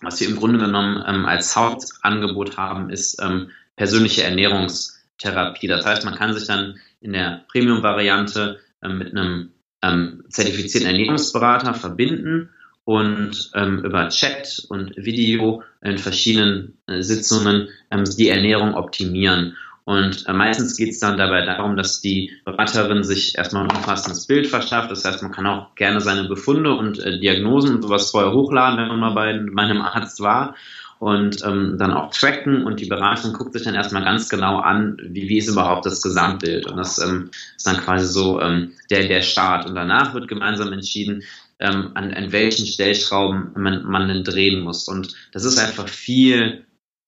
was 0.05 0.19
wir 0.19 0.29
im 0.29 0.37
Grunde 0.37 0.59
genommen 0.59 1.03
ähm, 1.05 1.25
als 1.25 1.55
Hauptangebot 1.55 2.57
haben, 2.57 2.89
ist 2.89 3.21
ähm, 3.21 3.49
persönliche 3.75 4.23
Ernährungstherapie. 4.23 5.67
Das 5.67 5.85
heißt, 5.85 6.05
man 6.05 6.15
kann 6.15 6.33
sich 6.33 6.47
dann 6.47 6.79
in 7.01 7.13
der 7.13 7.45
Premium-Variante 7.51 8.59
ähm, 8.81 8.97
mit 8.97 9.11
einem 9.11 9.51
ähm, 9.81 10.23
zertifizierten 10.29 10.89
Ernährungsberater 10.89 11.73
verbinden 11.73 12.49
und 12.83 13.51
ähm, 13.55 13.83
über 13.83 14.09
Chat 14.09 14.65
und 14.69 14.95
Video 14.95 15.63
in 15.81 15.97
verschiedenen 15.97 16.77
äh, 16.87 17.01
Sitzungen 17.01 17.69
ähm, 17.91 18.03
die 18.05 18.29
Ernährung 18.29 18.75
optimieren. 18.75 19.57
Und 19.85 20.27
äh, 20.27 20.33
meistens 20.33 20.75
geht 20.75 20.89
es 20.89 20.99
dann 20.99 21.17
dabei 21.17 21.45
darum, 21.45 21.77
dass 21.77 22.01
die 22.01 22.31
Beraterin 22.43 23.03
sich 23.03 23.37
erstmal 23.37 23.65
ein 23.65 23.75
umfassendes 23.75 24.25
Bild 24.25 24.47
verschafft. 24.47 24.89
Das 24.89 25.05
heißt, 25.05 25.21
man 25.21 25.31
kann 25.31 25.45
auch 25.45 25.75
gerne 25.75 26.01
seine 26.01 26.27
Befunde 26.27 26.73
und 26.73 26.99
äh, 26.99 27.19
Diagnosen 27.19 27.75
und 27.75 27.81
sowas 27.83 28.09
vorher 28.09 28.33
hochladen, 28.33 28.79
wenn 28.79 28.87
man 28.87 28.99
mal 28.99 29.13
bei 29.13 29.39
meinem 29.39 29.81
Arzt 29.81 30.21
war. 30.21 30.55
Und 30.97 31.45
ähm, 31.45 31.75
dann 31.77 31.91
auch 31.91 32.09
tracken 32.09 32.65
und 32.65 32.79
die 32.79 32.87
Beratung 32.87 33.33
guckt 33.33 33.53
sich 33.53 33.63
dann 33.63 33.75
erstmal 33.75 34.03
ganz 34.03 34.27
genau 34.27 34.59
an, 34.59 34.97
wie, 35.03 35.29
wie 35.29 35.37
ist 35.37 35.49
überhaupt 35.49 35.85
das 35.85 36.01
Gesamtbild. 36.01 36.65
Und 36.65 36.77
das 36.77 36.97
ähm, 36.97 37.29
ist 37.55 37.67
dann 37.67 37.77
quasi 37.77 38.07
so 38.07 38.41
ähm, 38.41 38.71
der, 38.89 39.07
der 39.07 39.21
Start. 39.21 39.67
Und 39.67 39.75
danach 39.75 40.15
wird 40.15 40.27
gemeinsam 40.27 40.73
entschieden, 40.73 41.21
ähm, 41.59 41.91
an, 41.93 42.11
an 42.11 42.31
welchen 42.31 42.65
Stellschrauben 42.65 43.51
man, 43.55 43.83
man 43.83 44.07
denn 44.07 44.23
drehen 44.23 44.61
muss. 44.61 44.87
Und 44.87 45.13
das 45.31 45.45
ist 45.45 45.59
einfach 45.59 45.87
viel 45.87 46.65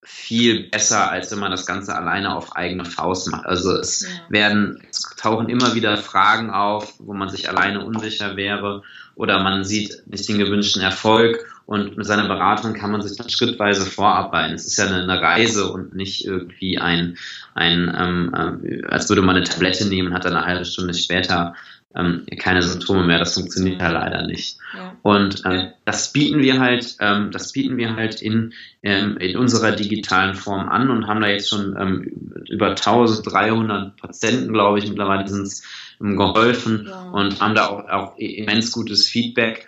viel 0.09 0.69
besser, 0.69 1.11
als 1.11 1.31
wenn 1.31 1.39
man 1.39 1.51
das 1.51 1.65
Ganze 1.65 1.93
alleine 1.93 2.33
auf 2.33 2.55
eigene 2.55 2.85
Faust 2.85 3.29
macht. 3.29 3.45
Also 3.45 3.73
es 3.73 4.01
ja. 4.01 4.09
werden, 4.29 4.81
es 4.89 5.01
tauchen 5.17 5.49
immer 5.49 5.75
wieder 5.75 5.97
Fragen 5.97 6.49
auf, 6.49 6.93
wo 6.99 7.13
man 7.13 7.27
sich 7.27 7.49
alleine 7.49 7.83
unsicher 7.83 8.37
wäre 8.37 8.83
oder 9.15 9.43
man 9.43 9.65
sieht 9.65 10.03
nicht 10.05 10.29
den 10.29 10.37
gewünschten 10.37 10.81
Erfolg 10.81 11.45
und 11.65 11.97
mit 11.97 12.05
seiner 12.05 12.29
Beratung 12.29 12.73
kann 12.73 12.91
man 12.91 13.01
sich 13.01 13.17
dann 13.17 13.29
schrittweise 13.29 13.85
vorarbeiten. 13.85 14.55
Es 14.55 14.65
ist 14.65 14.77
ja 14.77 14.85
eine, 14.85 15.03
eine 15.03 15.21
Reise 15.21 15.69
und 15.69 15.93
nicht 15.93 16.25
irgendwie 16.25 16.79
ein, 16.79 17.17
ein 17.53 17.93
ähm, 17.93 18.63
äh, 18.63 18.85
als 18.85 19.09
würde 19.09 19.21
man 19.21 19.35
eine 19.35 19.43
Tablette 19.43 19.85
nehmen, 19.85 20.13
hat 20.13 20.23
dann 20.23 20.35
eine 20.35 20.45
halbe 20.45 20.63
Stunde 20.63 20.93
später 20.93 21.53
ähm, 21.95 22.25
keine 22.37 22.61
Symptome 22.61 23.03
mehr. 23.05 23.19
Das 23.19 23.33
funktioniert 23.33 23.81
ja 23.81 23.89
leider 23.89 24.25
nicht. 24.27 24.57
Ja. 24.75 24.95
Und 25.01 25.43
ähm, 25.45 25.69
das 25.85 26.11
bieten 26.11 26.39
wir 26.39 26.59
halt, 26.59 26.97
ähm, 26.99 27.31
das 27.31 27.51
bieten 27.53 27.77
wir 27.77 27.95
halt 27.95 28.21
in, 28.21 28.53
ähm, 28.83 29.17
in 29.17 29.37
unserer 29.37 29.71
digitalen 29.71 30.35
Form 30.35 30.69
an 30.69 30.89
und 30.89 31.07
haben 31.07 31.21
da 31.21 31.27
jetzt 31.27 31.49
schon 31.49 31.75
ähm, 31.79 32.43
über 32.49 32.69
1300 32.69 33.95
Patienten, 33.97 34.53
glaube 34.53 34.79
ich, 34.79 34.87
mittlerweile 34.87 35.27
sind 35.27 35.43
es 35.43 35.63
ähm, 36.01 36.17
geholfen 36.17 36.87
ja. 36.87 37.09
und 37.11 37.39
haben 37.41 37.55
da 37.55 37.67
auch, 37.67 37.87
auch 37.89 38.17
immens 38.17 38.71
gutes 38.71 39.07
Feedback 39.07 39.67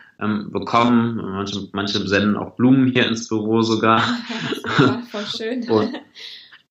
bekommen. 0.50 1.16
Manche, 1.16 1.70
manche 1.72 2.06
senden 2.06 2.36
auch 2.36 2.58
Blumen 2.58 2.92
hier 2.92 3.08
ins 3.08 3.30
Büro 3.30 3.62
sogar. 3.62 4.04
Ja, 4.80 5.02
voll 5.10 5.26
schön. 5.26 5.70
Und, 5.70 5.96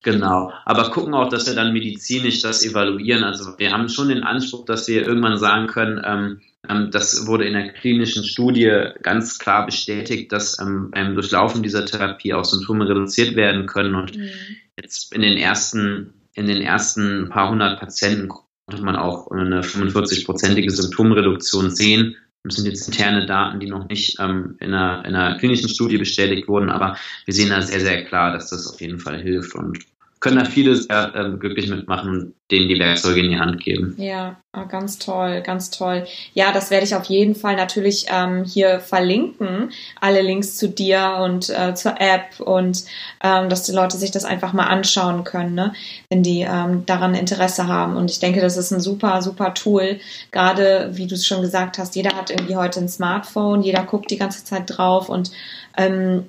Genau, 0.02 0.52
aber 0.64 0.90
gucken 0.90 1.14
auch, 1.14 1.28
dass 1.28 1.46
wir 1.46 1.54
dann 1.54 1.72
medizinisch 1.72 2.40
das 2.40 2.64
evaluieren. 2.64 3.24
Also 3.24 3.58
wir 3.58 3.72
haben 3.72 3.88
schon 3.88 4.08
den 4.08 4.22
Anspruch, 4.22 4.64
dass 4.64 4.86
wir 4.86 5.06
irgendwann 5.06 5.38
sagen 5.38 5.66
können, 5.66 6.00
ähm, 6.04 6.40
ähm, 6.68 6.90
das 6.90 7.26
wurde 7.26 7.46
in 7.46 7.54
der 7.54 7.72
klinischen 7.72 8.24
Studie 8.24 8.90
ganz 9.02 9.38
klar 9.38 9.66
bestätigt, 9.66 10.32
dass 10.32 10.58
ähm, 10.60 10.90
beim 10.90 11.14
Durchlaufen 11.14 11.62
dieser 11.62 11.84
Therapie 11.84 12.34
auch 12.34 12.44
Symptome 12.44 12.88
reduziert 12.88 13.36
werden 13.36 13.66
können. 13.66 13.94
Und 13.94 14.16
mhm. 14.16 14.30
jetzt 14.76 15.12
in 15.12 15.22
den 15.22 15.36
ersten, 15.36 16.14
in 16.32 16.46
den 16.46 16.62
ersten 16.62 17.28
paar 17.28 17.50
hundert 17.50 17.80
Patienten 17.80 18.28
konnte 18.28 18.82
man 18.82 18.96
auch 18.96 19.30
eine 19.30 19.62
45-prozentige 19.62 20.70
Symptomreduktion 20.70 21.70
sehen. 21.70 22.16
Das 22.44 22.56
sind 22.56 22.66
jetzt 22.66 22.86
interne 22.86 23.26
Daten, 23.26 23.60
die 23.60 23.68
noch 23.68 23.88
nicht 23.88 24.18
ähm, 24.20 24.56
in, 24.60 24.72
einer, 24.72 25.04
in 25.04 25.14
einer 25.14 25.38
klinischen 25.38 25.68
Studie 25.68 25.98
bestätigt 25.98 26.48
wurden, 26.48 26.70
aber 26.70 26.96
wir 27.24 27.34
sehen 27.34 27.50
da 27.50 27.60
sehr, 27.60 27.80
sehr 27.80 28.04
klar, 28.04 28.32
dass 28.32 28.50
das 28.50 28.66
auf 28.72 28.80
jeden 28.80 29.00
Fall 29.00 29.20
hilft 29.20 29.54
und 29.54 29.78
können 30.20 30.38
da 30.38 30.44
viele 30.44 30.74
sehr 30.74 31.14
äh, 31.14 31.36
glücklich 31.36 31.68
mitmachen 31.68 32.10
und 32.10 32.34
denen 32.50 32.68
die 32.68 32.78
Werkzeuge 32.78 33.20
in 33.20 33.30
die 33.30 33.38
Hand 33.38 33.62
geben. 33.62 33.94
Ja, 33.98 34.36
ah, 34.52 34.64
ganz 34.64 34.98
toll, 34.98 35.42
ganz 35.42 35.70
toll. 35.70 36.06
Ja, 36.34 36.50
das 36.50 36.70
werde 36.70 36.86
ich 36.86 36.94
auf 36.94 37.04
jeden 37.04 37.34
Fall 37.34 37.56
natürlich 37.56 38.06
ähm, 38.10 38.44
hier 38.44 38.80
verlinken, 38.80 39.70
alle 40.00 40.22
Links 40.22 40.56
zu 40.56 40.68
dir 40.68 41.18
und 41.22 41.50
äh, 41.50 41.74
zur 41.74 42.00
App 42.00 42.40
und 42.40 42.84
ähm, 43.22 43.48
dass 43.48 43.64
die 43.64 43.72
Leute 43.72 43.96
sich 43.96 44.10
das 44.10 44.24
einfach 44.24 44.52
mal 44.52 44.66
anschauen 44.66 45.24
können, 45.24 45.54
ne? 45.54 45.72
wenn 46.10 46.22
die 46.22 46.40
ähm, 46.40 46.84
daran 46.86 47.14
Interesse 47.14 47.66
haben. 47.68 47.96
Und 47.96 48.10
ich 48.10 48.18
denke, 48.18 48.40
das 48.40 48.56
ist 48.56 48.72
ein 48.72 48.80
super, 48.80 49.22
super 49.22 49.54
Tool. 49.54 50.00
Gerade, 50.32 50.90
wie 50.94 51.06
du 51.06 51.14
es 51.14 51.26
schon 51.26 51.42
gesagt 51.42 51.78
hast, 51.78 51.94
jeder 51.96 52.16
hat 52.16 52.30
irgendwie 52.30 52.56
heute 52.56 52.80
ein 52.80 52.88
Smartphone, 52.88 53.62
jeder 53.62 53.84
guckt 53.84 54.10
die 54.10 54.18
ganze 54.18 54.44
Zeit 54.44 54.64
drauf 54.66 55.08
und 55.10 55.30
ähm, 55.76 56.24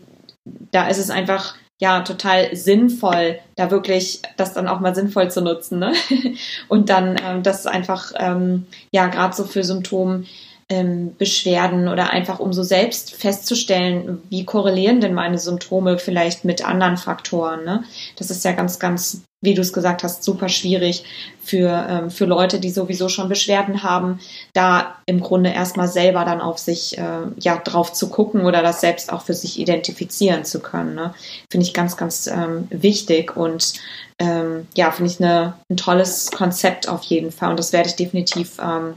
da 0.72 0.88
ist 0.88 0.98
es 0.98 1.10
einfach 1.10 1.56
ja 1.80 2.02
total 2.02 2.56
sinnvoll, 2.56 3.40
da 3.56 3.72
wirklich 3.72 4.22
das 4.38 4.54
dann 4.54 4.68
auch 4.68 4.82
mal 4.82 4.94
sinnvoll 4.94 5.32
zu 5.32 5.42
nutzen. 5.42 5.80
Ne? 5.80 5.94
Und 6.68 6.90
dann 6.90 7.16
ähm, 7.26 7.42
das 7.42 7.66
einfach 7.66 8.12
ähm, 8.18 8.68
ja 8.92 9.08
gerade 9.08 9.36
so 9.36 9.46
für 9.46 9.64
Symptom 9.64 10.26
ähm, 10.70 11.16
Beschwerden 11.18 11.88
oder 11.88 12.12
einfach 12.12 12.40
um 12.40 12.54
so 12.54 12.62
selbst 12.62 13.16
festzustellen, 13.16 14.22
wie 14.30 14.46
korrelieren 14.46 15.02
denn 15.02 15.16
meine 15.16 15.40
Symptome 15.40 15.98
vielleicht 15.98 16.46
mit 16.46 16.64
anderen 16.64 16.98
Faktoren. 16.98 17.66
Ne? 17.66 17.84
Das 18.18 18.30
ist 18.30 18.46
ja 18.46 18.52
ganz, 18.52 18.78
ganz, 18.78 19.24
wie 19.42 19.56
du 19.56 19.62
es 19.62 19.74
gesagt 19.74 20.04
hast, 20.04 20.24
super 20.24 20.48
schwierig 20.48 21.04
für, 21.44 21.88
ähm, 21.90 22.12
für 22.12 22.26
Leute, 22.26 22.60
die 22.60 22.70
sowieso 22.70 23.10
schon 23.10 23.30
Beschwerden 23.30 23.82
haben, 23.82 24.20
da 24.54 24.98
im 25.08 25.22
Grunde 25.22 25.50
erstmal 25.50 25.88
selber 25.88 26.24
dann 26.24 26.40
auf 26.40 26.60
sich 26.60 27.00
äh, 27.00 27.22
ja 27.40 27.58
drauf 27.58 27.92
zu 27.92 28.10
gucken 28.10 28.46
oder 28.46 28.62
das 28.62 28.80
selbst 28.80 29.12
auch 29.12 29.24
für 29.24 29.34
sich 29.34 29.60
identifizieren 29.60 30.46
zu 30.46 30.60
können. 30.60 30.94
Ne? 30.94 31.16
Finde 31.50 31.66
ich 31.66 31.74
ganz, 31.74 31.98
ganz 31.98 32.28
ähm, 32.28 32.68
wichtig 32.70 33.36
und 33.36 33.74
ähm, 34.20 34.68
ja, 34.76 34.92
finde 34.92 35.12
ich 35.12 35.20
eine, 35.20 35.56
ein 35.72 35.78
tolles 35.78 36.30
Konzept 36.30 36.88
auf 36.88 37.02
jeden 37.04 37.32
Fall 37.32 37.50
und 37.50 37.58
das 37.58 37.74
werde 37.74 37.90
ich 37.90 37.96
definitiv 37.96 38.58
ähm, 38.62 38.94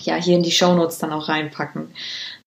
ja 0.00 0.16
hier 0.16 0.36
in 0.36 0.42
die 0.42 0.50
Shownotes 0.50 0.98
dann 0.98 1.12
auch 1.12 1.28
reinpacken. 1.28 1.90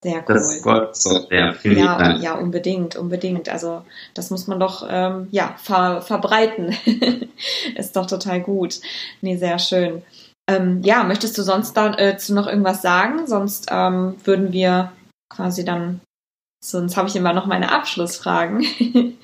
Sehr 0.01 0.17
cool. 0.17 0.23
Das 0.27 0.61
Gott 0.61 0.95
so, 0.97 1.27
ja, 1.31 1.55
ja, 1.63 2.17
ja, 2.17 2.33
unbedingt, 2.35 2.95
unbedingt. 2.95 3.47
Also 3.47 3.83
das 4.13 4.29
muss 4.31 4.47
man 4.47 4.59
doch 4.59 4.85
ähm, 4.89 5.27
ja 5.31 5.55
ver 5.57 6.01
verbreiten. 6.01 6.75
Ist 7.75 7.95
doch 7.95 8.05
total 8.05 8.41
gut. 8.41 8.79
Nee, 9.21 9.37
sehr 9.37 9.59
schön. 9.59 10.03
Ähm, 10.49 10.81
ja, 10.83 11.03
möchtest 11.03 11.37
du 11.37 11.41
sonst 11.41 11.77
dazu 11.77 12.33
äh, 12.33 12.35
noch 12.35 12.47
irgendwas 12.47 12.81
sagen? 12.81 13.27
Sonst 13.27 13.67
ähm, 13.71 14.15
würden 14.25 14.51
wir 14.51 14.91
quasi 15.29 15.63
dann 15.63 16.01
Sonst 16.65 16.95
habe 16.95 17.09
ich 17.09 17.15
immer 17.17 17.33
noch 17.33 17.45
meine 17.45 17.73
Abschlussfragen. 17.73 18.65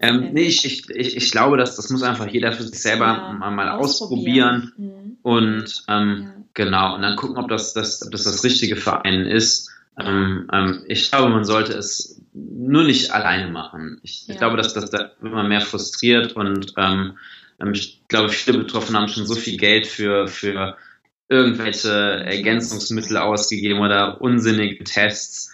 ähm, 0.00 0.30
nee, 0.32 0.44
ich, 0.44 0.64
ich, 0.64 0.88
ich, 1.14 1.30
glaube, 1.30 1.58
dass 1.58 1.76
das 1.76 1.90
muss 1.90 2.02
einfach 2.02 2.26
jeder 2.26 2.52
für 2.52 2.62
sich 2.62 2.80
selber 2.80 3.04
ja, 3.04 3.32
mal, 3.34 3.50
mal 3.50 3.68
ausprobieren. 3.68 4.72
ausprobieren. 4.72 4.72
Mhm. 4.78 5.16
Und 5.20 5.84
ähm, 5.88 6.22
ja. 6.22 6.44
genau, 6.54 6.94
und 6.94 7.02
dann 7.02 7.16
gucken, 7.16 7.36
ob 7.36 7.48
das 7.48 7.74
das, 7.74 8.02
ob 8.02 8.12
das, 8.12 8.24
das 8.24 8.42
Richtige 8.44 8.76
für 8.76 9.04
einen 9.04 9.26
ist. 9.26 9.70
Ähm, 10.00 10.48
ähm, 10.50 10.82
ich 10.86 11.10
glaube, 11.10 11.28
man 11.28 11.44
sollte 11.44 11.74
es 11.74 12.22
nur 12.32 12.84
nicht 12.84 13.10
alleine 13.10 13.50
machen. 13.50 14.00
Ich, 14.02 14.26
ja. 14.26 14.32
ich 14.32 14.38
glaube, 14.40 14.56
dass 14.56 14.72
das 14.72 14.88
da 14.88 15.10
immer 15.20 15.44
mehr 15.44 15.60
frustriert 15.60 16.32
und 16.32 16.72
ähm, 16.78 17.18
ähm, 17.60 17.72
ich 17.74 18.00
glaube, 18.08 18.30
viele 18.30 18.56
Betroffene 18.56 18.98
haben 18.98 19.08
schon 19.08 19.26
so 19.26 19.34
viel 19.34 19.58
Geld 19.58 19.86
für, 19.86 20.28
für 20.28 20.78
irgendwelche 21.28 21.90
Ergänzungsmittel 21.90 23.18
ausgegeben 23.18 23.80
oder 23.80 24.22
unsinnige 24.22 24.82
Tests. 24.82 25.52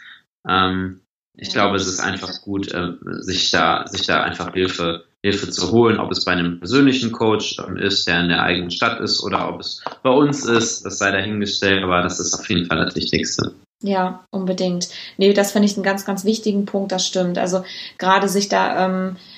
Ähm, 0.48 1.00
ich 1.36 1.50
glaube, 1.50 1.76
es 1.76 1.86
ist 1.86 2.00
einfach 2.00 2.40
gut, 2.42 2.72
äh, 2.72 2.92
sich 3.20 3.50
da, 3.50 3.86
sich 3.86 4.06
da 4.06 4.22
einfach 4.22 4.54
Hilfe, 4.54 5.04
Hilfe 5.22 5.50
zu 5.50 5.70
holen, 5.70 5.98
ob 5.98 6.10
es 6.10 6.24
bei 6.24 6.32
einem 6.32 6.58
persönlichen 6.58 7.12
Coach 7.12 7.58
ähm, 7.66 7.76
ist, 7.76 8.06
der 8.06 8.20
in 8.20 8.28
der 8.28 8.42
eigenen 8.42 8.70
Stadt 8.70 9.00
ist, 9.00 9.22
oder 9.22 9.48
ob 9.48 9.60
es 9.60 9.82
bei 10.02 10.10
uns 10.10 10.44
ist, 10.44 10.84
das 10.84 10.98
sei 10.98 11.10
dahingestellt, 11.10 11.82
aber 11.82 12.02
das 12.02 12.20
ist 12.20 12.34
auf 12.34 12.48
jeden 12.48 12.66
Fall 12.66 12.84
das 12.84 12.94
Wichtigste. 12.94 13.52
Ja, 13.82 14.24
unbedingt. 14.30 14.88
Nee, 15.18 15.34
das 15.34 15.52
finde 15.52 15.66
ich 15.66 15.76
einen 15.76 15.84
ganz, 15.84 16.06
ganz 16.06 16.24
wichtigen 16.24 16.64
Punkt, 16.64 16.92
das 16.92 17.06
stimmt. 17.06 17.36
Also 17.36 17.62
gerade 17.98 18.28
sich 18.28 18.48
da 18.48 18.86
ähm, 18.86 19.16
äh, 19.16 19.35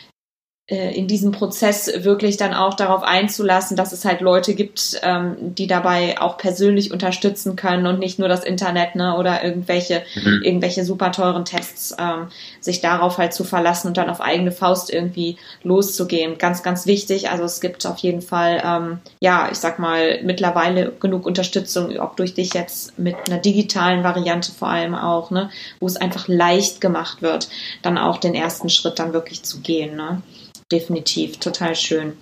in 0.71 1.07
diesem 1.07 1.33
Prozess 1.33 1.91
wirklich 2.05 2.37
dann 2.37 2.53
auch 2.53 2.75
darauf 2.75 3.03
einzulassen, 3.03 3.75
dass 3.75 3.93
es 3.93 4.05
halt 4.05 4.21
Leute 4.21 4.55
gibt, 4.55 5.01
ähm, 5.03 5.55
die 5.55 5.67
dabei 5.67 6.21
auch 6.21 6.37
persönlich 6.37 6.93
unterstützen 6.93 7.57
können 7.57 7.87
und 7.87 7.99
nicht 7.99 8.19
nur 8.19 8.29
das 8.29 8.45
Internet 8.45 8.95
ne, 8.95 9.17
oder 9.17 9.43
irgendwelche 9.43 10.03
mhm. 10.15 10.43
irgendwelche 10.43 10.85
super 10.85 11.11
teuren 11.11 11.47
Tests, 11.47 11.97
ähm, 11.99 12.29
sich 12.61 12.83
darauf 12.83 13.17
halt 13.17 13.33
zu 13.33 13.45
verlassen 13.45 13.89
und 13.89 13.97
dann 13.97 14.11
auf 14.11 14.21
eigene 14.21 14.53
Faust 14.53 14.93
irgendwie 14.93 15.39
loszugehen. 15.63 16.37
Ganz, 16.37 16.63
ganz 16.63 16.85
wichtig. 16.85 17.31
Also 17.31 17.45
es 17.45 17.63
gibt 17.63 17.87
auf 17.87 17.97
jeden 18.01 18.21
Fall, 18.21 18.63
ähm, 18.63 18.99
ja, 19.21 19.49
ich 19.51 19.57
sag 19.57 19.79
mal, 19.79 20.21
mittlerweile 20.23 20.93
genug 21.01 21.25
Unterstützung, 21.25 21.99
ob 21.99 22.19
durch 22.19 22.35
dich 22.35 22.53
jetzt 22.53 22.99
mit 22.99 23.17
einer 23.27 23.39
digitalen 23.39 24.05
Variante 24.05 24.53
vor 24.53 24.69
allem 24.69 24.95
auch, 24.95 25.31
ne, 25.31 25.49
wo 25.81 25.87
es 25.87 25.97
einfach 25.97 26.29
leicht 26.29 26.83
gemacht 26.83 27.23
wird, 27.23 27.49
dann 27.81 27.97
auch 27.97 28.19
den 28.19 28.35
ersten 28.35 28.69
Schritt 28.69 28.99
dann 28.99 29.15
wirklich 29.15 29.43
zu 29.45 29.61
gehen. 29.61 29.97
Ne 29.97 30.23
definitiv 30.71 31.39
total 31.39 31.75
schön. 31.75 32.17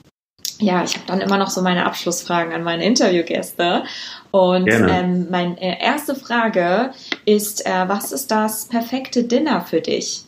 Ja, 0.58 0.84
ich 0.84 0.94
habe 0.94 1.06
dann 1.06 1.20
immer 1.20 1.36
noch 1.36 1.50
so 1.50 1.60
meine 1.60 1.84
Abschlussfragen 1.84 2.54
an 2.54 2.62
meine 2.62 2.84
Interviewgäste. 2.84 3.84
Und 4.30 4.68
ähm, 4.68 5.28
meine 5.30 5.60
äh, 5.60 5.82
erste 5.82 6.14
Frage 6.14 6.92
ist, 7.26 7.66
äh, 7.66 7.88
was 7.88 8.12
ist 8.12 8.30
das 8.30 8.68
perfekte 8.68 9.24
Dinner 9.24 9.60
für 9.60 9.80
dich? 9.80 10.24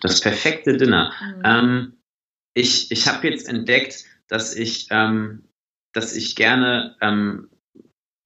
Das 0.00 0.20
perfekte 0.20 0.76
Dinner. 0.76 1.12
Mhm. 1.20 1.42
Ähm, 1.44 1.92
ich 2.54 2.90
ich 2.90 3.08
habe 3.08 3.28
jetzt 3.28 3.48
entdeckt, 3.48 4.04
dass 4.28 4.54
ich, 4.54 4.88
ähm, 4.90 5.44
dass 5.92 6.14
ich 6.14 6.36
gerne 6.36 6.96
ähm, 7.00 7.48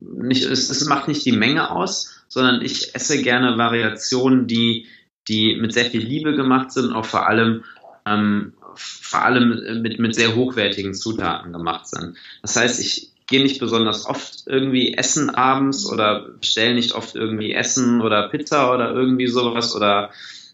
nicht, 0.00 0.44
es, 0.44 0.70
es 0.70 0.84
macht 0.86 1.08
nicht 1.08 1.24
die 1.24 1.32
Menge 1.32 1.70
aus, 1.70 2.24
sondern 2.28 2.62
ich 2.62 2.94
esse 2.94 3.22
gerne 3.22 3.58
Variationen, 3.58 4.46
die, 4.46 4.86
die 5.28 5.56
mit 5.56 5.72
sehr 5.72 5.86
viel 5.86 6.02
Liebe 6.02 6.34
gemacht 6.34 6.72
sind, 6.72 6.92
auch 6.92 7.04
vor 7.04 7.26
allem 7.28 7.64
ähm, 8.06 8.54
vor 8.74 9.22
allem 9.22 9.82
mit, 9.82 9.98
mit 9.98 10.14
sehr 10.14 10.34
hochwertigen 10.34 10.94
Zutaten 10.94 11.52
gemacht 11.52 11.88
sind. 11.88 12.16
Das 12.42 12.56
heißt, 12.56 12.80
ich 12.80 13.10
gehe 13.30 13.42
nicht 13.42 13.60
besonders 13.60 14.06
oft 14.06 14.42
irgendwie 14.46 14.94
essen 14.94 15.30
abends 15.30 15.90
oder 15.90 16.28
bestelle 16.40 16.74
nicht 16.74 16.92
oft 16.92 17.14
irgendwie 17.14 17.52
Essen 17.52 18.00
oder 18.00 18.28
Pizza 18.28 18.74
oder 18.74 18.92
irgendwie 18.92 19.28
sowas 19.28 19.74
oder 19.74 20.10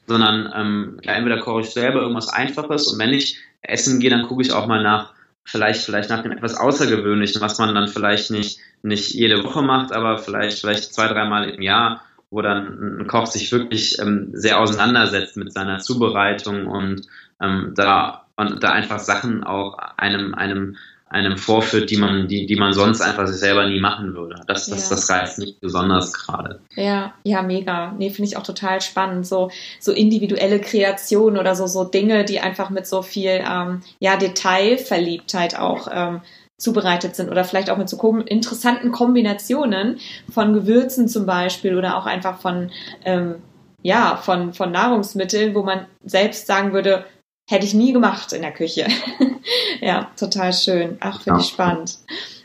sondern 0.06 0.52
ähm, 0.54 1.00
entweder 1.02 1.38
koche 1.40 1.62
ich 1.62 1.70
selber 1.70 2.02
irgendwas 2.02 2.28
Einfaches 2.28 2.86
und 2.86 2.98
wenn 2.98 3.12
ich 3.12 3.38
essen 3.62 3.98
gehe, 3.98 4.10
dann 4.10 4.22
gucke 4.22 4.42
ich 4.42 4.52
auch 4.52 4.66
mal 4.66 4.82
nach 4.82 5.14
vielleicht 5.42 5.84
vielleicht 5.84 6.10
nach 6.10 6.22
dem 6.22 6.32
etwas 6.32 6.54
Außergewöhnlichen, 6.54 7.40
was 7.40 7.58
man 7.58 7.74
dann 7.74 7.88
vielleicht 7.88 8.30
nicht 8.30 8.58
nicht 8.82 9.14
jede 9.14 9.42
Woche 9.42 9.62
macht, 9.62 9.92
aber 9.92 10.18
vielleicht 10.18 10.60
vielleicht 10.60 10.92
zwei 10.92 11.08
dreimal 11.08 11.48
im 11.48 11.62
Jahr, 11.62 12.02
wo 12.30 12.42
dann 12.42 13.00
ein 13.00 13.06
Koch 13.06 13.26
sich 13.26 13.50
wirklich 13.52 13.98
ähm, 14.00 14.30
sehr 14.32 14.60
auseinandersetzt 14.60 15.36
mit 15.36 15.52
seiner 15.52 15.78
Zubereitung 15.78 16.66
und 16.66 17.06
ähm, 17.40 17.72
da 17.76 18.26
und 18.36 18.62
da 18.62 18.72
einfach 18.72 18.98
Sachen 18.98 19.44
auch 19.44 19.78
einem 19.96 20.34
einem 20.34 20.76
einem 21.08 21.36
vorführt, 21.36 21.90
die 21.90 21.98
man, 21.98 22.26
die, 22.26 22.46
die 22.46 22.56
man 22.56 22.72
sonst 22.72 23.00
einfach 23.00 23.28
sich 23.28 23.36
selber 23.36 23.66
nie 23.68 23.78
machen 23.78 24.14
würde. 24.14 24.40
Das, 24.48 24.66
das, 24.66 24.90
ja. 24.90 24.96
das 24.96 25.08
reizt 25.08 25.38
mich 25.38 25.58
besonders 25.60 26.12
gerade. 26.12 26.60
Ja, 26.74 27.14
ja, 27.22 27.42
mega. 27.42 27.92
Nee, 27.96 28.10
finde 28.10 28.28
ich 28.28 28.36
auch 28.36 28.42
total 28.42 28.80
spannend. 28.80 29.24
So, 29.24 29.50
so 29.78 29.92
individuelle 29.92 30.60
Kreationen 30.60 31.38
oder 31.38 31.54
so, 31.54 31.68
so 31.68 31.84
Dinge, 31.84 32.24
die 32.24 32.40
einfach 32.40 32.70
mit 32.70 32.88
so 32.88 33.02
viel, 33.02 33.44
ähm, 33.48 33.82
ja, 34.00 34.16
Detailverliebtheit 34.16 35.58
auch, 35.58 35.88
ähm, 35.92 36.20
zubereitet 36.58 37.14
sind 37.14 37.30
oder 37.30 37.44
vielleicht 37.44 37.68
auch 37.68 37.76
mit 37.76 37.88
so 37.88 38.16
interessanten 38.20 38.90
Kombinationen 38.90 39.98
von 40.32 40.54
Gewürzen 40.54 41.06
zum 41.06 41.26
Beispiel 41.26 41.76
oder 41.76 41.98
auch 41.98 42.06
einfach 42.06 42.40
von, 42.40 42.70
ähm, 43.04 43.36
ja, 43.82 44.16
von, 44.16 44.54
von 44.54 44.72
Nahrungsmitteln, 44.72 45.54
wo 45.54 45.62
man 45.62 45.86
selbst 46.02 46.46
sagen 46.46 46.72
würde, 46.72 47.04
Hätte 47.48 47.64
ich 47.64 47.74
nie 47.74 47.92
gemacht 47.92 48.32
in 48.32 48.42
der 48.42 48.52
Küche. 48.52 48.88
ja, 49.80 50.10
total 50.16 50.52
schön. 50.52 50.96
Ach, 51.00 51.22
finde 51.22 51.40
ich 51.40 51.48
spannend. 51.48 51.98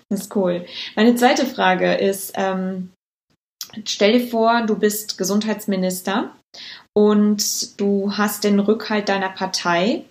Das 0.10 0.22
ist 0.22 0.36
cool. 0.36 0.66
Meine 0.96 1.16
zweite 1.16 1.46
Frage 1.46 1.94
ist, 1.94 2.34
ähm, 2.36 2.92
stell 3.86 4.20
dir 4.20 4.28
vor, 4.28 4.62
du 4.62 4.76
bist 4.76 5.18
Gesundheitsminister 5.18 6.32
und 6.94 7.80
du 7.80 8.12
hast 8.18 8.44
den 8.44 8.60
Rückhalt 8.60 9.10
deiner 9.10 9.30
Partei, 9.30 10.06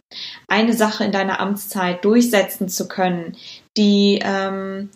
eine 0.48 0.72
Sache 0.72 1.04
in 1.04 1.12
deiner 1.12 1.38
Amtszeit 1.38 2.04
durchsetzen 2.04 2.68
zu 2.68 2.88
können, 2.88 3.36
die 3.76 4.20
ähm, 4.22 4.90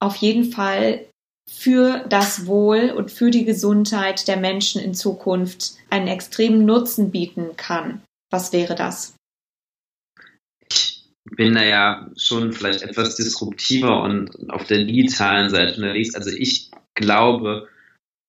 auf 0.00 0.16
jeden 0.16 0.52
Fall 0.52 1.06
für 1.50 2.04
das 2.08 2.46
Wohl 2.46 2.90
und 2.90 3.10
für 3.10 3.30
die 3.30 3.44
Gesundheit 3.44 4.28
der 4.28 4.36
Menschen 4.36 4.80
in 4.80 4.94
Zukunft 4.94 5.74
einen 5.90 6.08
extremen 6.08 6.64
Nutzen 6.64 7.10
bieten 7.10 7.56
kann. 7.56 8.02
Was 8.30 8.52
wäre 8.52 8.74
das? 8.74 9.14
Bin 11.36 11.54
da 11.54 11.64
ja 11.64 12.10
schon 12.16 12.52
vielleicht 12.52 12.82
etwas 12.82 13.16
disruptiver 13.16 14.02
und 14.02 14.50
auf 14.50 14.64
der 14.64 14.84
digitalen 14.84 15.48
Seite 15.50 15.76
unterwegs. 15.76 16.14
Also 16.14 16.30
ich 16.30 16.70
glaube, 16.94 17.68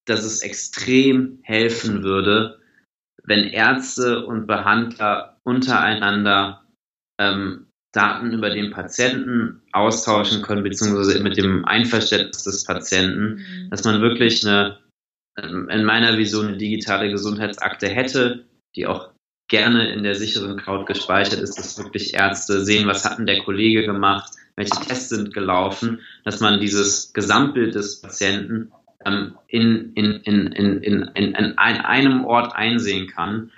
dass 0.06 0.24
es 0.24 0.42
extrem 0.42 1.40
helfen 1.44 2.04
würde, 2.04 2.60
wenn 3.24 3.46
Ärzte 3.46 4.26
und 4.26 4.48
Behandler 4.48 5.38
untereinander 5.44 6.64
ähm, 7.20 7.68
Daten 7.94 8.34
über 8.34 8.50
den 8.50 8.72
Patienten 8.72 9.62
austauschen 9.72 10.42
können, 10.42 10.64
beziehungsweise 10.64 11.22
mit 11.22 11.38
dem 11.38 11.64
Einverständnis 11.66 12.44
des 12.44 12.66
Patienten, 12.66 13.36
mhm. 13.36 13.70
dass 13.70 13.84
man 13.84 14.02
wirklich 14.02 14.46
eine, 14.46 14.80
ähm, 15.38 15.70
in 15.70 15.86
meiner 15.86 16.18
Vision 16.18 16.48
eine 16.48 16.58
digitale 16.58 17.12
Gesundheitsakte 17.12 17.88
hätte, 17.88 18.46
die 18.76 18.88
auch 18.88 19.13
gerne 19.48 19.92
in 19.92 20.04
der 20.04 20.16
sicheren 20.16 20.58
Cloud 20.58 20.86
gespeichert 20.86 21.40
ist, 21.40 21.58
dass 21.58 21.78
wirklich 21.78 22.14
Ärzte 22.14 22.64
sehen, 22.64 22.88
was 22.88 23.06
hat 23.06 23.18
denn 23.18 23.26
der 23.26 23.44
Kollege 23.44 23.86
gemacht, 23.86 24.32
welche 24.56 24.80
Tests 24.82 25.10
sind 25.10 25.34
gelaufen, 25.34 26.02
dass 26.24 26.40
man 26.40 26.60
dieses 26.60 27.14
Gesamtbild 27.14 27.76
des 27.76 28.02
Patienten 28.02 28.72
ähm, 29.06 29.36
in, 29.48 29.94
in, 29.94 30.22
in, 30.22 30.48
in, 30.48 30.78
in, 30.82 31.02
in, 31.14 31.36
in 31.36 31.58
einem 31.58 32.26
Ort 32.26 32.56
einsehen 32.56 33.08
kann. 33.08 33.52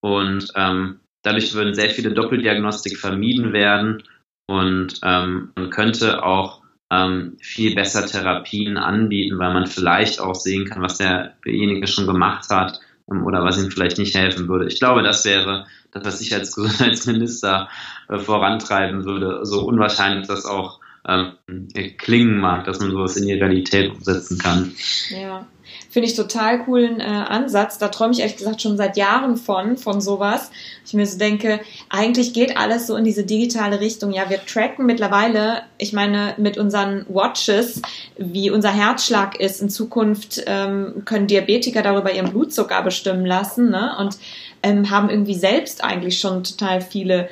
Und 0.00 0.50
ähm, 0.54 1.00
dadurch 1.22 1.54
würden 1.54 1.74
sehr 1.74 1.90
viele 1.90 2.12
Doppeldiagnostik 2.12 2.98
vermieden 2.98 3.52
werden 3.52 4.02
und 4.46 5.00
ähm, 5.02 5.52
man 5.56 5.70
könnte 5.70 6.24
auch 6.24 6.62
ähm, 6.90 7.36
viel 7.40 7.74
besser 7.74 8.06
Therapien 8.06 8.78
anbieten, 8.78 9.38
weil 9.38 9.52
man 9.52 9.66
vielleicht 9.66 10.20
auch 10.20 10.34
sehen 10.34 10.64
kann, 10.64 10.80
was 10.80 10.96
derjenige 10.98 11.86
schon 11.86 12.06
gemacht 12.06 12.48
hat 12.48 12.80
oder 13.08 13.44
was 13.44 13.62
ihm 13.62 13.70
vielleicht 13.70 13.98
nicht 13.98 14.14
helfen 14.14 14.48
würde. 14.48 14.66
Ich 14.66 14.78
glaube, 14.78 15.02
das 15.02 15.24
wäre 15.24 15.66
das, 15.92 16.04
was 16.04 16.20
ich 16.20 16.34
als 16.34 16.54
Gesundheitsminister 16.54 17.68
äh, 18.08 18.18
vorantreiben 18.18 19.04
würde. 19.04 19.44
So 19.44 19.64
unwahrscheinlich 19.64 20.28
das 20.28 20.44
auch 20.44 20.80
ähm, 21.08 21.68
klingen 21.96 22.38
mag, 22.38 22.64
dass 22.64 22.80
man 22.80 22.90
sowas 22.90 23.16
in 23.16 23.26
die 23.26 23.34
Realität 23.34 23.90
umsetzen 23.90 24.38
kann. 24.38 24.72
Ja. 25.10 25.46
Finde 25.90 26.08
ich 26.08 26.14
total 26.14 26.64
coolen 26.64 27.00
äh, 27.00 27.04
Ansatz. 27.04 27.78
Da 27.78 27.88
träume 27.88 28.12
ich 28.12 28.20
ehrlich 28.20 28.36
gesagt 28.36 28.60
schon 28.60 28.76
seit 28.76 28.96
Jahren 28.96 29.36
von, 29.36 29.78
von 29.78 30.00
sowas. 30.00 30.50
Ich 30.86 30.92
mir 30.92 31.06
so 31.06 31.18
denke, 31.18 31.60
eigentlich 31.88 32.34
geht 32.34 32.56
alles 32.58 32.86
so 32.86 32.96
in 32.96 33.04
diese 33.04 33.24
digitale 33.24 33.80
Richtung. 33.80 34.12
Ja, 34.12 34.28
wir 34.28 34.44
tracken 34.44 34.86
mittlerweile, 34.86 35.62
ich 35.78 35.92
meine, 35.92 36.34
mit 36.36 36.58
unseren 36.58 37.06
Watches, 37.08 37.80
wie 38.18 38.50
unser 38.50 38.70
Herzschlag 38.70 39.40
ist. 39.40 39.62
In 39.62 39.70
Zukunft 39.70 40.42
ähm, 40.46 41.02
können 41.04 41.26
Diabetiker 41.26 41.82
darüber 41.82 42.12
ihren 42.12 42.30
Blutzucker 42.30 42.82
bestimmen 42.82 43.24
lassen 43.24 43.70
ne? 43.70 43.96
und 43.98 44.18
ähm, 44.62 44.90
haben 44.90 45.08
irgendwie 45.08 45.34
selbst 45.34 45.82
eigentlich 45.82 46.20
schon 46.20 46.44
total 46.44 46.80
viele 46.82 47.28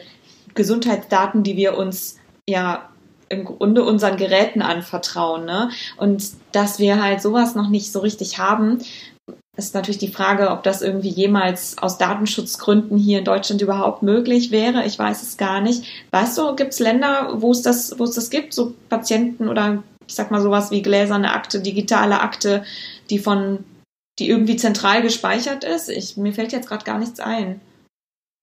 Gesundheitsdaten, 0.55 1.43
die 1.43 1.57
wir 1.57 1.77
uns 1.77 2.19
ja 2.49 2.89
im 3.29 3.45
Grunde 3.45 3.85
unseren 3.85 4.17
Geräten 4.17 4.63
anvertrauen. 4.63 5.45
Ne? 5.45 5.71
Und 5.97 6.33
dass 6.53 6.79
wir 6.79 7.03
halt 7.03 7.23
sowas 7.23 7.55
noch 7.55 7.69
nicht 7.69 7.93
so 7.93 8.01
richtig 8.01 8.39
haben, 8.39 8.79
ist 9.57 9.75
natürlich 9.75 9.99
die 9.99 10.13
Frage, 10.13 10.51
ob 10.51 10.63
das 10.63 10.83
irgendwie 10.83 11.09
jemals 11.09 11.79
aus 11.79 11.97
Datenschutzgründen 11.97 12.99
hier 12.99 13.21
in 13.21 13.25
Deutschland 13.25 13.63
überhaupt 13.63 14.03
möglich 14.03 14.51
wäre. 14.51 14.85
Ich 14.85 14.99
weiß 14.99 15.23
es 15.23 15.39
gar 15.39 15.61
nicht. 15.61 15.85
Weißt 16.11 16.37
du, 16.37 16.55
gibt 16.55 16.75
es 16.75 16.79
Länder, 16.79 17.41
wo 17.41 17.53
es 17.53 17.63
das, 17.63 17.99
wo 17.99 18.05
es 18.05 18.15
das 18.15 18.29
gibt, 18.29 18.53
so 18.53 18.75
Patienten 18.89 19.49
oder 19.49 19.83
ich 20.07 20.15
sag 20.15 20.31
mal 20.31 20.43
sowas 20.43 20.71
wie 20.71 20.83
gläserne 20.83 21.33
Akte, 21.33 21.61
digitale 21.61 22.21
Akte, 22.21 22.65
die 23.11 23.19
von, 23.19 23.65
die 24.19 24.29
irgendwie 24.29 24.57
zentral 24.57 25.03
gespeichert 25.03 25.65
ist? 25.65 25.89
Ich, 25.89 26.17
mir 26.17 26.33
fällt 26.33 26.53
jetzt 26.53 26.69
gerade 26.69 26.85
gar 26.85 26.99
nichts 26.99 27.19
ein. 27.19 27.61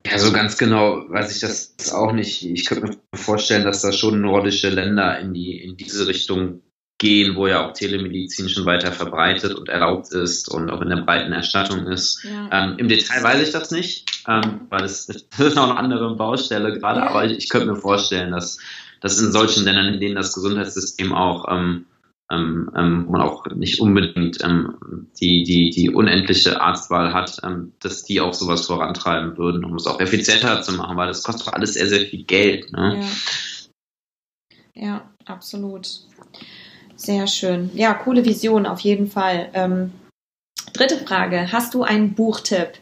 Ja, 0.06 0.18
so 0.18 0.32
ganz 0.34 0.58
genau 0.58 1.06
weiß 1.10 1.34
ich 1.34 1.42
das 1.42 1.94
auch 1.94 2.12
nicht. 2.12 2.44
Ich 2.44 2.66
könnte 2.66 2.88
mir 2.88 2.98
vorstellen, 3.18 3.64
dass 3.64 3.82
da 3.82 3.92
schon 3.92 4.22
nordische 4.22 4.70
Länder 4.70 5.18
in 5.20 5.34
die 5.34 5.62
in 5.62 5.78
diese 5.78 6.08
Richtung 6.08 6.62
gehen, 6.98 7.36
wo 7.36 7.48
ja 7.48 7.66
auch 7.68 7.74
Telemedizin 7.74 8.50
schon 8.50 8.66
weiter 8.66 8.92
verbreitet 8.92 9.56
und 9.56 9.68
erlaubt 9.68 10.12
ist 10.14 10.48
und 10.50 10.70
auch 10.70 10.82
in 10.82 10.90
der 10.90 11.02
breiten 11.02 11.34
Erstattung 11.34 11.88
ist. 11.88 12.24
Ja. 12.24 12.50
Ähm, 12.52 12.78
Im 12.78 12.88
Detail 12.88 13.24
weiß 13.24 13.42
ich 13.42 13.52
das 13.52 13.72
nicht, 13.72 14.10
ähm, 14.28 14.62
weil 14.70 14.84
es 14.84 15.08
das 15.08 15.26
ist 15.40 15.56
noch 15.56 15.70
eine 15.70 15.78
andere 15.78 16.16
Baustelle 16.16 16.78
gerade, 16.78 17.02
ja. 17.02 17.08
aber 17.08 17.26
ich, 17.26 17.38
ich, 17.38 17.50
könnte 17.50 17.68
mir 17.68 17.76
vorstellen, 17.76 18.32
dass, 18.32 18.58
dass 19.02 19.20
in 19.20 19.32
solchen 19.32 19.66
Ländern, 19.66 19.94
in 19.94 20.00
denen 20.00 20.16
das 20.16 20.34
Gesundheitssystem 20.34 21.14
auch 21.14 21.46
ähm, 21.50 21.86
ähm, 22.32 22.72
ähm, 22.76 23.06
wo 23.08 23.12
man 23.12 23.22
auch 23.22 23.46
nicht 23.48 23.80
unbedingt 23.80 24.44
ähm, 24.44 25.10
die, 25.20 25.44
die, 25.44 25.70
die 25.70 25.90
unendliche 25.90 26.62
Arztwahl 26.62 27.14
hat, 27.14 27.40
ähm, 27.44 27.74
dass 27.80 28.04
die 28.04 28.22
auch 28.22 28.34
sowas 28.34 28.66
vorantreiben 28.66 29.38
würden, 29.38 29.66
um 29.66 29.76
es 29.76 29.88
auch 29.88 30.00
effizienter 30.00 30.62
zu 30.62 30.74
machen, 30.74 30.98
weil 30.98 31.08
das 31.08 31.24
kostet 31.24 31.48
doch 31.48 31.54
alles 31.54 31.74
sehr, 31.74 31.88
sehr 31.88 32.02
viel 32.02 32.24
Geld. 32.24 32.72
Ne? 32.72 33.04
Ja. 34.74 34.86
ja, 34.86 35.12
absolut. 35.26 35.88
Sehr 36.96 37.28
schön. 37.28 37.70
Ja, 37.74 37.94
coole 37.94 38.24
Vision 38.24 38.66
auf 38.66 38.80
jeden 38.80 39.08
Fall. 39.08 39.50
Ähm, 39.54 39.92
dritte 40.74 40.98
Frage. 40.98 41.52
Hast 41.52 41.74
du 41.74 41.84
einen 41.84 42.14
Buchtipp 42.14 42.74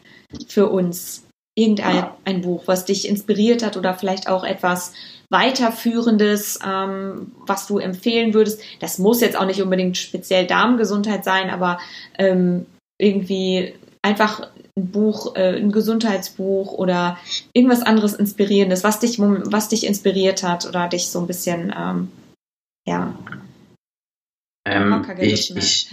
für 0.46 0.68
uns? 0.68 1.26
Irgendein 1.54 2.06
ein 2.24 2.40
Buch, 2.40 2.62
was 2.64 2.86
dich 2.86 3.06
inspiriert 3.06 3.62
hat 3.62 3.76
oder 3.76 3.92
vielleicht 3.92 4.26
auch 4.26 4.42
etwas, 4.42 4.94
weiterführendes, 5.32 6.60
ähm, 6.64 7.32
was 7.46 7.66
du 7.66 7.78
empfehlen 7.78 8.34
würdest? 8.34 8.60
Das 8.80 8.98
muss 8.98 9.20
jetzt 9.20 9.36
auch 9.36 9.46
nicht 9.46 9.62
unbedingt 9.62 9.96
speziell 9.96 10.46
Darmgesundheit 10.46 11.24
sein, 11.24 11.50
aber 11.50 11.80
ähm, 12.18 12.66
irgendwie 12.98 13.74
einfach 14.02 14.48
ein 14.76 14.90
Buch, 14.90 15.34
äh, 15.34 15.56
ein 15.56 15.72
Gesundheitsbuch 15.72 16.72
oder 16.72 17.18
irgendwas 17.52 17.82
anderes 17.82 18.14
Inspirierendes, 18.14 18.84
was 18.84 19.00
dich, 19.00 19.18
was 19.18 19.68
dich 19.68 19.86
inspiriert 19.86 20.42
hat 20.42 20.66
oder 20.66 20.88
dich 20.88 21.08
so 21.08 21.20
ein 21.20 21.26
bisschen, 21.26 21.74
ähm, 21.76 22.12
ja. 22.86 23.14
Ähm, 24.64 25.04
ich, 25.18 25.56
ich, 25.56 25.90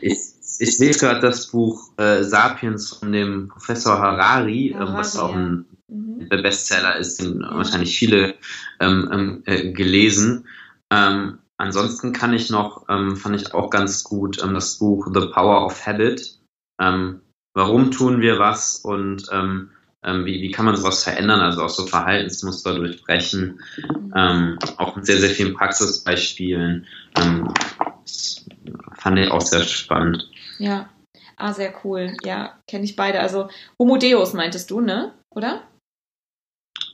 ich, 0.00 0.18
ich 0.58 0.78
lese 0.78 1.00
gerade 1.00 1.20
das 1.20 1.48
Buch 1.48 1.90
äh, 1.98 2.22
Sapiens 2.22 2.90
von 2.90 3.12
dem 3.12 3.48
Professor 3.48 3.98
Harari, 3.98 4.72
Harari 4.74 4.88
ähm, 4.90 4.96
was 4.96 5.16
auch 5.16 5.34
ein 5.34 5.66
mhm. 5.88 6.28
Bestseller 6.28 6.96
ist, 6.96 7.20
den 7.20 7.40
wahrscheinlich 7.40 7.98
viele 7.98 8.34
ähm, 8.80 9.08
ähm, 9.12 9.42
äh, 9.46 9.72
gelesen. 9.72 10.46
Ähm, 10.90 11.38
ansonsten 11.56 12.12
kann 12.12 12.32
ich 12.32 12.50
noch, 12.50 12.86
ähm, 12.88 13.16
fand 13.16 13.36
ich 13.36 13.54
auch 13.54 13.70
ganz 13.70 14.04
gut 14.04 14.42
ähm, 14.42 14.54
das 14.54 14.78
Buch 14.78 15.08
The 15.12 15.26
Power 15.32 15.64
of 15.66 15.86
Habit. 15.86 16.38
Ähm, 16.80 17.20
warum 17.54 17.90
tun 17.90 18.20
wir 18.20 18.38
was 18.38 18.76
und 18.76 19.28
wie, 20.00 20.40
wie 20.40 20.52
kann 20.52 20.64
man 20.64 20.76
sowas 20.76 21.02
verändern, 21.02 21.40
also 21.40 21.64
auch 21.64 21.68
so 21.68 21.84
Verhaltensmuster 21.84 22.76
durchbrechen, 22.76 23.60
auch 24.14 24.94
mit 24.94 25.04
sehr, 25.04 25.18
sehr 25.18 25.28
vielen 25.28 25.54
Praxisbeispielen. 25.54 26.86
Ähm, 27.18 27.52
fand 28.96 29.18
ich 29.18 29.30
auch 29.30 29.40
sehr 29.40 29.64
spannend. 29.64 30.30
Ja, 30.58 30.88
ah, 31.36 31.52
sehr 31.52 31.74
cool. 31.84 32.16
Ja, 32.24 32.58
kenne 32.66 32.84
ich 32.84 32.96
beide. 32.96 33.20
Also 33.20 33.48
Homo 33.78 33.96
Deus 33.96 34.34
meintest 34.34 34.70
du, 34.70 34.80
ne? 34.80 35.12
Oder? 35.30 35.62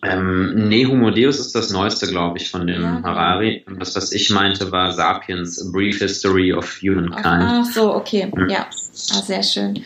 Ähm, 0.05 0.69
nee, 0.69 0.87
Homo 0.87 1.11
Deus 1.11 1.39
ist 1.39 1.55
das 1.55 1.71
neueste, 1.71 2.07
glaube 2.07 2.39
ich, 2.39 2.51
von 2.51 2.67
dem 2.67 2.83
ja. 2.83 3.03
Harari. 3.03 3.65
Das, 3.79 3.97
was 3.97 4.13
ich 4.13 4.31
meinte, 4.31 4.71
war 4.71 4.93
Sapiens, 4.93 5.61
A 5.61 5.71
Brief 5.73 5.99
History 5.99 6.53
of 6.53 6.81
Humankind. 6.83 7.25
Ach 7.25 7.65
so, 7.65 7.95
okay. 7.95 8.31
Mhm. 8.35 8.49
Ja, 8.49 8.67
ah, 9.13 9.23
sehr 9.23 9.43
schön. 9.43 9.83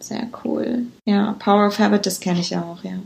Sehr 0.00 0.28
cool. 0.44 0.86
Ja, 1.06 1.36
Power 1.38 1.66
of 1.66 1.78
Habit, 1.78 2.06
das 2.06 2.20
kenne 2.20 2.40
ich 2.40 2.56
auch, 2.56 2.82
ja. 2.82 2.98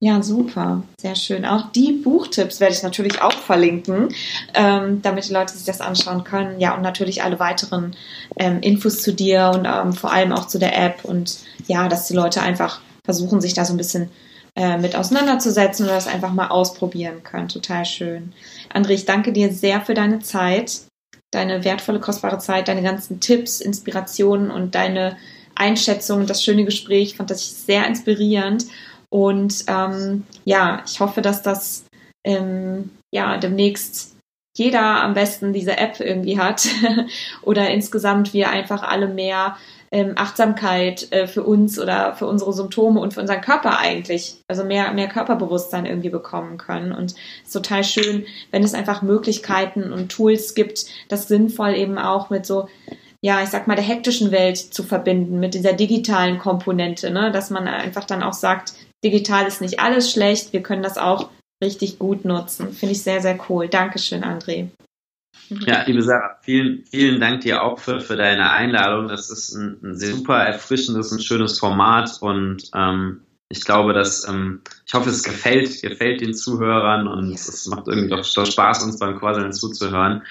Ja, 0.00 0.22
super. 0.22 0.82
Sehr 1.00 1.14
schön. 1.14 1.46
Auch 1.46 1.72
die 1.72 1.92
Buchtipps 1.92 2.60
werde 2.60 2.74
ich 2.74 2.82
natürlich 2.82 3.22
auch 3.22 3.32
verlinken, 3.32 4.08
ähm, 4.52 5.00
damit 5.00 5.28
die 5.28 5.32
Leute 5.32 5.54
sich 5.54 5.64
das 5.64 5.80
anschauen 5.80 6.24
können. 6.24 6.60
Ja, 6.60 6.74
und 6.74 6.82
natürlich 6.82 7.22
alle 7.22 7.38
weiteren 7.40 7.96
ähm, 8.36 8.60
Infos 8.60 9.00
zu 9.00 9.14
dir 9.14 9.52
und 9.54 9.64
ähm, 9.64 9.94
vor 9.94 10.12
allem 10.12 10.32
auch 10.32 10.46
zu 10.46 10.58
der 10.58 10.76
App 10.76 11.04
und 11.04 11.38
ja, 11.68 11.88
dass 11.88 12.06
die 12.06 12.14
Leute 12.14 12.42
einfach 12.42 12.80
versuchen, 13.02 13.40
sich 13.40 13.54
da 13.54 13.64
so 13.64 13.72
ein 13.72 13.78
bisschen 13.78 14.10
äh, 14.56 14.78
mit 14.78 14.94
auseinanderzusetzen 14.96 15.86
oder 15.86 15.96
das 15.96 16.06
einfach 16.06 16.32
mal 16.32 16.48
ausprobieren 16.48 17.22
können. 17.22 17.48
Total 17.48 17.84
schön. 17.84 18.32
André, 18.72 18.90
ich 18.90 19.04
danke 19.04 19.32
dir 19.32 19.52
sehr 19.52 19.80
für 19.80 19.94
deine 19.94 20.20
Zeit, 20.20 20.82
deine 21.32 21.64
wertvolle, 21.64 22.00
kostbare 22.00 22.38
Zeit, 22.38 22.68
deine 22.68 22.82
ganzen 22.82 23.20
Tipps, 23.20 23.60
Inspirationen 23.60 24.50
und 24.50 24.74
deine 24.74 25.16
Einschätzung, 25.54 26.26
das 26.26 26.42
schöne 26.42 26.64
Gespräch. 26.64 27.10
Ich 27.10 27.16
fand 27.16 27.30
das 27.30 27.66
sehr 27.66 27.86
inspirierend. 27.86 28.66
Und 29.10 29.64
ähm, 29.68 30.24
ja, 30.44 30.82
ich 30.86 31.00
hoffe, 31.00 31.22
dass 31.22 31.42
das 31.42 31.84
ähm, 32.24 32.90
ja 33.12 33.36
demnächst 33.36 34.13
jeder 34.56 35.02
am 35.02 35.14
besten 35.14 35.52
diese 35.52 35.76
App 35.78 36.00
irgendwie 36.00 36.38
hat 36.38 36.66
oder 37.42 37.70
insgesamt 37.70 38.32
wir 38.32 38.50
einfach 38.50 38.82
alle 38.82 39.08
mehr 39.08 39.56
ähm, 39.90 40.12
Achtsamkeit 40.16 41.12
äh, 41.12 41.26
für 41.26 41.44
uns 41.44 41.78
oder 41.78 42.14
für 42.14 42.26
unsere 42.26 42.52
Symptome 42.52 43.00
und 43.00 43.14
für 43.14 43.20
unseren 43.20 43.40
Körper 43.40 43.78
eigentlich, 43.78 44.36
also 44.48 44.64
mehr, 44.64 44.92
mehr 44.92 45.08
Körperbewusstsein 45.08 45.86
irgendwie 45.86 46.08
bekommen 46.08 46.58
können. 46.58 46.92
Und 46.92 47.12
es 47.12 47.16
ist 47.44 47.52
total 47.52 47.84
schön, 47.84 48.26
wenn 48.50 48.64
es 48.64 48.74
einfach 48.74 49.02
Möglichkeiten 49.02 49.92
und 49.92 50.10
Tools 50.10 50.54
gibt, 50.54 50.86
das 51.08 51.28
sinnvoll 51.28 51.74
eben 51.74 51.98
auch 51.98 52.30
mit 52.30 52.44
so 52.46 52.68
ja, 53.20 53.42
ich 53.42 53.48
sag 53.48 53.66
mal, 53.66 53.74
der 53.74 53.84
hektischen 53.84 54.32
Welt 54.32 54.58
zu 54.58 54.82
verbinden, 54.82 55.40
mit 55.40 55.54
dieser 55.54 55.72
digitalen 55.72 56.38
Komponente, 56.38 57.10
ne? 57.10 57.32
dass 57.32 57.48
man 57.48 57.66
einfach 57.66 58.04
dann 58.04 58.22
auch 58.22 58.34
sagt, 58.34 58.74
digital 59.02 59.46
ist 59.46 59.62
nicht 59.62 59.80
alles 59.80 60.12
schlecht, 60.12 60.52
wir 60.52 60.62
können 60.62 60.82
das 60.82 60.98
auch 60.98 61.30
richtig 61.62 61.98
gut 61.98 62.24
nutzen. 62.24 62.72
Finde 62.72 62.92
ich 62.92 63.02
sehr, 63.02 63.20
sehr 63.20 63.38
cool. 63.48 63.68
Dankeschön, 63.68 64.22
André. 64.22 64.68
Ja, 65.48 65.84
liebe 65.86 66.02
Sarah, 66.02 66.38
vielen, 66.42 66.84
vielen 66.86 67.20
Dank 67.20 67.42
dir 67.42 67.62
auch 67.62 67.78
für, 67.78 68.00
für 68.00 68.16
deine 68.16 68.50
Einladung. 68.50 69.08
Das 69.08 69.30
ist 69.30 69.54
ein, 69.54 69.78
ein 69.82 69.98
super 69.98 70.38
erfrischendes 70.38 71.12
und 71.12 71.22
schönes 71.22 71.58
Format 71.58 72.18
und 72.20 72.70
ähm, 72.74 73.20
ich 73.50 73.64
glaube, 73.64 73.92
dass 73.92 74.26
ähm, 74.28 74.62
ich 74.86 74.94
hoffe, 74.94 75.10
es 75.10 75.22
gefällt, 75.22 75.82
gefällt 75.82 76.20
den 76.20 76.34
Zuhörern 76.34 77.06
und 77.06 77.30
yes. 77.30 77.48
es 77.48 77.66
macht 77.66 77.88
irgendwie 77.88 78.08
doch, 78.08 78.26
doch 78.34 78.46
Spaß, 78.46 78.84
uns 78.84 78.98
beim 78.98 79.18
Quasseln 79.18 79.52
zuzuhören. 79.52 80.22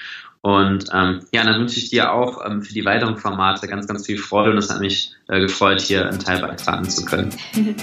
Und 0.42 0.90
ähm, 0.92 1.20
ja, 1.32 1.42
dann 1.42 1.58
wünsche 1.60 1.78
ich 1.78 1.88
dir 1.88 2.12
auch 2.12 2.44
ähm, 2.44 2.62
für 2.62 2.74
die 2.74 2.84
weiteren 2.84 3.16
Formate 3.16 3.66
ganz, 3.66 3.86
ganz 3.86 4.04
viel 4.04 4.18
Freude 4.18 4.50
und 4.50 4.58
es 4.58 4.68
hat 4.68 4.80
mich 4.80 5.14
äh, 5.28 5.40
gefreut, 5.40 5.80
hier 5.80 6.06
einen 6.06 6.18
Teil 6.18 6.40
beitragen 6.40 6.88
zu 6.90 7.04
können. 7.06 7.30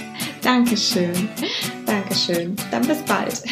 Dankeschön. 0.42 1.28
Dankeschön. 2.12 2.54
Dann 2.70 2.86
bis 2.86 3.02
bald. 3.04 3.42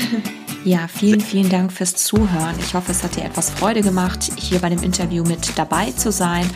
Ja, 0.62 0.88
vielen, 0.88 1.22
vielen 1.22 1.48
Dank 1.48 1.72
fürs 1.72 1.94
Zuhören. 1.94 2.54
Ich 2.58 2.74
hoffe, 2.74 2.92
es 2.92 3.02
hat 3.02 3.16
dir 3.16 3.24
etwas 3.24 3.48
Freude 3.48 3.80
gemacht, 3.80 4.30
hier 4.36 4.58
bei 4.58 4.68
dem 4.68 4.82
Interview 4.82 5.24
mit 5.24 5.56
dabei 5.56 5.90
zu 5.92 6.12
sein. 6.12 6.46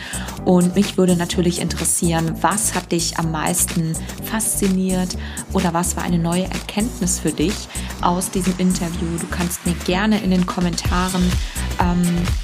Und 0.45 0.75
mich 0.75 0.95
würde 0.95 1.15
natürlich 1.15 1.59
interessieren, 1.59 2.35
was 2.39 2.75
hat 2.75 2.91
dich 2.91 3.17
am 3.17 3.31
meisten 3.31 3.93
fasziniert 4.23 5.17
oder 5.53 5.73
was 5.73 5.97
war 5.97 6.03
eine 6.03 6.19
neue 6.19 6.43
Erkenntnis 6.43 7.19
für 7.19 7.31
dich 7.31 7.67
aus 8.01 8.29
diesem 8.29 8.53
Interview? 8.59 9.07
Du 9.19 9.25
kannst 9.31 9.65
mir 9.65 9.73
gerne 9.85 10.21
in 10.21 10.29
den 10.29 10.45
Kommentaren 10.45 11.23
ähm, 11.81 12.03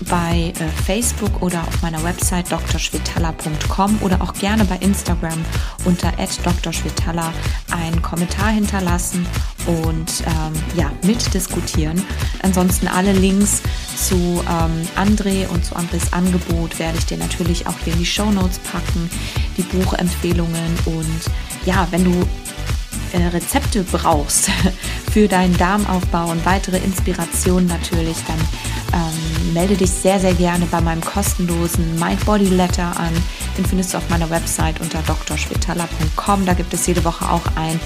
bei 0.09 0.53
äh, 0.59 0.68
Facebook 0.84 1.43
oder 1.43 1.62
auf 1.62 1.84
meiner 1.84 2.03
Website 2.03 2.49
drschwetala.com 2.49 3.99
oder 4.01 4.20
auch 4.24 4.34
gerne 4.34 4.66
bei 4.66 4.78
Instagram 4.78 5.45
unter 5.86 6.12
drschwetala 6.12 7.32
einen 7.70 8.01
Kommentar 8.01 8.49
hinterlassen 8.49 9.28
und 9.66 10.24
ähm, 10.26 10.53
ja, 10.76 10.91
mitdiskutieren. 11.03 12.03
Ansonsten 12.41 12.88
alle 12.88 13.14
Links 13.14 13.62
zu 13.95 14.16
ähm, 14.16 14.88
André 14.95 15.47
und 15.47 15.64
zu 15.66 15.76
Andres 15.76 16.14
Angebot 16.14 16.80
werde 16.80 16.97
ich 16.97 17.05
dir 17.05 17.18
natürlich 17.18 17.68
auch 17.68 17.78
hier 17.84 17.93
in 17.93 17.99
die 17.99 18.05
Show 18.05 18.32
Notes 18.32 18.59
packen, 18.59 19.09
die 19.57 19.64
Buchempfehlungen 19.64 20.78
und 20.86 21.22
ja, 21.66 21.88
wenn 21.91 22.03
du 22.03 22.28
äh, 23.14 23.28
Rezepte 23.28 23.84
brauchst 23.84 24.49
für 25.12 25.28
deinen 25.28 25.57
Darmaufbau 25.57 26.32
und 26.32 26.45
weitere 26.45 26.78
Inspirationen 26.78 27.68
natürlich, 27.68 28.18
dann 28.28 28.39
ähm, 28.94 29.54
melde 29.54 29.76
dich 29.76 29.89
sehr, 29.89 30.20
sehr 30.20 30.34
gerne 30.34 30.66
bei 30.66 30.82
meinem 30.82 31.02
kostenlosen 31.02 32.00
Mind 32.00 32.26
Body 32.26 32.50
Letter 32.50 32.98
an. 33.00 33.12
Den 33.58 33.66
findest 33.66 33.94
du 33.94 33.98
auf 33.98 34.10
meiner 34.10 34.30
Website 34.30 34.80
unter 34.82 35.02
drschwetala.com. 35.02 36.46
Da 36.46 36.54
gibt 36.54 36.74
es 36.74 36.88
jede 36.88 37.04
Woche 37.04 37.30
auch 37.30 37.46
ein 37.56 37.80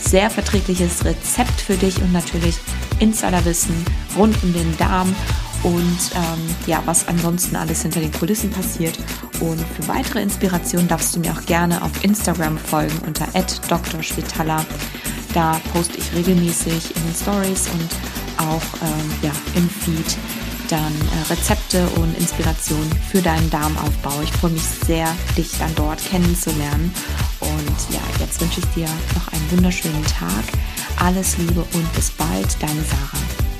sehr 0.00 0.30
verträgliches 0.30 1.04
Rezept 1.04 1.60
für 1.60 1.76
dich 1.76 2.00
und 2.00 2.12
natürlich 2.12 2.56
Insiderwissen 3.00 3.74
rund 4.16 4.36
um 4.42 4.52
den 4.52 4.76
Darm 4.76 5.14
und 5.62 5.98
ähm, 6.14 6.54
ja, 6.66 6.82
was 6.84 7.08
ansonsten 7.08 7.56
alles 7.56 7.82
hinter 7.82 8.00
den 8.00 8.12
Kulissen 8.12 8.50
passiert. 8.50 8.98
Und 9.40 9.60
für 9.60 9.88
weitere 9.88 10.22
Inspirationen 10.22 10.88
darfst 10.88 11.14
du 11.16 11.20
mir 11.20 11.32
auch 11.32 11.44
gerne 11.44 11.82
auf 11.82 11.90
Instagram 12.04 12.56
folgen 12.56 12.98
unter 13.06 13.26
@drschwetala. 13.34 14.64
Da 15.34 15.60
poste 15.72 15.98
ich 15.98 16.14
regelmäßig 16.14 16.94
in 16.96 17.02
den 17.02 17.14
Stories 17.14 17.68
und 17.68 18.46
auch 18.46 18.62
ähm, 18.82 19.10
ja, 19.22 19.32
im 19.54 19.68
Feed 19.68 20.16
dann 20.68 20.92
äh, 20.92 21.32
Rezepte 21.32 21.86
und 21.96 22.16
Inspirationen 22.18 22.90
für 23.10 23.22
deinen 23.22 23.48
Darmaufbau. 23.50 24.20
Ich 24.22 24.32
freue 24.32 24.52
mich 24.52 24.62
sehr, 24.62 25.14
dich 25.36 25.50
dann 25.58 25.74
dort 25.74 26.04
kennenzulernen. 26.04 26.92
Und 27.40 27.94
ja, 27.94 28.00
jetzt 28.20 28.40
wünsche 28.40 28.60
ich 28.60 28.66
dir 28.74 28.88
noch 29.14 29.32
einen 29.32 29.50
wunderschönen 29.50 30.04
Tag. 30.04 30.44
Alles 31.00 31.36
Liebe 31.38 31.64
und 31.72 31.92
bis 31.94 32.10
bald, 32.10 32.56
deine 32.60 32.82
Sarah. 32.82 33.55